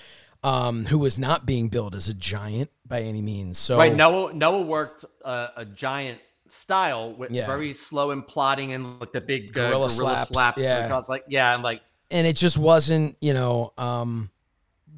[0.43, 3.59] um, who was not being billed as a giant by any means.
[3.59, 3.95] So, Right.
[3.95, 6.19] Noah Noah worked a, a giant
[6.49, 7.47] style with Yeah.
[7.47, 10.59] very slow and plotting and like the big uh, Gorilla gorilla, slap.
[10.59, 10.93] yeah.
[10.93, 11.81] Was like, yeah, and like
[12.11, 14.31] and it just wasn't, you know, um,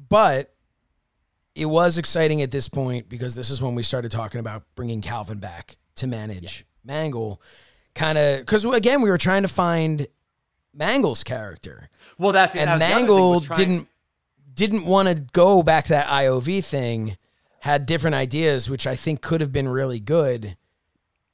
[0.09, 0.51] but
[1.53, 5.01] it was exciting at this point because this is when we started talking about bringing
[5.01, 7.41] Calvin back to manage Mangle,
[7.95, 10.07] kind of because again we were trying to find
[10.73, 13.87] Mangle's character, well, that's and that Mangle trying- didn't
[14.53, 17.17] didn't want to go back to that IOV thing,
[17.59, 20.55] had different ideas which I think could have been really good,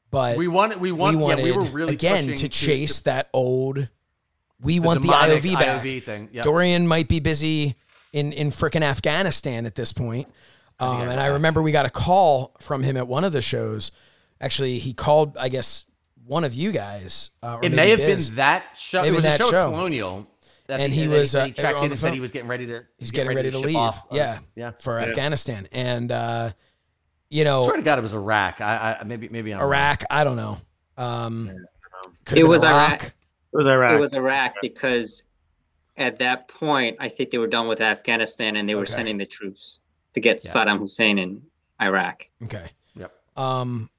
[0.09, 0.79] but We wanted.
[0.79, 1.39] We we wanted.
[1.39, 3.89] yeah, we were really again to chase that old.
[4.59, 5.83] We want the IOV back.
[5.83, 6.29] IOV thing.
[6.31, 6.43] Yeah.
[6.43, 7.75] Dorian might be busy
[8.13, 10.27] in in freaking Afghanistan at this point.
[10.79, 13.91] Um, and I remember we got a call from him at one of the shows.
[14.39, 15.85] Actually, he called, I guess,
[16.31, 17.31] one of you guys.
[17.43, 18.29] Uh, It may have Biz.
[18.29, 19.01] been that show.
[19.01, 19.69] Maybe it was that a show, show.
[19.71, 20.25] Colonial.
[20.67, 22.31] That And he that was, that uh, he checked in the and said he was
[22.31, 22.83] getting ready to.
[22.97, 23.75] He's getting ready to, ship leave.
[23.75, 24.71] off of- yeah, yeah.
[24.79, 25.67] for Afghanistan.
[25.73, 26.51] And uh,
[27.29, 28.61] you know, swear to God, it was Iraq.
[28.61, 29.67] I, I maybe maybe I'm wrong.
[29.69, 30.03] Iraq.
[30.09, 30.57] I don't know.
[30.97, 31.51] Um,
[32.23, 33.01] could It was Iraq.
[33.01, 33.11] Iraq.
[33.53, 33.91] It was Iraq.
[33.93, 35.23] It was Iraq because
[35.97, 38.93] at that point, I think they were done with Afghanistan and they were Okay.
[38.93, 39.81] sending the troops
[40.13, 40.51] to get Yeah.
[40.51, 41.41] Saddam Hussein in
[41.81, 42.29] Iraq.
[42.45, 42.69] Okay.
[42.95, 43.11] Yep.
[43.35, 43.89] Um,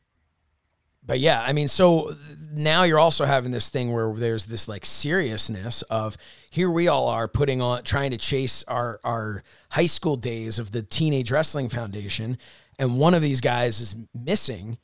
[1.05, 2.15] but yeah, I mean, so
[2.53, 6.17] now you're also having this thing where there's this like seriousness of
[6.51, 10.71] here we all are putting on trying to chase our our high school days of
[10.71, 12.39] the Teenage Wrestling Foundation,
[12.79, 14.79] and one of these guys is missing,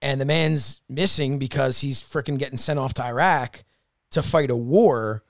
[0.00, 3.64] and the man's missing because he's freaking getting sent off to Iraq
[4.12, 5.24] to fight a war,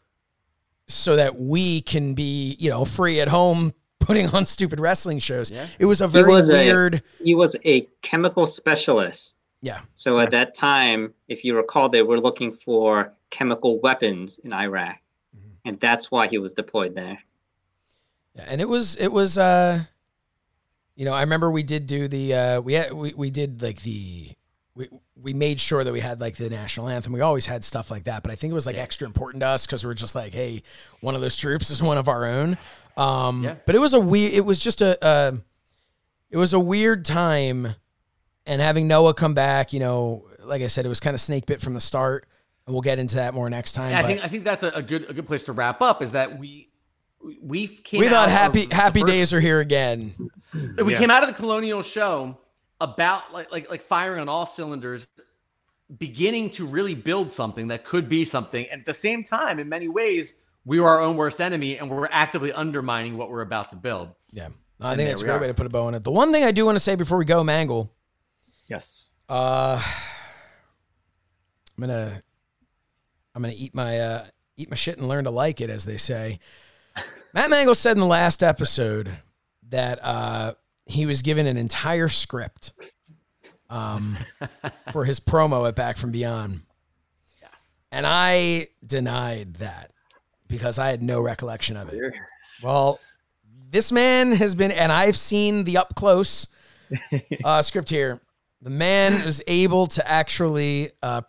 [0.89, 5.51] so that we can be you know free at home putting on stupid wrestling shows.
[5.51, 5.67] Yeah.
[5.79, 7.03] It was a very was a- weird.
[7.25, 9.38] He was a chemical specialist.
[9.61, 9.81] Yeah.
[9.93, 14.99] So at that time, if you recall, they were looking for chemical weapons in Iraq.
[15.37, 15.49] Mm-hmm.
[15.65, 17.19] And that's why he was deployed there.
[18.35, 19.85] Yeah, and it was it was uh
[20.99, 23.83] you know, I remember we did do the uh, we had we, we did like
[23.83, 24.31] the
[24.75, 27.13] we we made sure that we had like the national anthem.
[27.13, 29.47] We always had stuff like that, but I think it was like extra important to
[29.47, 30.65] us because we're just like, hey,
[31.01, 32.59] one of those troops is one of our own.
[32.97, 33.55] Um, Yeah.
[33.65, 34.33] But it was a weird.
[34.33, 35.03] It was just a.
[35.05, 35.33] Uh,
[36.31, 37.77] it was a weird time,
[38.49, 41.47] and having Noah come back, you know, like I said, it was kind of snake
[41.47, 42.27] bit from the start,
[42.67, 43.95] and we'll get into that more next time.
[43.95, 46.03] I but think I think that's a, a good a good place to wrap up.
[46.03, 46.69] Is that we
[47.43, 50.15] we came we thought out happy of happy first- days are here again.
[50.83, 50.99] We Yeah.
[50.99, 52.39] came out of the colonial show
[52.81, 55.07] about like like like firing on all cylinders,
[55.99, 58.67] beginning to really build something that could be something.
[58.71, 60.35] And at the same time, in many ways,
[60.65, 64.09] we were our own worst enemy, and we're actively undermining what we're about to build.
[64.33, 64.49] Yeah,
[64.81, 65.41] I And think that's a great are.
[65.41, 66.05] way to put a bow on it.
[66.05, 67.91] The one thing I do want to say before we go, Mangle,
[68.69, 69.09] Yes.
[69.29, 69.83] uh,
[71.77, 72.21] I'm gonna
[73.35, 74.27] I'm gonna eat my uh,
[74.57, 76.41] eat my shit and learn to like it, as they say.
[77.35, 79.11] Matt Mangol said in the last episode
[79.69, 80.55] that uh,
[80.87, 82.73] he was given an entire script
[83.71, 84.17] um,
[84.93, 86.63] for his promo at Back from Beyond,
[87.93, 89.93] and I denied that
[90.49, 92.15] because I had no recollection of it.
[92.63, 92.99] Well,
[93.71, 96.49] this man has been, and I've seen the up close
[97.45, 98.21] uh, script here.
[98.63, 101.23] The man is able to actually uh,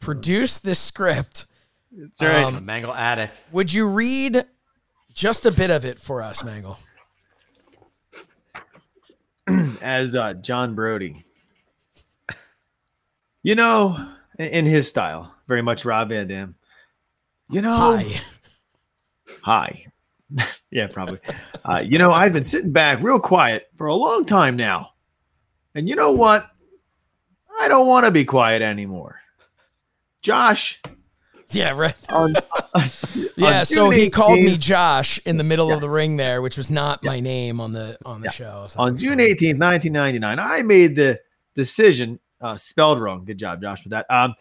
[0.00, 1.46] produce this script.
[1.96, 2.44] It's right.
[2.44, 3.36] Um, A Mangle addict.
[3.52, 4.44] Would you read
[5.12, 6.78] just a bit of it for us, Mangle?
[9.80, 11.24] as uh, John Brody.
[13.42, 14.08] You know,
[14.38, 16.56] in, in his style, very much Rob Van Dam.
[17.50, 18.20] You know, Hi.
[19.42, 19.86] Hi.
[20.70, 21.20] yeah, probably.
[21.64, 24.90] Uh, you know, I've been sitting back real quiet for a long time now.
[25.78, 26.44] And you know what?
[27.60, 29.20] I don't want to be quiet anymore.
[30.22, 30.82] Josh,
[31.50, 31.94] Yeah, right.
[32.12, 32.34] on,
[33.36, 36.58] Yeah, on so he called me Josh in the middle of the ring there, which
[36.58, 38.66] was not my name on the on the show.
[38.68, 41.20] So- on June 18th, 1999, I made the
[41.54, 43.24] decision, uh, spelled wrong.
[43.24, 44.06] Good job, Josh, for that.
[44.10, 44.34] Um,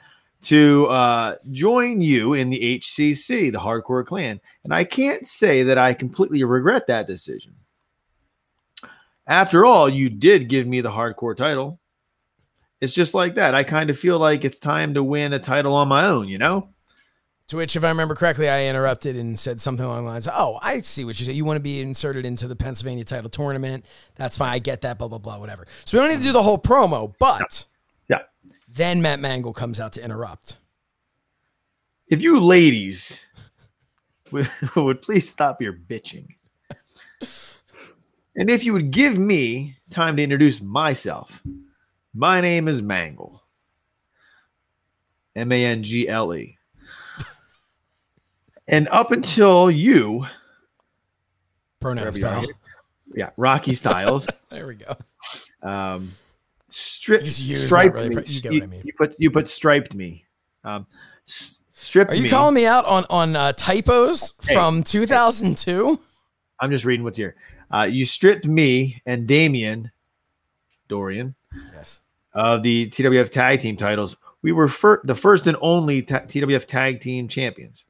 [0.45, 4.41] to uh, join you in the HCC, the Hardcore Clan.
[4.63, 7.53] And I can't say that I completely regret that decision.
[9.27, 11.79] After all, you did give me the Hardcore title.
[12.79, 13.55] It's just like that.
[13.55, 16.37] I kind of feel like it's time to win a title on my own, you
[16.37, 16.69] know?
[17.47, 20.59] To which, if I remember correctly, I interrupted and said something along the lines, "Oh,
[20.61, 21.31] I see what you say.
[21.31, 23.85] You want to be inserted into the Pennsylvania title tournament?
[24.15, 24.49] That's fine.
[24.53, 24.97] I get that.
[24.99, 25.39] Blah blah blah.
[25.39, 27.65] Whatever." So we don't need to do the whole promo, but
[28.09, 28.23] Yeah.
[28.67, 30.57] then Matt Mangle comes out to interrupt.
[32.09, 33.19] if you ladies
[34.31, 36.27] would, would please stop your bitching.
[38.37, 41.41] And if you would give me time to introduce myself,
[42.13, 43.41] my name is Mangle.
[45.35, 46.57] M A N G L E.
[48.67, 50.25] And up until you,
[51.79, 52.43] Pronouns, pal.
[53.15, 54.95] yeah, Rocky Styles, There we go.
[55.63, 56.11] um,
[56.69, 58.23] strip, striped really me.
[58.25, 58.81] you get what I mean.
[58.83, 60.25] You put you put striped me.
[60.63, 60.85] Um,
[61.27, 62.29] s- stripped Are you me.
[62.29, 64.53] calling me out on on uh, typos Hey.
[64.55, 65.99] from 2002?
[66.59, 67.35] I'm just reading what's here.
[67.71, 69.91] Uh, you stripped me and Damien
[70.87, 71.35] Dorian
[71.73, 72.01] Yes.
[72.33, 74.15] of the TWF tag team titles.
[74.41, 77.83] We were fir- the first and only TWF tag team champions.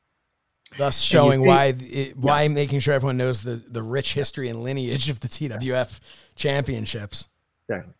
[0.77, 4.63] Thus showing see- why it, why making sure everyone knows the the rich history and
[4.63, 5.99] lineage of the TWF
[6.35, 7.29] championships.
[7.69, 7.93] Exactly.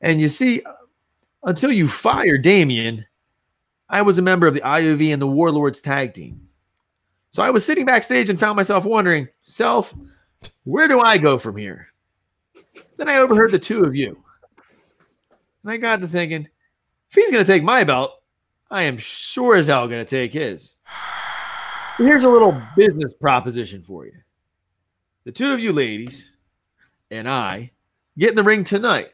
[0.00, 0.62] And you see,
[1.42, 3.06] until you fire Damien,
[3.88, 6.48] I was a member of the IOV and the Warlords tag team.
[7.30, 9.94] So I was sitting backstage and found myself wondering, self,
[10.64, 11.88] where do I go from here?
[12.96, 14.22] Then I overheard the two of you.
[15.62, 16.48] And I got to thinking,
[17.10, 18.12] if he's going to take my belt,
[18.70, 20.74] I am sure as hell going to take his.
[21.98, 24.12] Here's a little business proposition for you.
[25.24, 26.30] The two of you ladies
[27.10, 27.72] and I
[28.18, 29.10] get in the ring tonight.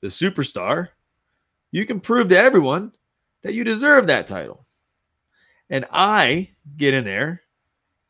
[0.00, 0.88] The superstar,
[1.72, 2.92] you can prove to everyone
[3.42, 4.64] that you deserve that title.
[5.70, 7.42] And I get in there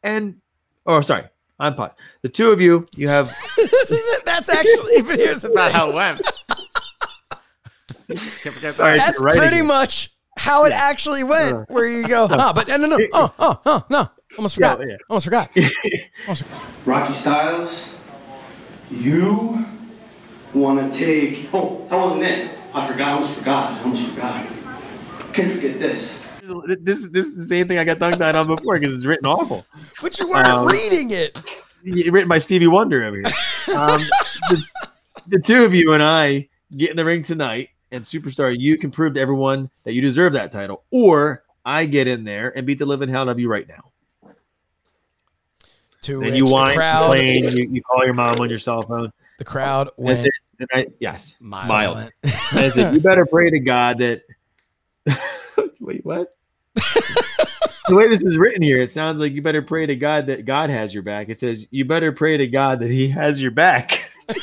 [0.02, 0.40] and,
[0.84, 1.24] oh, sorry,
[1.58, 1.98] I'm pot.
[2.22, 4.24] The two of you, you have, this is it.
[4.26, 5.02] That's actually.
[5.02, 5.72] But here's the thing.
[5.72, 6.20] how it went.
[8.08, 8.98] Can't forget Sorry.
[8.98, 9.64] That's pretty it.
[9.64, 11.54] much how it actually went.
[11.56, 11.64] Uh.
[11.68, 14.88] Where you go, oh, but no, no, no, oh, oh, oh, no, almost Yeah, forgot,
[14.88, 14.96] yeah.
[15.08, 15.50] almost forgot.
[16.84, 17.86] Rocky Styles,
[18.90, 19.64] you
[20.54, 21.48] want to take.
[21.52, 22.58] Oh, that wasn't it.
[22.74, 23.08] I forgot.
[23.08, 23.72] I almost forgot.
[23.72, 24.46] I almost forgot.
[25.32, 26.18] Can't forget this.
[26.82, 29.26] This, this is the same thing I got tongue tied on before because it's written
[29.26, 29.64] awful.
[30.02, 31.36] But you weren't Um, reading it.
[32.10, 33.26] written by Stevie Wonder over here.
[33.76, 34.00] Um,
[34.50, 34.62] the,
[35.28, 38.90] the two of you and I get in the ring tonight, and Superstar, you can
[38.90, 42.78] prove to everyone that you deserve that title, or I get in there and beat
[42.78, 44.32] the living hell out of you right now.
[46.02, 48.82] To which you the whine, crowd, complain, you, you call your mom on your cell
[48.82, 49.10] phone.
[49.38, 50.28] the crowd And went
[50.58, 52.10] then I, yes, Mild.
[52.22, 54.22] And I said, you better pray to God that.
[55.80, 56.35] Wait, what?
[57.88, 60.44] the way this is written here, it sounds like you better pray to God that
[60.44, 61.28] God has your back.
[61.28, 64.10] It says you better pray to God that He has your back.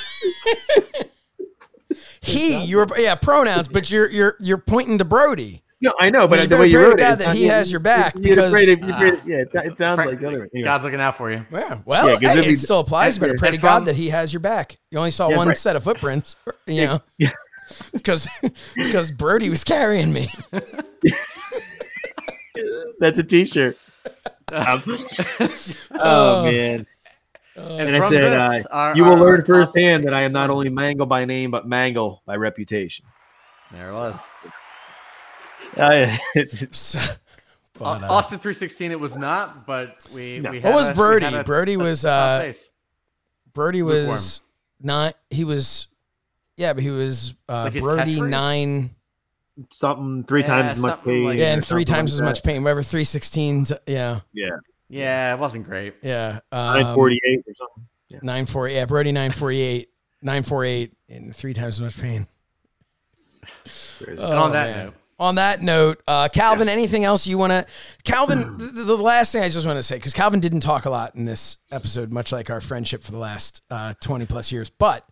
[2.22, 5.62] he, you were yeah pronouns, but you're you're you're pointing to Brody.
[5.82, 7.36] No, I know, but You the better way you pray to wrote God it, that
[7.36, 9.96] He has your back you better to- because- you pray to- yeah, it, it sounds
[9.98, 10.50] Frank- like the other.
[10.54, 10.64] Anyway.
[10.64, 11.46] God's looking out for you.
[11.52, 11.80] Yeah.
[11.84, 13.18] Well, Yeah, 'cause hey, it still applies.
[13.18, 14.78] You better pray to God from- that He has your back.
[14.92, 15.58] You only saw Yeah, one right.
[15.58, 16.38] set of footprints.
[16.68, 17.32] You know, Yeah.
[17.92, 18.30] because
[18.76, 20.32] because Brody was carrying me.
[23.04, 23.78] That's a T-shirt.
[24.52, 24.84] Um,
[25.92, 26.86] oh man!
[27.56, 30.32] And I said, this, uh, our- "You will our- learn our firsthand that I am
[30.34, 33.06] not only Mangle by name, but Mangle by reputation."
[33.72, 34.20] There it was.
[35.78, 36.20] I-
[36.72, 37.00] So,
[37.80, 38.92] but, uh, Austin 316.
[38.92, 40.40] It was not, but we.
[40.40, 40.52] No.
[40.52, 41.26] we what was a- we Brody?
[41.26, 42.70] had a- Brody was a uh, face.
[43.54, 44.10] Brody Lukewarm.
[44.10, 44.42] was
[44.82, 45.16] not.
[45.32, 45.88] He was.
[46.58, 48.30] Yeah, but he was uh, Like his Brody catchphrase?
[48.30, 48.96] nine.
[49.72, 51.24] Something three Yeah, times as much pain.
[51.26, 52.64] like- Yeah, and three times like as much pain.
[52.64, 53.66] Whatever three sixteen.
[53.88, 54.50] Yeah, Yeah,
[54.90, 55.96] Yeah, it wasn't great.
[56.02, 56.40] yeah.
[56.52, 57.88] nine Um, forty eight or something.
[58.22, 58.68] Nine four.
[58.68, 59.90] Yeah, Brody nine forty eight.
[60.22, 62.28] Nine four eight and three times as much pain.
[64.00, 64.18] Crazy.
[64.20, 64.86] Oh, and on that man.
[64.86, 67.66] note, On that note, uh, Calvin, anything else you want to?
[68.04, 70.90] Calvin, the, the last thing I just want to say, because Calvin didn't talk a
[70.90, 74.70] lot in this episode, much like our friendship for the last uh, 20 plus years.
[74.70, 75.06] But,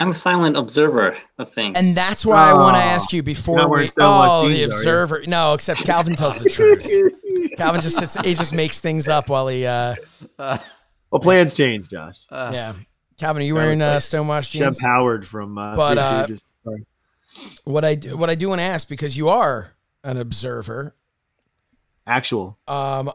[0.00, 1.76] I'm a silent observer of things.
[1.76, 5.24] and that's why I want to Oh, ask you before we, wearing oh, the observer.
[5.26, 6.86] No, except Calvin tells the truth.
[7.56, 9.96] Calvin just sits, he just makes things up while he, uh,
[10.38, 12.18] well, plans change, Josh.
[12.30, 12.74] uh, yeah.
[13.18, 14.80] Calvin, are you wearing uh, stonewashed Jim jeans?
[14.80, 16.38] Howard from uh, But, Three
[16.72, 16.76] uh,
[17.64, 19.72] What I do, what I do want to ask because you are
[20.04, 20.94] an observer.
[22.06, 22.56] actual.
[22.68, 23.10] Um,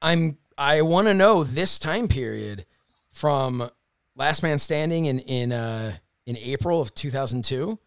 [0.00, 2.64] I'm I want to know this time period
[3.12, 3.68] from
[4.16, 5.92] Last Man Standing in in uh
[6.24, 7.78] in April of 2002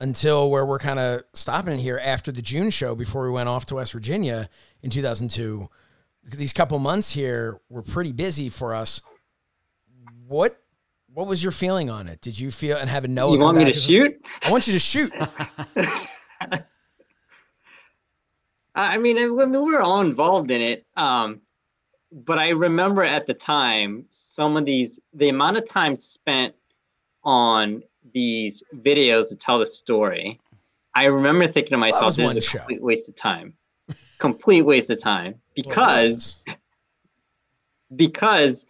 [0.00, 3.66] until where we're kind of stopping here after the June show before we went off
[3.66, 4.48] to West Virginia
[4.82, 5.68] in 2002.
[6.24, 9.00] These couple months here were pretty busy for us.
[10.28, 10.62] What
[11.12, 12.20] what was your feeling on it?
[12.20, 13.32] Did you feel and having Noah?
[13.32, 14.14] you come want me to shoot?
[14.44, 15.12] I want you to shoot.
[16.38, 16.62] I
[18.94, 20.86] I mean, I mean, we were all involved in it.
[20.96, 21.40] Um,
[22.12, 26.54] but I remember at the time some of these, the amount of time spent
[27.24, 27.82] on
[28.12, 30.40] these videos to tell the story.
[30.94, 32.58] I remember thinking to myself, "This is a show.
[32.58, 33.54] complete waste of time."
[34.18, 36.38] complete waste of time because
[37.96, 38.66] because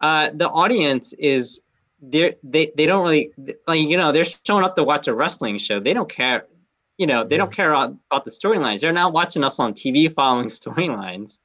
[0.00, 1.62] uh, the audience is
[2.00, 3.30] they they they don't really
[3.66, 5.78] like you know they're showing up to watch a wrestling show.
[5.80, 6.46] They don't care,
[6.98, 8.80] you know, they don't care about, about the storylines.
[8.80, 11.40] They're not watching us on TV following storylines.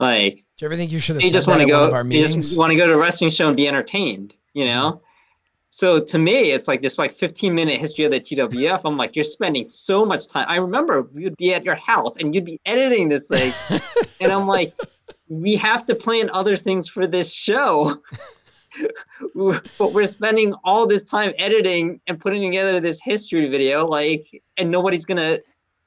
[0.00, 1.84] Like Do you ever think you should have said just want to go.
[1.84, 2.48] of our They meetings?
[2.48, 4.34] just want to go to a wrestling show and be entertained.
[4.52, 5.02] You know.
[5.68, 8.82] So to me, it's like this like 15 minute history of the TWF.
[8.84, 10.46] I'm like, you're spending so much time.
[10.48, 13.52] I remember would be at your house and you'd be editing this thing,
[14.20, 14.72] and I'm like,
[15.28, 18.00] we have to plan other things for this show.
[19.34, 24.24] but we're spending all this time editing and putting together this history video, like,
[24.56, 25.38] and nobody's gonna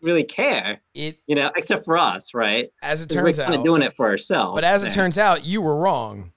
[0.01, 2.69] really care, it you know, except for us, right?
[2.81, 4.55] as it 'Cause we're turns kind out, of doing it for ourselves.
[4.55, 6.31] but as it turns out, you were wrong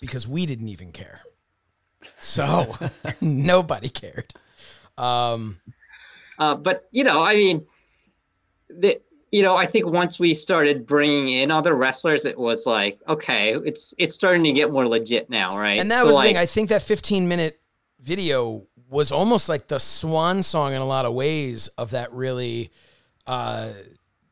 [0.00, 1.20] because we didn't even care.
[2.18, 2.76] So
[3.20, 4.32] nobody cared.
[4.98, 5.60] Um,
[6.38, 7.66] Uh, but you know, I mean,
[8.68, 9.00] the
[9.32, 13.54] you know, I think once we started bringing in other wrestlers, it was like, okay,
[13.64, 15.80] it's it's starting to get more legit now, right?
[15.80, 16.36] and that So, was like, the thing.
[16.38, 17.60] I think that 15 minute
[18.00, 22.70] video was almost like the swan song in a lot of ways of that really
[23.26, 23.70] uh,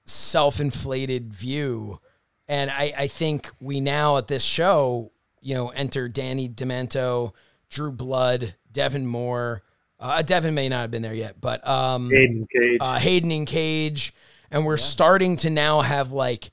[0.04, 2.00] self inflated view.
[2.46, 7.32] And I, I think we now at this show, you know, enter Danny Demento,
[7.70, 9.62] Drew Blood, Devon Moore.
[9.98, 12.78] Uh, Devin may not have been there yet, but um, Hayden Cage.
[12.80, 14.12] uh, Hayden and Cage,
[14.50, 16.50] and we're starting to now have like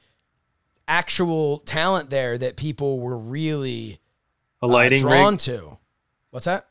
[0.87, 3.99] actual talent there that people were really
[4.61, 5.39] a uh, lighting drawn rig.
[5.41, 5.77] to.
[6.29, 6.67] What's that?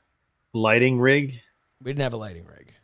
[0.52, 1.40] Lighting rig.
[1.82, 2.74] We didn't have a lighting rig.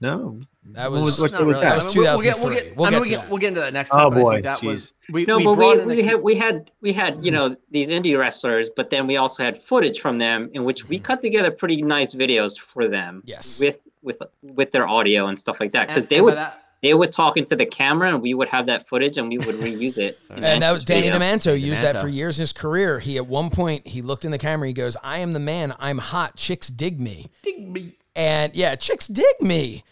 [0.00, 0.40] No.
[0.72, 1.64] That What was, what Not was really.
[1.64, 1.68] that?
[1.70, 2.68] That was I mean, we'll get, we'll 2003.
[2.68, 4.10] get, We'll I mean, get we to get, we'll get into that next Oh, time.
[4.10, 4.64] but I boy, think that jeez.
[4.66, 7.56] was we, no, we but we, we a- had we had we had you know
[7.70, 11.20] these indie wrestlers, but then we also had footage from them in which we cut
[11.20, 13.16] together pretty nice videos for them.
[13.18, 13.28] Mm-hmm.
[13.28, 13.58] Yes.
[13.60, 16.94] With with with their audio and stuff like that, because they and would that- they
[16.94, 19.98] would talk into the camera and we would have that footage and we would reuse
[19.98, 20.18] it.
[20.30, 21.18] in and that was Danny video.
[21.18, 22.98] Demento used that for years in his career.
[23.00, 24.66] He at one point he looked in the camera.
[24.68, 25.74] He goes, "I am the man.
[25.78, 26.36] I'm hot.
[26.36, 27.96] Chicks dig me." Dig me.
[28.14, 29.84] And yeah, chicks dig me.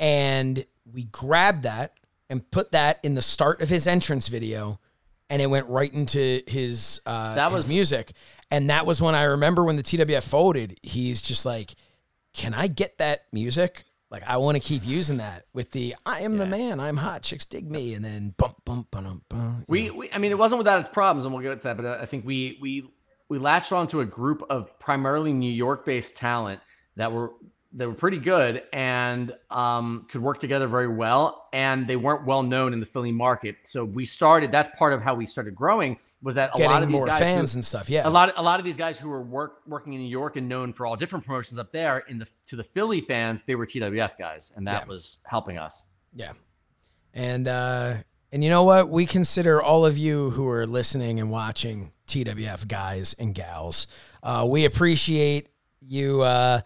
[0.00, 1.94] And we grabbed that
[2.28, 4.78] and put that in the start of his entrance video.
[5.30, 8.12] and it went right into his uh, That his was- music.
[8.50, 10.78] And that was when I remember when the TWF folded.
[10.82, 11.74] He's just like,
[12.34, 13.84] "Can I get that music?
[14.12, 17.22] Like, I want to keep using that with the I am the man, I'm hot,
[17.22, 20.58] chicks dig me, and then bump bump bump bump." We, we, I mean, it wasn't
[20.58, 21.78] without its problems, and we'll get to that.
[21.78, 22.90] But uh, I think we we
[23.30, 26.60] we latched onto a group of primarily New York-based talent
[26.96, 27.32] that were
[27.72, 31.48] that were pretty good and um, could work together very well.
[31.54, 34.52] And they weren't well known in the Philly market, so we started.
[34.52, 35.98] That's part of how we started growing.
[36.22, 37.90] Was that a getting lot of more fans who, and stuff.
[37.90, 40.08] Yeah, a lot of, a lot of these guys who were work working in New
[40.08, 43.42] York and known for all different promotions up there in the to the Philly fans,
[43.42, 44.88] they were TWF guys, and that Yeah.
[44.88, 45.82] was helping us.
[46.14, 46.32] Yeah.
[47.12, 47.94] And uh
[48.30, 48.88] and you know what?
[48.88, 53.86] We consider all of you who are listening and watching TWF guys and gals.
[54.22, 55.48] Uh we appreciate
[55.80, 56.60] you uh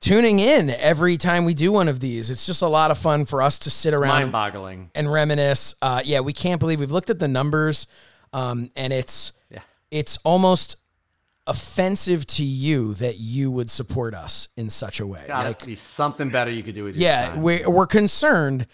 [0.00, 2.30] tuning in every time we do one of these.
[2.30, 4.90] It's just a lot of fun for us to sit around Mind-boggling.
[4.94, 5.74] and reminisce.
[5.80, 7.86] Uh yeah, we can't believe we've looked at the numbers
[8.32, 9.60] um and it's Yeah.
[9.90, 10.76] it's almost
[11.46, 15.24] offensive to you that you would support us in such a way.
[15.26, 17.42] Got Like be something better you could do with your yeah, time.
[17.42, 18.66] we're, we're concerned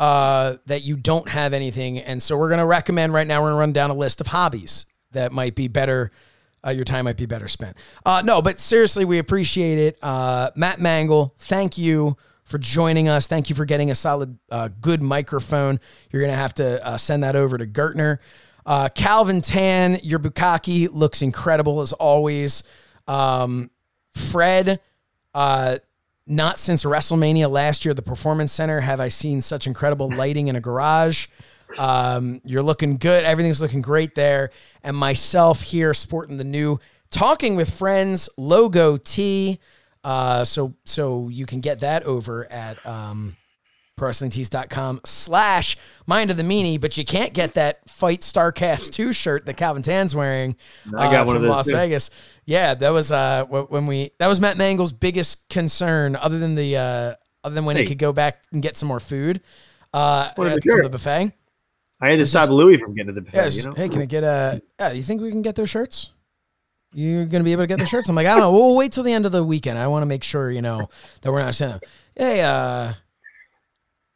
[0.00, 1.98] uh, that you don't have anything.
[1.98, 4.20] And so we're going to recommend right now, we're going to run down a list
[4.20, 6.10] of hobbies that might be better.
[6.66, 7.76] Uh, your time might be better spent.
[8.04, 9.98] Uh, no, but seriously, we appreciate it.
[10.02, 13.28] Uh, Matt Mangol, thank you for joining us.
[13.28, 15.78] Thank you for getting a solid, uh, good microphone.
[16.10, 18.18] You're going to have to uh, send that over to Gertner.
[18.66, 22.64] Uh, Calvin Tan, your Bukaki looks incredible as always.
[23.06, 23.70] Um,
[24.12, 24.80] Fred,
[25.34, 25.78] uh,
[26.26, 30.48] not since WrestleMania last year, at the Performance Center, have I seen such incredible lighting
[30.48, 31.28] in a garage.
[31.78, 33.24] Um, you're looking good.
[33.24, 34.50] Everything's looking great there.
[34.82, 36.80] And myself here sporting the new
[37.10, 39.60] Talking with Friends logo tee.
[40.02, 43.36] Uh, so so you can get that over at um,
[43.96, 49.46] ProWrestlingTees.com slash Mind of the Meanie, but you can't get that Fight Starrcast 2 shirt
[49.46, 50.56] that Calvin Tan's wearing
[50.96, 51.72] I got uh, one of those Las too.
[51.74, 52.10] Vegas.
[52.44, 56.76] Yeah, that was uh when we that was Matt Mangol's biggest concern, other than the
[56.76, 59.40] uh other than when he could go back and get some more food
[59.92, 61.32] uh What a at- from the buffet.
[61.98, 63.36] I had to stop Louis from getting to the buffet.
[63.38, 63.72] Yeah, you know?
[63.74, 64.60] hey, can I get a?
[64.78, 66.10] Yeah, you think we can get those shirts?
[66.92, 68.08] You're gonna be able to get the shirts.
[68.10, 68.52] I'm like, I don't know.
[68.52, 69.78] We'll wait till the end of the weekend.
[69.78, 70.88] I want to make sure you know
[71.22, 71.80] that we're not saying,
[72.14, 72.92] hey, uh,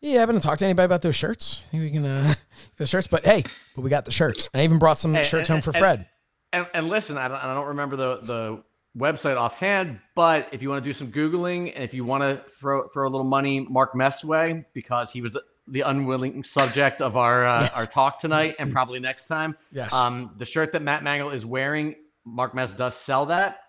[0.00, 1.60] yeah, I haven't talked to anybody about those shirts.
[1.68, 2.38] I think we can uh, get
[2.76, 3.44] the shirts, but hey,
[3.74, 4.48] but we got the shirts.
[4.54, 6.06] I even brought some Hey, shirts and- home for and- Fred.
[6.52, 8.62] And, and listen, I don't, I don't remember the, the
[8.98, 12.42] website offhand, but if you want to do some Googling and if you want to
[12.58, 17.00] throw throw a little money Mark Mest way, because he was the, the unwilling subject
[17.00, 17.72] of our uh, Yes.
[17.76, 19.56] our talk tonight and probably next time.
[19.70, 19.92] Yes.
[19.94, 21.94] Um, the shirt that Matt Mangol is wearing,
[22.24, 23.60] Mark Mest does sell that,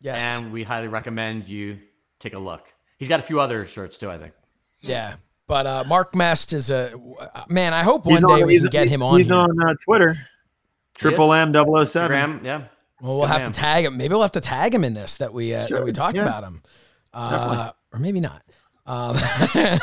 [0.00, 0.22] yes.
[0.22, 1.78] and we highly recommend you
[2.20, 2.72] take a look.
[2.96, 4.32] He's got a few other shirts too, I think.
[4.80, 5.16] Yeah.
[5.48, 6.92] But uh, Mark Mest is a
[7.48, 7.72] man.
[7.74, 9.34] I hope one He's day on- we can get him on He's here.
[9.34, 10.14] on uh, Twitter.
[10.98, 11.32] Triple.
[11.32, 11.64] M 007.
[11.64, 12.64] Instagram, yeah.
[13.00, 13.52] Well, we'll Good have man.
[13.52, 13.96] to tag him.
[13.96, 16.24] Maybe we'll have to tag him in this that we uh, that we talked yeah.
[16.24, 16.62] about him,
[17.14, 18.42] uh, or maybe not.
[18.84, 19.16] Um,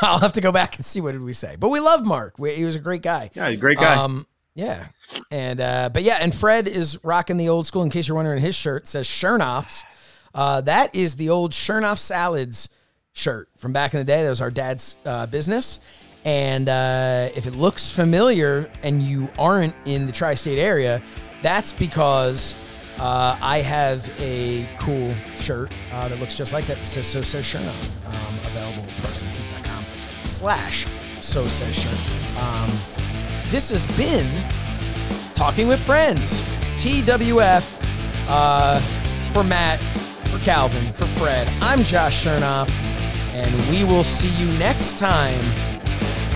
[0.02, 1.56] I'll have to go back and see what did we say.
[1.58, 2.38] But we love Mark.
[2.38, 3.30] We, he was a great guy.
[3.34, 3.94] Yeah, great guy.
[3.94, 4.88] Um, yeah,
[5.30, 7.82] and uh, but yeah, and Fred is rocking the old school.
[7.82, 9.84] In case you're wondering, his shirt says Shernoffs.
[10.34, 12.68] Uh, that is the old Shernoff Salads
[13.16, 14.22] shirt from back in the day.
[14.22, 15.80] That was our dad's uh, business.
[16.24, 21.02] And uh, if it looks familiar and you aren't in the tri-state area,
[21.42, 22.54] that's because
[22.98, 26.78] uh, I have a cool shirt uh, that looks just like that.
[26.78, 29.84] That says "So Says Shernoff." Um, available at ProWrestlingTees.com
[30.24, 30.86] slash
[31.20, 32.42] So Says Shirt.
[32.42, 32.70] Um,
[33.50, 34.28] this has been
[35.34, 36.40] Talking with Friends,
[36.76, 37.84] TWF,
[38.26, 38.80] uh,
[39.32, 39.80] for Matt,
[40.28, 41.52] for Calvin, for Fred.
[41.60, 42.70] I'm Josh Shernoff,
[43.36, 45.44] and we will see you next time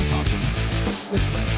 [0.07, 0.41] talking
[1.11, 1.50] with friends.